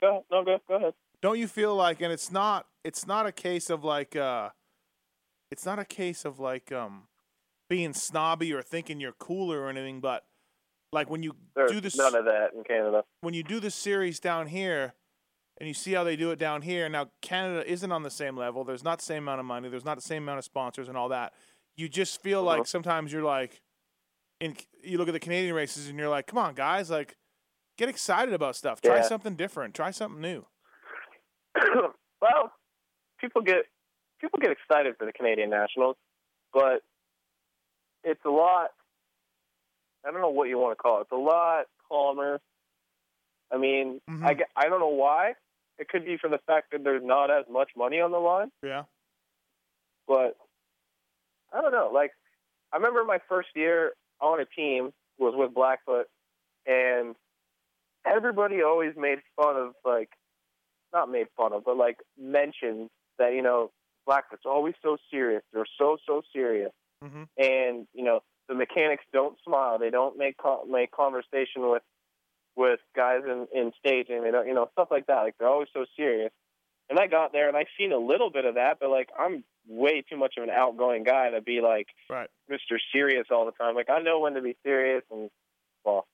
go 0.00 0.24
no 0.32 0.44
go 0.44 0.58
go 0.68 0.74
ahead. 0.74 0.94
don't 1.22 1.38
you 1.38 1.46
feel 1.48 1.74
like 1.76 2.00
and 2.00 2.12
it's 2.12 2.30
not 2.32 2.66
it's 2.84 3.06
not 3.06 3.26
a 3.26 3.32
case 3.32 3.70
of 3.70 3.82
like 3.84 4.14
uh 4.14 4.50
it's 5.50 5.64
not 5.66 5.78
a 5.78 5.84
case 5.84 6.24
of 6.24 6.38
like 6.38 6.70
um 6.72 7.04
being 7.68 7.92
snobby 7.94 8.52
or 8.52 8.62
thinking 8.62 9.00
you're 9.00 9.12
cooler 9.12 9.60
or 9.62 9.68
anything 9.68 10.00
but 10.00 10.24
like 10.92 11.08
when 11.10 11.22
you 11.22 11.34
There's 11.56 11.70
do 11.72 11.80
this 11.80 11.96
none 11.96 12.14
of 12.14 12.24
that 12.26 12.52
in 12.54 12.62
Canada. 12.62 13.02
when 13.22 13.34
you 13.34 13.42
do 13.42 13.58
the 13.58 13.70
series 13.70 14.20
down 14.20 14.46
here 14.48 14.94
and 15.58 15.66
you 15.68 15.74
see 15.74 15.92
how 15.92 16.04
they 16.04 16.16
do 16.16 16.30
it 16.30 16.38
down 16.38 16.62
here 16.62 16.88
now 16.88 17.08
canada 17.22 17.68
isn't 17.70 17.90
on 17.90 18.02
the 18.02 18.10
same 18.10 18.36
level 18.36 18.64
there's 18.64 18.84
not 18.84 18.98
the 18.98 19.04
same 19.04 19.22
amount 19.24 19.40
of 19.40 19.46
money 19.46 19.68
there's 19.68 19.84
not 19.84 19.96
the 19.96 20.02
same 20.02 20.22
amount 20.22 20.38
of 20.38 20.44
sponsors 20.44 20.88
and 20.88 20.96
all 20.96 21.08
that 21.08 21.32
you 21.76 21.88
just 21.88 22.22
feel 22.22 22.42
like 22.42 22.60
Uh-huh. 22.60 22.64
sometimes 22.64 23.12
you're 23.12 23.22
like 23.24 23.60
in 24.40 24.56
you 24.82 24.98
look 24.98 25.08
at 25.08 25.12
the 25.14 25.20
canadian 25.20 25.54
races 25.54 25.88
and 25.88 25.98
you're 25.98 26.08
like 26.08 26.26
come 26.26 26.38
on 26.38 26.54
guys 26.54 26.90
like 26.90 27.16
get 27.78 27.88
excited 27.88 28.34
about 28.34 28.54
stuff 28.56 28.80
try 28.80 28.96
Yeah. 28.96 29.02
something 29.02 29.34
different 29.36 29.74
try 29.74 29.90
something 29.90 30.20
new 30.20 30.44
well, 32.20 32.52
people 33.24 33.42
get 33.42 33.64
people 34.20 34.38
get 34.38 34.50
excited 34.50 34.96
for 34.98 35.06
the 35.06 35.12
Canadian 35.12 35.50
Nationals, 35.50 35.96
but 36.52 36.82
it's 38.02 38.24
a 38.24 38.30
lot. 38.30 38.70
I 40.06 40.10
don't 40.10 40.20
know 40.20 40.30
what 40.30 40.48
you 40.48 40.58
want 40.58 40.76
to 40.76 40.82
call 40.82 40.98
it. 40.98 41.02
It's 41.02 41.12
a 41.12 41.16
lot 41.16 41.64
calmer. 41.88 42.40
I 43.50 43.56
mean, 43.56 44.00
Mhm. 44.08 44.24
I, 44.24 44.36
I 44.56 44.68
don't 44.68 44.80
know 44.80 44.88
why. 44.88 45.34
It 45.78 45.88
could 45.88 46.04
be 46.04 46.16
from 46.18 46.30
the 46.30 46.38
fact 46.46 46.70
that 46.72 46.84
there's 46.84 47.02
not 47.02 47.30
as 47.30 47.46
much 47.48 47.70
money 47.76 48.00
on 48.00 48.10
the 48.12 48.18
line, 48.18 48.50
yeah 48.62 48.84
but 50.06 50.36
I 51.52 51.62
don't 51.62 51.72
know. 51.72 51.90
Like, 51.92 52.12
I 52.72 52.76
remember 52.76 53.04
my 53.04 53.18
first 53.28 53.48
year 53.54 53.92
on 54.20 54.38
a 54.40 54.44
team 54.44 54.92
was 55.18 55.34
with 55.34 55.54
Blackfoot, 55.54 56.06
and 56.66 57.16
everybody 58.04 58.62
always 58.62 58.94
made 58.96 59.20
fun 59.34 59.56
of 59.56 59.74
like, 59.84 60.10
not 60.92 61.10
made 61.10 61.26
fun 61.36 61.52
of, 61.54 61.64
but 61.64 61.76
like 61.76 61.98
mentioned 62.20 62.90
that 63.18 63.32
you 63.34 63.42
know 63.42 63.70
black 64.06 64.28
Blackfoot's 64.30 64.46
always 64.46 64.74
so 64.82 64.96
serious. 65.10 65.42
They're 65.52 65.66
so 65.78 65.96
so 66.06 66.22
serious, 66.32 66.72
hmm 67.02 67.24
and 67.38 67.86
you 67.94 68.04
know 68.04 68.20
the 68.48 68.54
mechanics 68.54 69.04
don't 69.12 69.36
smile. 69.44 69.78
They 69.78 69.90
don't 69.90 70.18
make 70.18 70.36
make 70.68 70.90
conversation 70.90 71.70
with 71.70 71.82
with 72.56 72.80
guys 72.94 73.22
in 73.26 73.46
in 73.52 73.72
staging. 73.78 74.22
They 74.22 74.30
don't 74.30 74.46
you 74.46 74.54
know 74.54 74.68
stuff 74.72 74.88
like 74.90 75.06
that. 75.06 75.22
Like 75.22 75.34
they're 75.38 75.48
always 75.48 75.68
so 75.72 75.84
serious. 75.96 76.30
And 76.90 76.98
I 76.98 77.06
got 77.06 77.32
there 77.32 77.48
and 77.48 77.56
I 77.56 77.64
seen 77.78 77.92
a 77.92 77.98
little 77.98 78.30
bit 78.30 78.44
of 78.44 78.56
that, 78.56 78.76
but 78.78 78.90
like 78.90 79.08
I'm 79.18 79.42
way 79.66 80.02
too 80.02 80.18
much 80.18 80.34
of 80.36 80.44
an 80.44 80.50
outgoing 80.50 81.02
guy 81.02 81.30
to 81.30 81.40
be 81.40 81.60
like 81.62 81.86
Right. 82.10 82.28
Mr. 82.50 82.78
Serious 82.92 83.26
all 83.30 83.46
the 83.46 83.52
time. 83.52 83.74
Like 83.74 83.88
I 83.88 84.00
know 84.00 84.20
when 84.20 84.34
to 84.34 84.42
be 84.42 84.56
serious 84.62 85.02
and 85.10 85.30
well, 85.84 86.06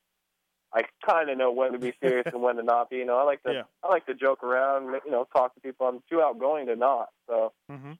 I 0.72 0.84
kind 1.04 1.28
of 1.30 1.36
know 1.38 1.50
when 1.52 1.72
to 1.72 1.78
be 1.78 1.92
serious 2.00 2.26
and 2.32 2.42
when 2.42 2.56
to 2.56 2.62
not 2.62 2.90
be. 2.90 2.96
You 2.96 3.04
know, 3.04 3.18
I 3.18 3.24
like 3.24 3.42
to 3.42 3.52
Yeah. 3.52 3.62
I 3.82 3.88
like 3.88 4.06
to 4.06 4.14
joke 4.14 4.42
around, 4.44 5.00
you 5.04 5.10
know, 5.10 5.26
talk 5.32 5.54
to 5.54 5.60
people. 5.60 5.86
I'm 5.86 6.02
too 6.10 6.20
outgoing 6.20 6.66
to 6.66 6.76
not. 6.76 7.08
So 7.28 7.52
hmm 7.68 7.92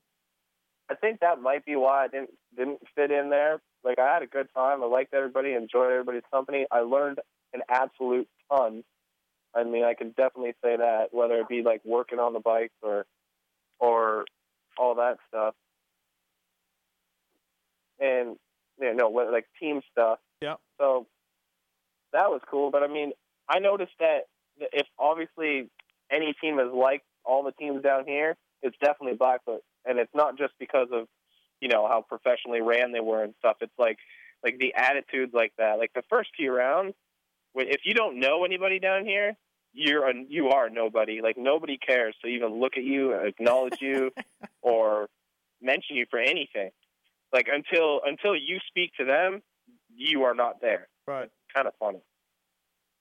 I 0.88 0.94
think 0.96 1.20
that 1.20 1.40
might 1.40 1.64
be 1.64 1.76
why 1.76 2.04
I 2.04 2.08
didn't 2.08 2.30
didn't 2.56 2.80
fit 2.94 3.10
in 3.10 3.30
there. 3.30 3.60
Like 3.84 3.98
I 3.98 4.12
had 4.12 4.22
a 4.22 4.26
good 4.26 4.48
time. 4.54 4.82
I 4.82 4.86
liked 4.86 5.14
everybody, 5.14 5.52
enjoyed 5.52 5.90
everybody's 5.90 6.22
company. 6.32 6.66
I 6.70 6.80
learned 6.80 7.20
an 7.52 7.62
absolute 7.68 8.28
ton. 8.50 8.84
I 9.54 9.64
mean, 9.64 9.84
I 9.84 9.94
can 9.94 10.10
definitely 10.10 10.54
say 10.62 10.76
that, 10.76 11.08
whether 11.12 11.36
it 11.40 11.48
be 11.48 11.62
like 11.62 11.80
working 11.84 12.18
on 12.18 12.32
the 12.32 12.40
bikes 12.40 12.74
or 12.82 13.06
or 13.78 14.24
all 14.78 14.94
that 14.96 15.18
stuff. 15.28 15.54
And 17.98 18.36
you 18.80 18.94
know, 18.94 19.08
like 19.08 19.46
team 19.58 19.82
stuff. 19.90 20.18
Yeah. 20.40 20.54
So 20.78 21.06
that 22.12 22.30
was 22.30 22.40
cool. 22.50 22.70
But 22.70 22.82
I 22.82 22.88
mean, 22.88 23.12
I 23.48 23.58
noticed 23.58 23.92
that 23.98 24.22
if 24.58 24.86
obviously 24.98 25.68
any 26.11 26.34
team 26.40 26.58
is 26.58 26.72
like 26.72 27.02
all 27.24 27.42
the 27.44 27.52
teams 27.52 27.82
down 27.82 28.04
here, 28.06 28.36
it's 28.62 28.76
definitely 28.82 29.16
Blackfoot, 29.16 29.62
and 29.84 29.98
it's 29.98 30.14
not 30.14 30.38
just 30.38 30.52
because 30.58 30.88
of 30.92 31.06
you 31.61 31.68
know 31.68 31.86
how 31.86 32.02
professionally 32.08 32.61
ran 32.61 32.92
they 32.92 33.00
were 33.00 33.22
and 33.22 33.34
stuff. 33.38 33.56
It's 33.61 33.72
like 33.78 33.98
like 34.42 34.58
the 34.58 34.74
attitudes 34.74 35.32
like 35.34 35.52
that. 35.58 35.78
Like 35.78 35.92
the 35.94 36.02
first 36.08 36.30
few 36.36 36.52
rounds, 36.52 36.94
if 37.54 37.82
you 37.84 37.94
don't 37.94 38.18
know 38.18 38.44
anybody 38.44 38.78
down 38.78 39.04
here, 39.04 39.34
you're 39.72 40.08
a, 40.08 40.14
you 40.28 40.50
are 40.50 40.68
nobody. 40.70 41.20
Like 41.22 41.36
nobody 41.38 41.78
cares 41.78 42.16
to 42.22 42.28
even 42.28 42.61
look 42.61 42.76
at 42.76 42.84
you, 42.84 43.12
acknowledge 43.12 43.78
you, 43.80 44.11
or 44.62 45.08
mention 45.62 45.96
you 45.96 46.06
for 46.11 46.18
anything. 46.18 46.70
like 47.32 47.48
until 47.52 48.00
until 48.04 48.34
you 48.34 48.58
speak 48.68 48.92
to 48.98 49.04
them, 49.04 49.42
you 49.94 50.24
are 50.24 50.34
not 50.34 50.61
there. 50.61 50.88
Right. 51.06 51.30
Kind 51.55 51.66
of 51.66 51.74
funny. 51.78 52.01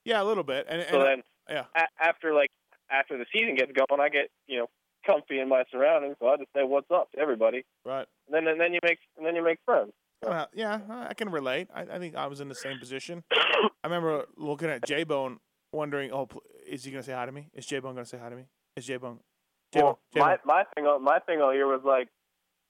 Yeah, 0.05 0.21
a 0.21 0.25
little 0.25 0.43
bit. 0.43 0.65
And, 0.69 0.81
and 0.81 0.89
So 0.89 1.03
then, 1.03 1.21
yeah. 1.49 1.65
a- 1.75 2.03
after 2.03 2.33
like 2.33 2.49
after 2.91 3.17
the 3.17 3.25
season 3.33 3.55
gets 3.55 3.71
going, 3.71 3.99
I 4.01 4.09
get 4.09 4.29
you 4.47 4.59
know 4.59 4.67
comfy 5.05 5.39
in 5.39 5.47
my 5.49 5.63
surroundings, 5.71 6.15
so 6.19 6.27
I 6.27 6.37
just 6.37 6.49
say 6.55 6.63
what's 6.63 6.89
up 6.91 7.11
to 7.13 7.19
everybody, 7.19 7.63
right. 7.85 8.07
and 8.27 8.33
then 8.35 8.47
and 8.51 8.59
then 8.59 8.73
you 8.73 8.79
make 8.83 8.99
and 9.17 9.25
then 9.25 9.35
you 9.35 9.43
make 9.43 9.59
friends. 9.65 9.91
Uh, 10.25 10.45
yeah, 10.53 10.79
I 10.89 11.13
can 11.13 11.29
relate. 11.29 11.69
I, 11.73 11.83
I 11.83 11.99
think 11.99 12.15
I 12.15 12.27
was 12.27 12.41
in 12.41 12.49
the 12.49 12.55
same 12.55 12.77
position. 12.79 13.23
I 13.33 13.69
remember 13.85 14.25
looking 14.35 14.69
at 14.69 14.85
J 14.85 15.03
Bone, 15.05 15.39
wondering, 15.71 16.11
"Oh, 16.11 16.27
is 16.67 16.83
he 16.83 16.91
going 16.91 17.03
to 17.03 17.07
say 17.09 17.13
hi 17.15 17.25
to 17.25 17.31
me? 17.31 17.47
Is 17.53 17.65
J 17.65 17.79
Bone 17.79 17.93
going 17.93 18.03
to 18.03 18.09
say 18.09 18.17
hi 18.17 18.29
to 18.29 18.35
me? 18.35 18.43
Is 18.75 18.85
J 18.85 18.97
Bone?" 18.97 19.19
J 19.73 19.81
Bone. 19.81 19.95
Well, 20.15 20.25
my 20.25 20.37
my 20.43 20.63
thing 20.75 20.85
all- 20.87 20.99
my 20.99 21.19
thing 21.19 21.41
all 21.41 21.53
year 21.53 21.67
was 21.67 21.81
like, 21.85 22.09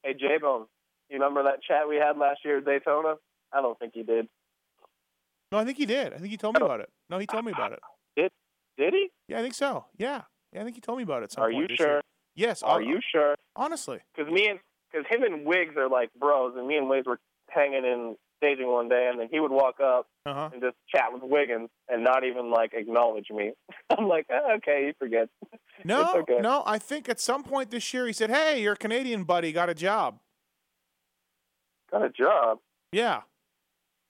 hey 0.04 0.14
J 0.14 0.38
Bone, 0.40 0.66
you 1.10 1.16
remember 1.16 1.44
that 1.44 1.64
chat 1.64 1.88
we 1.90 1.96
had 1.96 2.18
last 2.18 2.42
year 2.46 2.58
at 2.60 2.66
Daytona? 2.66 3.16
I 3.52 3.62
don't 3.62 3.80
think 3.80 3.94
he 3.96 4.04
did. 4.04 4.28
No, 5.52 5.58
I 5.58 5.66
think 5.66 5.78
he 5.78 5.86
did. 5.86 6.14
I 6.14 6.18
think 6.18 6.30
he 6.30 6.38
told 6.38 6.56
me 6.60 6.64
about 6.66 6.80
it. 6.80 6.90
No, 7.10 7.18
he 7.18 7.26
told 7.26 7.46
me 7.46 7.52
about 7.52 7.72
it. 7.74 7.80
Did 8.16 8.32
did 8.78 8.94
he? 8.94 9.10
Yeah, 9.28 9.40
I 9.40 9.42
think 9.42 9.54
so. 9.54 9.86
Yeah, 9.98 10.22
yeah, 10.54 10.62
I 10.62 10.64
think 10.64 10.76
he 10.76 10.82
told 10.82 10.98
me 10.98 11.04
about 11.04 11.24
it. 11.24 11.34
Are 11.38 11.52
you 11.52 11.68
sure? 11.76 11.88
year. 11.88 12.02
Yes. 12.36 12.64
Are 12.64 12.80
hon- 12.80 12.88
you 12.90 13.00
sure? 13.12 13.36
Honestly. 13.56 14.00
Because 14.16 14.32
me 14.32 14.48
and 14.48 14.60
because 14.92 15.06
him 15.10 15.24
and 15.24 15.46
Wiggs 15.46 15.76
are 15.78 15.90
like 15.90 16.10
bros, 16.20 16.54
and 16.58 16.68
me 16.68 16.78
and 16.78 16.88
Wiggs 16.90 17.06
were 17.08 17.20
hanging 17.50 17.84
in 17.86 18.16
staging 18.38 18.68
one 18.72 18.88
day, 18.90 19.10
and 19.12 19.20
then 19.20 19.28
he 19.32 19.40
would 19.40 19.52
walk 19.52 19.80
up 19.82 20.08
Uh 20.26 20.34
huh. 20.34 20.50
and 20.54 20.62
just 20.62 20.76
chat 20.94 21.12
with 21.12 21.24
Wiggins 21.24 21.70
and 21.90 22.04
not 22.04 22.24
even 22.24 22.50
like 22.52 22.74
acknowledge 22.74 23.28
me. 23.30 23.52
I'm 23.90 24.08
like, 24.08 24.28
oh, 24.32 24.56
okay, 24.58 24.88
he 24.88 24.94
forgets. 24.98 25.32
No, 25.86 26.14
okay. 26.18 26.40
no. 26.42 26.62
I 26.66 26.78
think 26.78 27.08
at 27.08 27.22
some 27.22 27.42
point 27.42 27.72
this 27.72 27.94
year 27.94 28.06
he 28.06 28.12
said, 28.12 28.30
"Hey, 28.30 28.62
your 28.62 28.76
Canadian 28.76 29.24
buddy 29.24 29.54
got 29.54 29.70
a 29.70 29.74
job." 29.74 30.20
Got 31.90 32.04
a 32.04 32.10
job. 32.10 32.60
Yeah. 32.92 33.22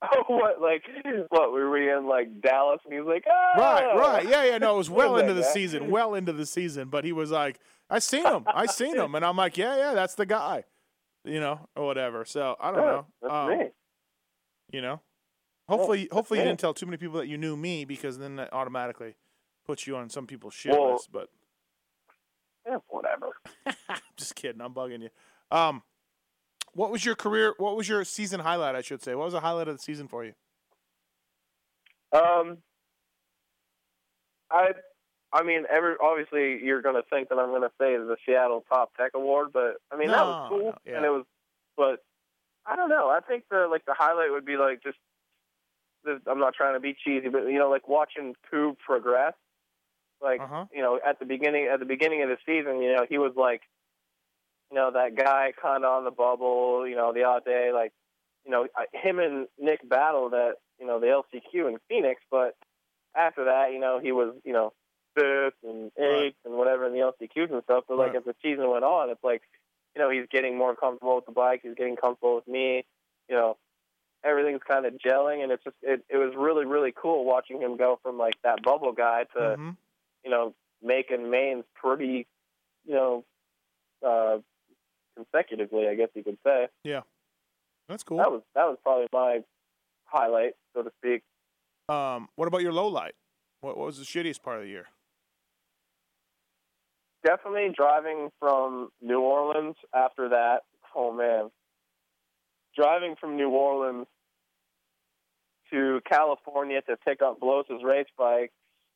Oh, 0.01 0.23
what? 0.27 0.61
Like, 0.61 0.83
what? 1.29 1.51
Were 1.51 1.69
we 1.69 1.91
in 1.91 2.07
like 2.07 2.41
Dallas? 2.41 2.79
And 2.85 2.93
he 2.93 2.99
was 2.99 3.07
like, 3.13 3.25
ah, 3.29 3.59
Right, 3.59 3.95
right. 3.97 4.29
Yeah, 4.29 4.43
yeah. 4.45 4.57
No, 4.57 4.75
it 4.75 4.77
was 4.77 4.89
well 4.99 5.17
into 5.17 5.33
the 5.33 5.41
guy? 5.41 5.47
season, 5.47 5.89
well 5.91 6.13
into 6.15 6.33
the 6.33 6.45
season. 6.45 6.89
But 6.89 7.03
he 7.05 7.11
was 7.11 7.31
like, 7.31 7.59
"I 7.89 7.99
seen 7.99 8.25
him, 8.25 8.43
I 8.47 8.65
seen 8.65 8.95
him," 8.95 9.15
and 9.15 9.25
I'm 9.25 9.35
like, 9.37 9.57
"Yeah, 9.57 9.75
yeah, 9.77 9.93
that's 9.93 10.15
the 10.15 10.25
guy," 10.25 10.63
you 11.25 11.39
know, 11.39 11.67
or 11.75 11.85
whatever. 11.85 12.23
So 12.25 12.55
I 12.59 12.71
don't 12.71 12.79
Yeah, 12.79 12.85
know. 12.91 13.05
That's 13.21 13.33
Um. 13.33 13.69
You 14.71 14.81
know, 14.83 15.01
hopefully, 15.67 16.07
hopefully 16.11 16.39
you 16.39 16.45
me. 16.45 16.51
didn't 16.51 16.59
tell 16.59 16.73
too 16.75 16.85
many 16.85 16.97
people 16.97 17.17
that 17.17 17.27
you 17.27 17.37
knew 17.39 17.57
me 17.57 17.85
because 17.85 18.19
then 18.19 18.35
that 18.35 18.53
automatically 18.53 19.15
puts 19.65 19.87
you 19.87 19.95
on 19.97 20.09
some 20.09 20.27
people's 20.27 20.53
shit 20.53 20.71
Well- 20.73 20.93
list. 20.93 21.11
But 21.11 21.29
Yeah, 22.67 22.77
whatever. 22.87 23.31
just 24.17 24.35
kidding, 24.35 24.61
I'm 24.61 24.73
bugging 24.73 25.01
you. 25.01 25.09
Um, 25.51 25.81
what 26.73 26.91
was 26.91 27.05
your 27.05 27.15
career? 27.15 27.53
What 27.57 27.75
was 27.75 27.87
your 27.87 28.03
season 28.03 28.39
highlight? 28.39 28.75
I 28.75 28.81
should 28.81 29.01
say. 29.01 29.15
What 29.15 29.25
was 29.25 29.33
the 29.33 29.39
highlight 29.39 29.67
of 29.67 29.77
the 29.77 29.81
season 29.81 30.07
for 30.07 30.23
you? 30.23 30.33
Um, 32.11 32.57
I, 34.51 34.71
I 35.31 35.43
mean, 35.43 35.65
every 35.69 35.93
obviously 36.01 36.59
you're 36.63 36.81
going 36.81 36.95
to 36.95 37.07
think 37.09 37.29
that 37.29 37.37
I'm 37.37 37.49
going 37.49 37.61
to 37.61 37.71
say 37.79 37.95
the 37.97 38.17
Seattle 38.25 38.65
Top 38.67 38.91
Tech 38.97 39.11
Award, 39.13 39.49
but 39.53 39.75
I 39.91 39.97
mean 39.97 40.09
that 40.09 40.25
was 40.25 40.49
cool, 40.49 40.59
no, 40.59 40.73
yeah. 40.85 40.97
and 40.97 41.05
it 41.05 41.09
was, 41.09 41.25
but 41.77 42.03
I 42.65 42.75
don't 42.75 42.89
know. 42.89 43.09
I 43.09 43.19
think 43.19 43.43
the 43.49 43.67
like 43.69 43.85
the 43.85 43.93
highlight 43.97 44.31
would 44.31 44.45
be 44.45 44.57
like 44.57 44.81
just. 44.83 44.97
The, 46.05 46.19
I'm 46.31 46.39
not 46.39 46.53
trying 46.53 46.75
to 46.75 46.79
be 46.79 46.95
cheesy, 47.03 47.27
but 47.27 47.43
you 47.43 47.59
know, 47.59 47.69
like 47.69 47.89
watching 47.89 48.33
Coob 48.51 48.77
progress. 48.79 49.33
Like 50.21 50.39
Uh 50.39 50.47
huh. 50.47 50.65
you 50.73 50.81
know, 50.81 50.99
at 51.05 51.19
the 51.19 51.25
beginning 51.25 51.67
at 51.71 51.79
the 51.79 51.85
beginning 51.85 52.23
of 52.23 52.29
the 52.29 52.37
season, 52.45 52.81
you 52.81 52.95
know, 52.95 53.05
he 53.07 53.17
was 53.17 53.33
like, 53.35 53.61
you 54.71 54.75
know, 54.77 54.91
that 54.91 55.15
guy 55.15 55.53
kind 55.61 55.83
of 55.85 55.91
on 55.91 56.03
the 56.05 56.11
bubble. 56.11 56.87
You 56.87 56.95
know, 56.95 57.13
the 57.13 57.23
odd 57.23 57.45
day, 57.45 57.71
like, 57.73 57.93
you 58.45 58.51
know, 58.51 58.67
him 58.93 59.19
and 59.19 59.47
Nick 59.59 59.87
battled 59.87 60.33
at 60.33 60.55
you 60.79 60.87
know 60.87 60.99
the 60.99 61.07
LCQ 61.07 61.69
in 61.69 61.77
Phoenix, 61.89 62.21
but 62.31 62.55
after 63.15 63.45
that, 63.45 63.73
you 63.73 63.79
know, 63.79 63.99
he 63.99 64.11
was 64.11 64.35
you 64.43 64.53
know 64.53 64.73
fifth 65.15 65.55
and 65.63 65.91
eighth 65.97 66.37
and 66.45 66.55
whatever 66.55 66.85
in 66.85 66.93
the 66.93 66.99
LCQs 66.99 67.51
and 67.51 67.63
stuff. 67.63 67.85
But 67.87 67.97
like 67.97 68.13
Right. 68.13 68.17
as 68.17 68.23
the 68.25 68.35
season 68.41 68.69
went 68.69 68.83
on, 68.85 69.09
it's 69.09 69.23
like, 69.23 69.43
you 69.95 70.01
know, 70.01 70.09
he's 70.09 70.27
getting 70.31 70.57
more 70.57 70.75
comfortable 70.75 71.15
with 71.15 71.25
the 71.25 71.31
bike. 71.31 71.61
He's 71.63 71.75
getting 71.75 71.95
comfortable 71.95 72.35
with 72.35 72.47
me. 72.47 72.85
You 73.29 73.35
know, 73.35 73.57
everything's 74.23 74.61
kind 74.67 74.85
of 74.85 74.93
gelling, 74.95 75.43
and 75.43 75.51
it's 75.51 75.63
just 75.63 75.77
it, 75.81 76.03
it 76.09 76.17
was 76.17 76.33
really 76.37 76.65
really 76.65 76.93
cool 76.95 77.25
watching 77.25 77.61
him 77.61 77.77
go 77.77 77.99
from 78.03 78.17
like 78.17 78.35
that 78.43 78.63
bubble 78.63 78.93
guy 78.93 79.25
to 79.35 79.57
hmm 79.57 79.71
you 80.23 80.31
know, 80.31 80.53
making 80.81 81.29
mains 81.29 81.63
pretty, 81.75 82.27
you 82.85 82.93
know, 82.93 83.25
uh, 84.05 84.39
consecutively. 85.23 85.87
I 85.87 85.95
guess 85.95 86.09
you 86.15 86.23
could 86.23 86.37
say 86.45 86.67
Yeah, 86.83 87.01
That's 87.87 88.03
cool. 88.03 88.17
that 88.17 88.31
was 88.31 88.41
that 88.55 88.65
was 88.65 88.77
probably 88.83 89.07
my 89.13 89.39
highlight, 90.05 90.53
so 90.75 90.83
to 90.83 90.91
speak. 90.97 91.23
Um, 91.87 92.29
what 92.35 92.47
about 92.47 92.61
your 92.61 92.73
low 92.73 92.87
light? 92.87 93.13
What, 93.61 93.77
what 93.77 93.85
was 93.87 93.97
the 93.97 94.05
shittiest 94.05 94.41
part 94.41 94.57
of 94.57 94.63
the 94.63 94.69
year? 94.69 94.85
Definitely 97.25 97.73
driving 97.75 98.29
from 98.39 98.89
New 99.01 99.19
Orleans 99.19 99.75
after 99.93 100.29
that. 100.29 100.59
Oh 100.95 101.11
man, 101.11 101.49
driving 102.75 103.15
from 103.19 103.35
New 103.35 103.49
Orleans 103.49 104.07
to 105.71 105.99
California 106.09 106.81
to 106.83 106.97
pick 106.97 107.21
up 107.21 107.39
Blose's 107.39 107.83
race 107.83 108.07
bike, 108.17 108.51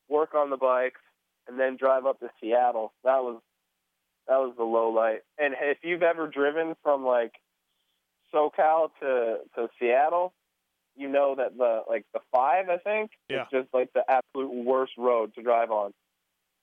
work 0.09 0.33
on 0.33 0.49
the 0.49 0.57
bikes, 0.57 1.01
and 1.47 1.59
then 1.59 1.75
drive 1.77 2.05
up 2.05 2.19
to 2.21 2.29
Seattle. 2.41 2.93
That 3.03 3.21
was 3.23 3.41
that 4.27 4.37
was 4.37 4.53
the 4.57 4.63
low 4.63 4.89
light. 4.89 5.19
And 5.37 5.53
if 5.59 5.79
you've 5.83 6.03
ever 6.03 6.27
driven 6.27 6.75
from 6.83 7.05
like 7.05 7.33
SoCal 8.33 8.89
to 9.01 9.37
to 9.55 9.69
Seattle, 9.79 10.33
you 10.95 11.07
know 11.09 11.35
that 11.35 11.57
the 11.57 11.83
like 11.89 12.05
the 12.13 12.19
five, 12.31 12.69
I 12.69 12.77
think, 12.77 13.11
Yeah. 13.29 13.43
is 13.43 13.47
just 13.51 13.73
like 13.73 13.91
the 13.93 14.03
absolute 14.09 14.53
worst 14.65 14.93
road 14.97 15.33
to 15.35 15.41
drive 15.41 15.71
on. 15.71 15.93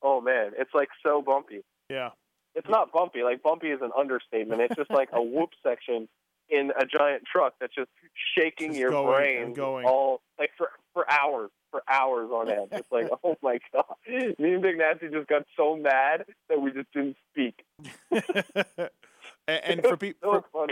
Oh 0.03 0.21
man, 0.21 0.53
it's 0.59 0.75
like 0.75 0.89
so 1.05 1.23
bumpy. 1.23 1.63
Yeah. 1.89 2.11
It's 2.55 2.69
not 2.69 2.91
bumpy. 2.93 3.23
Like 3.23 3.43
bumpy 3.43 3.69
is 3.71 3.81
an 3.83 3.93
understatement. 3.97 4.61
It's 4.63 4.75
just 4.75 4.91
like 4.91 5.11
a 5.13 5.23
whoop 5.23 5.51
section 5.63 6.09
in 6.49 6.73
a 6.77 6.85
giant 6.85 7.23
truck 7.31 7.55
that's 7.61 7.75
just 7.75 7.91
shaking 8.37 8.71
Just 8.71 8.81
your 8.81 8.91
brain 9.07 9.53
going. 9.53 9.87
all 9.87 10.21
like 10.39 10.51
for 10.59 10.71
for 10.93 11.09
hours, 11.11 11.51
for 11.71 11.83
hours 11.89 12.31
on 12.31 12.51
end. 12.51 12.69
It's 12.73 12.91
like, 12.91 13.09
oh 13.25 13.37
my 13.43 13.59
god. 13.73 13.85
Me 14.09 14.55
and 14.55 14.63
Big 14.63 14.79
Nasty 14.79 15.09
just 15.09 15.29
got 15.29 15.43
so 15.57 15.77
mad 15.77 16.25
that 16.49 16.61
we 16.61 16.73
just 16.73 16.93
didn't 16.93 17.17
speak. 17.33 17.65
and, 19.49 19.65
and 19.65 19.83
for 19.83 19.97
was 19.97 20.43
for, 20.53 20.69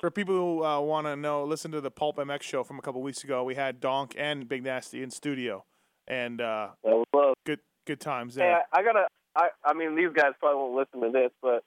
for 0.00 0.10
people 0.10 0.34
who 0.34 0.64
uh, 0.64 0.80
want 0.80 1.06
to 1.06 1.16
know, 1.16 1.44
listen 1.44 1.70
to 1.72 1.80
the 1.80 1.90
Pulp 1.90 2.16
MX 2.16 2.42
show 2.42 2.64
from 2.64 2.78
a 2.78 2.82
couple 2.82 3.02
weeks 3.02 3.24
ago. 3.24 3.44
We 3.44 3.54
had 3.54 3.80
Donk 3.80 4.14
and 4.16 4.48
Big 4.48 4.62
Nasty 4.62 5.02
in 5.02 5.10
studio, 5.10 5.64
and 6.06 6.40
uh, 6.40 6.68
That 6.84 6.90
was 6.96 7.06
love. 7.12 7.34
good 7.44 7.60
good 7.86 8.00
times 8.00 8.36
Hey. 8.36 8.54
I, 8.72 8.80
I 8.80 8.82
gotta. 8.82 9.06
I 9.34 9.48
I 9.64 9.72
mean, 9.74 9.96
these 9.96 10.10
guys 10.14 10.32
probably 10.38 10.60
won't 10.60 10.74
listen 10.74 11.00
to 11.00 11.10
this, 11.10 11.30
but 11.40 11.64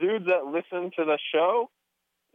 dudes 0.00 0.26
that 0.26 0.46
listen 0.46 0.90
to 0.96 1.04
the 1.04 1.18
show, 1.32 1.70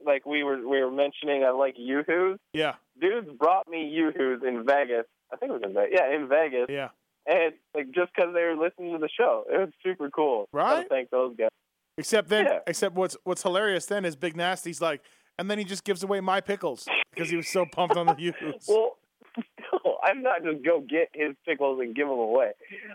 like 0.05 0.25
we 0.25 0.43
were 0.43 0.67
we 0.67 0.83
were 0.83 0.91
mentioning, 0.91 1.43
I 1.43 1.51
like 1.51 1.75
Yoo-Hoos. 1.77 2.39
Yeah, 2.53 2.75
Dudes 2.99 3.29
brought 3.37 3.67
me 3.67 3.87
Yoo-Hoos 3.89 4.41
in 4.47 4.65
Vegas. 4.65 5.05
I 5.33 5.37
think 5.37 5.51
it 5.51 5.53
was 5.53 5.61
in 5.63 5.73
Vegas. 5.73 5.99
Yeah, 5.99 6.15
in 6.15 6.27
Vegas. 6.29 6.65
yeah. 6.69 6.89
and 7.25 7.53
like 7.73 7.87
just 7.91 8.11
because 8.15 8.33
they 8.33 8.43
were 8.43 8.55
listening 8.55 8.93
to 8.93 8.99
the 8.99 9.09
show, 9.09 9.43
it 9.51 9.57
was 9.57 9.69
super 9.83 10.09
cool. 10.09 10.47
Right? 10.53 10.87
Thank 10.89 11.09
those 11.09 11.35
guys. 11.35 11.49
Except 11.97 12.29
then, 12.29 12.45
Yeah. 12.45 12.59
except 12.67 12.95
what's 12.95 13.17
what's 13.23 13.43
hilarious 13.43 13.85
then 13.85 14.05
is 14.05 14.15
Big 14.15 14.35
Nasty's 14.35 14.81
like, 14.81 15.01
and 15.39 15.49
then 15.49 15.57
he 15.57 15.63
just 15.63 15.83
gives 15.83 16.03
away 16.03 16.19
my 16.21 16.41
pickles 16.41 16.87
because 17.13 17.29
he 17.29 17.35
was 17.37 17.47
so 17.47 17.65
pumped 17.71 17.95
on 17.97 18.05
the 18.07 18.15
use. 18.19 18.65
Well, 18.67 18.97
no, 19.83 19.97
I'm 20.03 20.21
not 20.21 20.43
just 20.43 20.63
go 20.63 20.79
get 20.81 21.09
his 21.13 21.35
pickles 21.47 21.79
and 21.81 21.95
give 21.95 22.07
them 22.07 22.17
away. 22.19 22.51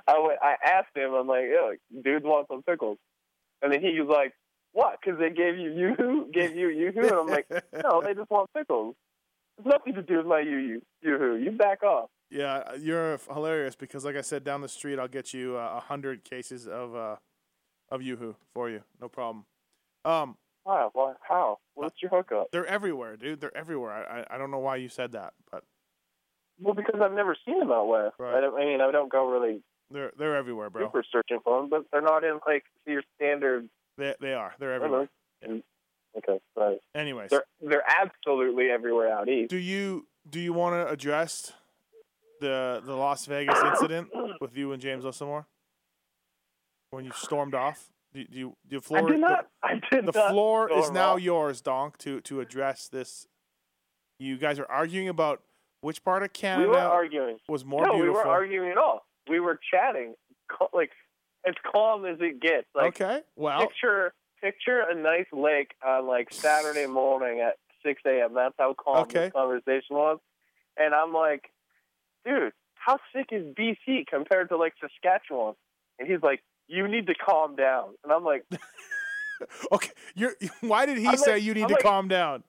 I 0.07 0.19
went, 0.21 0.39
I 0.43 0.55
asked 0.65 0.97
him. 0.97 1.15
I'm 1.15 1.27
like, 1.27 1.45
yo, 1.53 1.73
dudes 2.03 2.25
want 2.25 2.47
some 2.49 2.63
pickles, 2.63 2.99
and 3.63 3.73
then 3.73 3.81
he 3.81 3.99
was 4.01 4.09
like, 4.09 4.33
what? 4.73 4.99
Because 5.01 5.19
they 5.19 5.31
gave 5.31 5.59
you 5.59 5.71
yoo-hoo, 5.73 6.31
gave 6.33 6.55
you 6.55 6.69
yoo-hoo, 6.69 7.01
and 7.01 7.13
I'm 7.13 7.27
like, 7.27 7.47
no, 7.83 8.03
they 8.05 8.15
just 8.15 8.31
want 8.31 8.51
pickles. 8.57 8.95
It's 9.59 9.67
nothing 9.67 9.95
to 9.95 10.03
do 10.03 10.19
with 10.19 10.27
my 10.27 10.41
yoo-hoo. 10.41 10.81
Yoo-hoo. 11.03 11.37
You 11.37 11.51
back 11.53 11.83
off. 11.83 12.11
Yeah, 12.31 12.75
you're 12.79 13.19
hilarious 13.33 13.75
because, 13.75 14.05
like 14.05 14.17
I 14.17 14.21
said, 14.21 14.45
down 14.45 14.61
the 14.61 14.69
street 14.69 14.99
I'll 14.99 15.09
get 15.09 15.33
you 15.33 15.57
uh, 15.57 15.75
a 15.77 15.81
hundred 15.81 16.25
cases 16.25 16.67
of 16.67 16.95
uh, 16.95 17.17
of 17.91 18.01
YooHoo 18.01 18.35
for 18.55 18.69
you, 18.71 18.83
no 19.01 19.09
problem. 19.09 19.45
Um, 20.05 20.37
Wow. 20.65 20.91
Why? 20.93 21.15
How? 21.27 21.59
What's 21.75 21.97
your 22.03 22.11
hookup? 22.11 22.49
they're 22.53 22.67
everywhere, 22.67 23.17
dude. 23.17 23.41
They're 23.41 23.57
everywhere. 23.57 23.91
I, 23.91 24.21
I 24.21 24.35
I 24.35 24.39
don't 24.39 24.51
know 24.51 24.59
why 24.59 24.77
you 24.77 24.91
said 24.91 25.13
that, 25.13 25.33
but 25.51 25.65
Well, 26.61 26.75
because 26.75 27.01
I've 27.03 27.13
never 27.15 27.35
seen 27.47 27.59
them 27.59 27.73
out 27.73 27.89
west. 27.89 28.17
Right. 28.19 28.35
I, 28.37 28.41
don't, 28.43 28.55
I 28.55 28.65
mean, 28.67 28.81
I 28.83 28.91
don't 28.91 29.11
go 29.11 29.31
really 29.31 29.63
they're 29.91 30.13
they're 30.19 30.37
everywhere, 30.37 30.69
bro. 30.69 30.87
super 30.87 31.03
searching 31.11 31.39
for 31.43 31.61
them, 31.61 31.71
but 31.71 31.87
they're 31.91 32.03
not 32.03 32.23
in 32.23 32.39
like 32.47 32.65
your 32.87 33.03
standard. 33.17 33.69
They 33.97 34.15
they 34.21 34.35
are. 34.35 34.55
They're 34.59 34.75
everywhere. 34.75 35.09
Okay, 35.43 36.41
right. 36.57 36.79
Anyways, 36.95 37.31
They're 37.31 37.45
they're 37.61 37.85
absolutely 37.89 38.71
everywhere 38.71 39.13
out 39.13 39.29
east. 39.29 39.51
do 39.51 39.57
you 39.57 40.07
do 40.29 40.41
you 40.41 40.53
want 40.53 40.75
to 40.75 40.93
address 40.93 41.53
the 42.41 42.83
the 42.85 42.95
Las 42.95 43.27
Vegas 43.27 43.63
incident 43.63 44.09
with 44.41 44.57
you 44.57 44.73
and 44.73 44.81
James 44.83 45.05
Lissimore 45.05 45.47
when 46.91 47.05
you 47.05 47.13
stormed 47.13 47.55
off 47.55 47.89
Do, 48.15 48.25
do 48.25 48.39
you, 48.39 48.57
do 48.69 48.77
you 48.77 48.79
I 48.79 48.81
floor, 48.81 49.11
did 49.11 49.21
not. 49.21 49.47
I 49.63 49.75
did 49.75 49.83
The, 49.91 50.01
not. 50.03 50.13
the 50.15 50.29
floor 50.31 50.73
is 50.73 50.91
now 50.91 51.15
off. 51.15 51.21
yours, 51.21 51.61
Donk, 51.61 51.99
to 51.99 52.21
to 52.23 52.41
address 52.41 52.89
this. 52.89 53.27
You 54.19 54.37
guys 54.39 54.59
are 54.59 54.67
arguing 54.71 55.09
about 55.09 55.43
which 55.81 56.03
part 56.03 56.23
of 56.23 56.31
We 56.33 56.41
Canada 56.41 56.69
were 56.71 56.77
arguing. 56.79 57.37
was 57.49 57.65
more 57.65 57.83
beautiful. 57.85 57.99
no, 57.99 58.05
we 58.05 58.11
weren't 58.11 58.27
arguing 58.29 58.71
at 58.71 58.79
all. 58.79 59.05
We 59.29 59.39
were 59.41 59.61
chatting, 59.71 60.15
like 60.73 60.91
as 61.47 61.55
calm 61.71 62.05
as 62.07 62.17
it 62.21 62.41
gets. 62.41 62.67
Like 62.75 63.01
okay, 63.01 63.21
well, 63.37 63.61
picture 63.61 64.13
picture 64.41 64.81
a 64.89 64.95
nice 64.95 65.27
lake 65.33 65.73
on 65.87 66.07
like 66.07 66.33
Saturday 66.33 66.87
morning 66.87 67.41
at 67.41 67.57
6 67.85 68.01
a.m. 68.07 68.35
That's 68.35 68.55
how 68.59 68.75
calm 68.75 68.99
Okay. 69.03 69.25
this 69.27 69.33
conversation 69.33 69.97
was. 69.97 70.19
And 70.77 70.95
I'm 70.95 71.13
like, 71.13 71.51
dude, 72.25 72.53
how 72.75 72.99
sick 73.15 73.27
is 73.33 73.45
BC 73.55 74.07
compared 74.09 74.49
to 74.51 74.57
like 74.57 74.75
Saskatchewan? 74.81 75.55
And 75.99 76.09
he's 76.09 76.23
like, 76.23 76.41
you 76.69 76.87
need 76.89 77.07
to 77.09 77.15
calm 77.15 77.57
down. 77.57 77.95
And 78.05 78.13
I'm 78.13 78.25
like, 78.25 78.45
okay. 79.73 79.91
You're, 80.15 80.35
why 80.61 80.87
did 80.87 80.99
he 80.99 81.07
I'm 81.07 81.17
say 81.17 81.35
like- 81.35 81.43
you 81.43 81.55
need 81.55 81.63
I'm 81.63 81.69
to 81.69 81.75
like- 81.75 81.83
calm 81.83 82.09
down? 82.09 82.45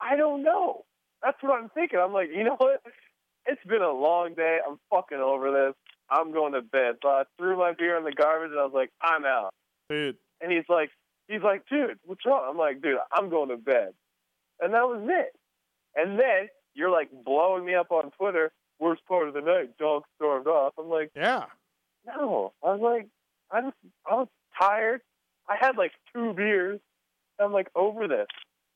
I 0.00 0.16
don't 0.16 0.42
know. 0.42 0.84
That's 1.22 1.36
what 1.42 1.52
I'm 1.60 1.68
thinking. 1.70 2.00
I'm 2.00 2.12
like, 2.12 2.28
you 2.34 2.42
know 2.42 2.56
what? 2.58 2.82
It's 3.46 3.62
been 3.68 3.82
a 3.82 3.92
long 3.92 4.34
day. 4.34 4.58
I'm 4.68 4.78
fucking 4.90 5.18
over 5.18 5.52
this. 5.52 5.74
I'm 6.10 6.32
going 6.32 6.52
to 6.54 6.62
bed. 6.62 6.96
So 7.02 7.08
I 7.08 7.22
threw 7.38 7.56
my 7.56 7.72
beer 7.72 7.96
in 7.96 8.04
the 8.04 8.10
garbage 8.12 8.50
and 8.50 8.58
I 8.58 8.64
was 8.64 8.72
like, 8.74 8.90
I'm 9.00 9.24
out. 9.24 9.50
Dude, 9.88 10.16
And 10.40 10.50
he's 10.50 10.64
like, 10.68 10.90
he's 11.28 11.42
like, 11.42 11.62
dude, 11.70 11.98
what's 12.04 12.26
wrong? 12.26 12.44
I'm 12.50 12.58
like, 12.58 12.82
dude, 12.82 12.98
I'm 13.12 13.30
going 13.30 13.50
to 13.50 13.56
bed. 13.56 13.92
And 14.60 14.74
that 14.74 14.82
was 14.88 15.06
it. 15.08 15.32
And 15.94 16.18
then 16.18 16.48
you're 16.74 16.90
like 16.90 17.10
blowing 17.24 17.64
me 17.64 17.74
up 17.76 17.92
on 17.92 18.10
Twitter. 18.18 18.50
Worst 18.82 19.02
part 19.06 19.28
of 19.28 19.34
the 19.34 19.40
night, 19.40 19.78
dog 19.78 20.02
stormed 20.16 20.48
off. 20.48 20.72
I'm 20.76 20.88
like, 20.90 21.10
yeah. 21.14 21.44
no. 22.04 22.52
I 22.64 22.74
was 22.74 22.80
like, 22.80 23.06
I 23.52 23.60
just, 23.60 23.76
I 24.10 24.14
was 24.16 24.28
tired. 24.60 25.02
I 25.48 25.54
had 25.60 25.76
like 25.76 25.92
two 26.12 26.32
beers. 26.34 26.80
I'm 27.38 27.52
like 27.52 27.68
over 27.76 28.08
this. 28.08 28.26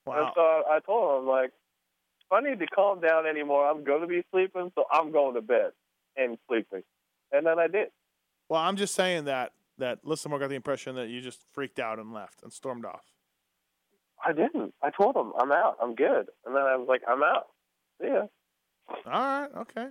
And 0.06 0.14
Wow. 0.14 0.32
so 0.36 0.40
I 0.70 0.78
told 0.86 1.10
him, 1.10 1.20
I'm 1.22 1.26
like, 1.28 1.50
if 1.50 2.32
I 2.32 2.40
need 2.40 2.60
to 2.60 2.66
calm 2.68 3.00
down 3.00 3.26
anymore, 3.26 3.68
I'm 3.68 3.82
going 3.82 4.02
to 4.02 4.06
be 4.06 4.22
sleeping, 4.30 4.70
so 4.76 4.84
I'm 4.92 5.10
going 5.10 5.34
to 5.34 5.40
bed 5.42 5.72
and 6.16 6.38
sleeping. 6.46 6.84
And 7.32 7.44
then 7.44 7.58
I 7.58 7.66
did. 7.66 7.88
Well, 8.48 8.60
I'm 8.60 8.76
just 8.76 8.94
saying 8.94 9.24
that 9.24 9.52
that 9.78 10.04
Lissimore 10.04 10.38
got 10.38 10.48
the 10.50 10.54
impression 10.54 10.94
that 10.94 11.08
you 11.08 11.20
just 11.20 11.40
freaked 11.52 11.80
out 11.80 11.98
and 11.98 12.12
left 12.12 12.44
and 12.44 12.52
stormed 12.52 12.84
off. 12.84 13.02
I 14.24 14.32
didn't. 14.32 14.72
I 14.82 14.90
told 14.90 15.16
him, 15.16 15.32
I'm 15.38 15.50
out. 15.50 15.76
I'm 15.82 15.96
good. 15.96 16.28
And 16.46 16.54
then 16.54 16.62
I 16.62 16.76
was 16.76 16.86
like, 16.88 17.02
I'm 17.08 17.22
out. 17.24 17.46
See 18.00 18.06
ya. 18.08 18.26
All 18.88 19.00
right, 19.04 19.48
okay. 19.58 19.88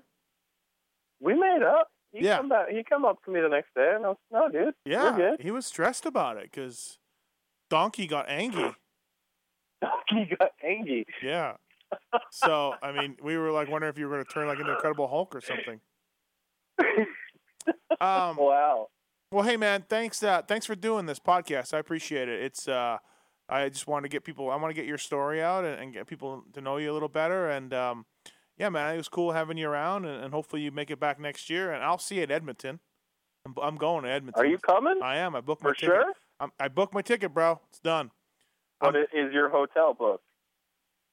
We 1.19 1.33
made 1.33 1.63
up. 1.63 1.89
He 2.11 2.25
Yeah. 2.25 2.37
Come 2.37 2.49
back, 2.49 2.69
he 2.69 2.83
come 2.83 3.05
up 3.05 3.23
to 3.25 3.31
me 3.31 3.41
the 3.41 3.49
next 3.49 3.73
day, 3.75 3.93
and 3.95 4.05
I 4.05 4.09
was, 4.09 4.17
no, 4.31 4.49
dude. 4.49 4.73
Yeah, 4.85 5.35
he 5.39 5.51
was 5.51 5.65
stressed 5.65 6.05
about 6.05 6.37
it 6.37 6.43
because 6.51 6.97
Donkey 7.69 8.07
got 8.07 8.29
angry. 8.29 8.73
he 10.09 10.25
got 10.39 10.51
angry. 10.63 11.05
Yeah. 11.21 11.53
So 12.31 12.75
I 12.81 12.91
mean, 12.91 13.17
we 13.21 13.37
were 13.37 13.51
like 13.51 13.69
wondering 13.69 13.91
if 13.91 13.99
you 13.99 14.07
were 14.07 14.15
going 14.15 14.25
to 14.25 14.31
turn 14.31 14.47
like 14.47 14.59
into 14.59 14.71
Incredible 14.71 15.07
Hulk 15.07 15.35
or 15.35 15.41
something. 15.41 15.79
Um, 17.99 18.35
wow. 18.35 18.89
well, 19.31 19.43
hey 19.43 19.57
man, 19.57 19.85
thanks. 19.89 20.21
Uh, 20.21 20.41
thanks 20.43 20.67
for 20.67 20.75
doing 20.75 21.07
this 21.07 21.17
podcast. 21.19 21.73
I 21.73 21.79
appreciate 21.79 22.29
it. 22.29 22.43
It's. 22.43 22.67
Uh, 22.67 22.97
I 23.47 23.69
just 23.69 23.87
want 23.87 24.03
to 24.03 24.09
get 24.09 24.23
people. 24.23 24.49
I 24.51 24.55
want 24.55 24.69
to 24.69 24.79
get 24.79 24.87
your 24.87 24.97
story 24.97 25.41
out 25.41 25.65
and, 25.65 25.79
and 25.79 25.93
get 25.93 26.07
people 26.07 26.43
to 26.53 26.61
know 26.61 26.77
you 26.77 26.91
a 26.91 26.93
little 26.93 27.09
better. 27.09 27.49
And 27.49 27.73
um, 27.73 28.05
yeah, 28.58 28.70
man, 28.70 28.93
it 28.93 28.97
was 28.97 29.08
cool 29.10 29.32
having 29.32 29.58
you 29.58 29.70
around. 29.70 30.06
And, 30.06 30.24
and 30.24 30.34
hopefully 30.34 30.62
you 30.62 30.72
make 30.72 30.89
it 30.91 30.99
back 30.99 31.20
next 31.20 31.49
year. 31.49 31.72
And 31.74 31.84
I'll 31.84 31.97
see 31.97 32.16
you 32.18 32.24
at 32.24 32.32
Edmonton. 32.32 32.80
I'm, 33.45 33.53
I'm 33.62 33.76
going 33.76 34.03
to 34.03 34.10
Edmonton. 34.10 34.41
Are 34.43 34.47
you 34.47 34.58
coming? 34.58 34.99
I 35.03 35.18
am. 35.18 35.36
I 35.36 35.41
booked 35.41 35.64
my 35.64 35.70
For 35.72 35.76
ticket. 35.76 35.95
sure? 35.95 36.14
I'm, 36.39 36.51
I 36.60 36.68
booked 36.68 36.93
my 36.93 37.01
ticket, 37.01 37.34
bro. 37.34 37.60
It's 37.70 37.80
done. 37.80 38.12
What 38.80 38.95
is 38.95 39.08
is 39.14 39.32
your 39.34 39.49
hotel 39.49 39.93
booked? 39.93 40.24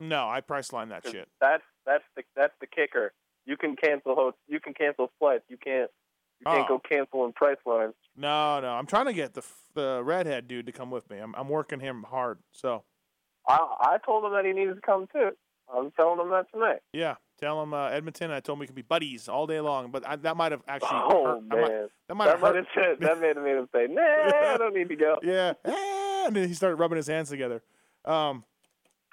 No, 0.00 0.28
I 0.28 0.40
Priceline 0.40 0.88
that 0.88 1.04
shit. 1.08 1.28
That's 1.40 1.62
that's 1.86 2.02
the 2.16 2.22
that's 2.34 2.54
the 2.60 2.66
kicker. 2.66 3.12
You 3.46 3.56
can 3.56 3.76
cancel 3.76 4.14
ho- 4.16 4.34
you 4.48 4.58
can 4.58 4.74
cancel 4.74 5.10
flights. 5.18 5.44
You 5.48 5.56
can't 5.56 5.90
you 6.40 6.44
can't 6.46 6.64
Oh. 6.68 6.78
go 6.78 6.80
cancel 6.80 7.24
in 7.24 7.32
price 7.32 7.58
lines. 7.64 7.94
No, 8.16 8.60
no. 8.60 8.70
I'm 8.70 8.86
trying 8.86 9.06
to 9.06 9.12
get 9.12 9.34
the 9.34 9.42
the 9.74 10.02
redhead 10.04 10.48
dude 10.48 10.66
to 10.66 10.72
come 10.72 10.90
with 10.90 11.08
me. 11.08 11.18
I'm 11.18 11.34
I'm 11.36 11.48
working 11.48 11.78
him 11.78 12.04
hard. 12.08 12.40
So 12.50 12.82
I 13.46 13.58
I 13.80 13.98
told 14.04 14.24
him 14.24 14.32
that 14.32 14.44
he 14.44 14.52
needed 14.52 14.74
to 14.74 14.80
come 14.80 15.06
too. 15.12 15.30
I'm 15.72 15.92
telling 15.92 16.18
him 16.20 16.30
that 16.30 16.46
tonight. 16.52 16.80
yeah, 16.92 17.14
tell 17.42 17.62
him 17.62 17.74
uh, 17.74 17.88
Edmonton. 17.88 18.30
I 18.30 18.40
told 18.40 18.56
him 18.56 18.60
we 18.60 18.66
could 18.66 18.76
be 18.76 18.82
buddies 18.82 19.28
all 19.28 19.46
day 19.46 19.60
long. 19.60 19.90
But 19.90 20.06
I, 20.06 20.16
that 20.16 20.36
might 20.36 20.52
have 20.52 20.62
actually. 20.68 20.90
Oh 20.92 21.24
hurt, 21.24 21.42
man, 21.44 21.88
that 22.08 22.14
might 22.14 22.28
have 22.28 22.40
hurt. 22.40 22.66
said, 22.74 23.00
that 23.00 23.20
made 23.20 23.36
him 23.36 23.44
made 23.44 23.56
him 23.56 23.68
say, 23.74 23.86
"Nah, 23.90 24.00
I 24.54 24.56
don't 24.58 24.74
need 24.74 24.88
to 24.88 24.96
go." 24.96 25.16
Yeah, 25.22 25.54
Ah, 25.66 26.26
and 26.26 26.36
then 26.36 26.48
he 26.48 26.54
started 26.54 26.76
rubbing 26.76 26.96
his 26.96 27.08
hands 27.08 27.30
together. 27.30 27.62
Um, 28.04 28.44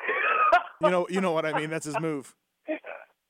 you 0.82 0.90
know, 0.90 1.08
you 1.10 1.22
know 1.22 1.32
what 1.32 1.46
I 1.46 1.58
mean. 1.58 1.70
That's 1.70 1.86
his 1.86 2.00
move. 2.00 2.36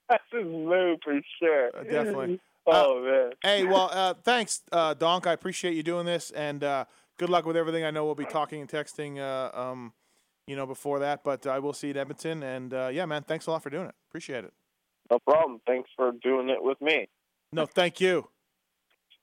That's 0.09 0.23
his 0.31 0.45
move 0.45 0.99
for 1.03 1.19
sure. 1.39 1.69
Uh, 1.77 1.83
definitely. 1.83 2.39
Oh 2.67 3.03
man. 3.03 3.31
Hey, 3.41 3.63
well, 3.63 3.89
uh, 3.91 4.13
thanks, 4.23 4.61
uh, 4.71 4.93
Donk. 4.93 5.27
I 5.27 5.33
appreciate 5.33 5.75
you 5.75 5.83
doing 5.83 6.05
this, 6.05 6.31
and 6.31 6.63
uh, 6.63 6.85
good 7.17 7.29
luck 7.29 7.45
with 7.45 7.55
everything. 7.55 7.85
I 7.85 7.91
know 7.91 8.05
we'll 8.05 8.15
be 8.15 8.25
talking 8.25 8.59
and 8.61 8.69
texting, 8.69 9.17
uh, 9.17 9.57
um, 9.57 9.93
you 10.45 10.55
know, 10.55 10.65
before 10.65 10.99
that, 10.99 11.23
but 11.23 11.47
I 11.47 11.59
will 11.59 11.73
see 11.73 11.87
you 11.87 11.91
at 11.91 11.97
Edmonton. 11.97 12.43
And 12.43 12.73
uh, 12.73 12.89
yeah, 12.91 13.05
man, 13.05 13.23
thanks 13.23 13.47
a 13.47 13.51
lot 13.51 13.63
for 13.63 13.69
doing 13.69 13.87
it. 13.87 13.95
Appreciate 14.09 14.43
it. 14.43 14.53
No 15.09 15.19
problem. 15.19 15.59
Thanks 15.65 15.89
for 15.95 16.11
doing 16.23 16.49
it 16.49 16.61
with 16.61 16.79
me. 16.81 17.07
No, 17.51 17.65
thank 17.65 17.99
you. 17.99 18.29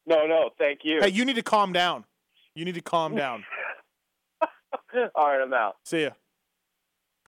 No, 0.07 0.27
no, 0.27 0.51
thank 0.59 0.81
you. 0.85 1.01
Hey, 1.01 1.09
you 1.09 1.25
need 1.25 1.37
to 1.37 1.43
calm 1.43 1.73
down. 1.73 2.05
You 2.55 2.65
need 2.65 2.75
to 2.75 2.81
calm 2.81 3.15
down. 3.15 3.45
All 5.15 5.29
right, 5.29 5.43
I'm 5.43 5.53
out. 5.53 5.77
See 5.85 6.03
ya. 6.03 6.11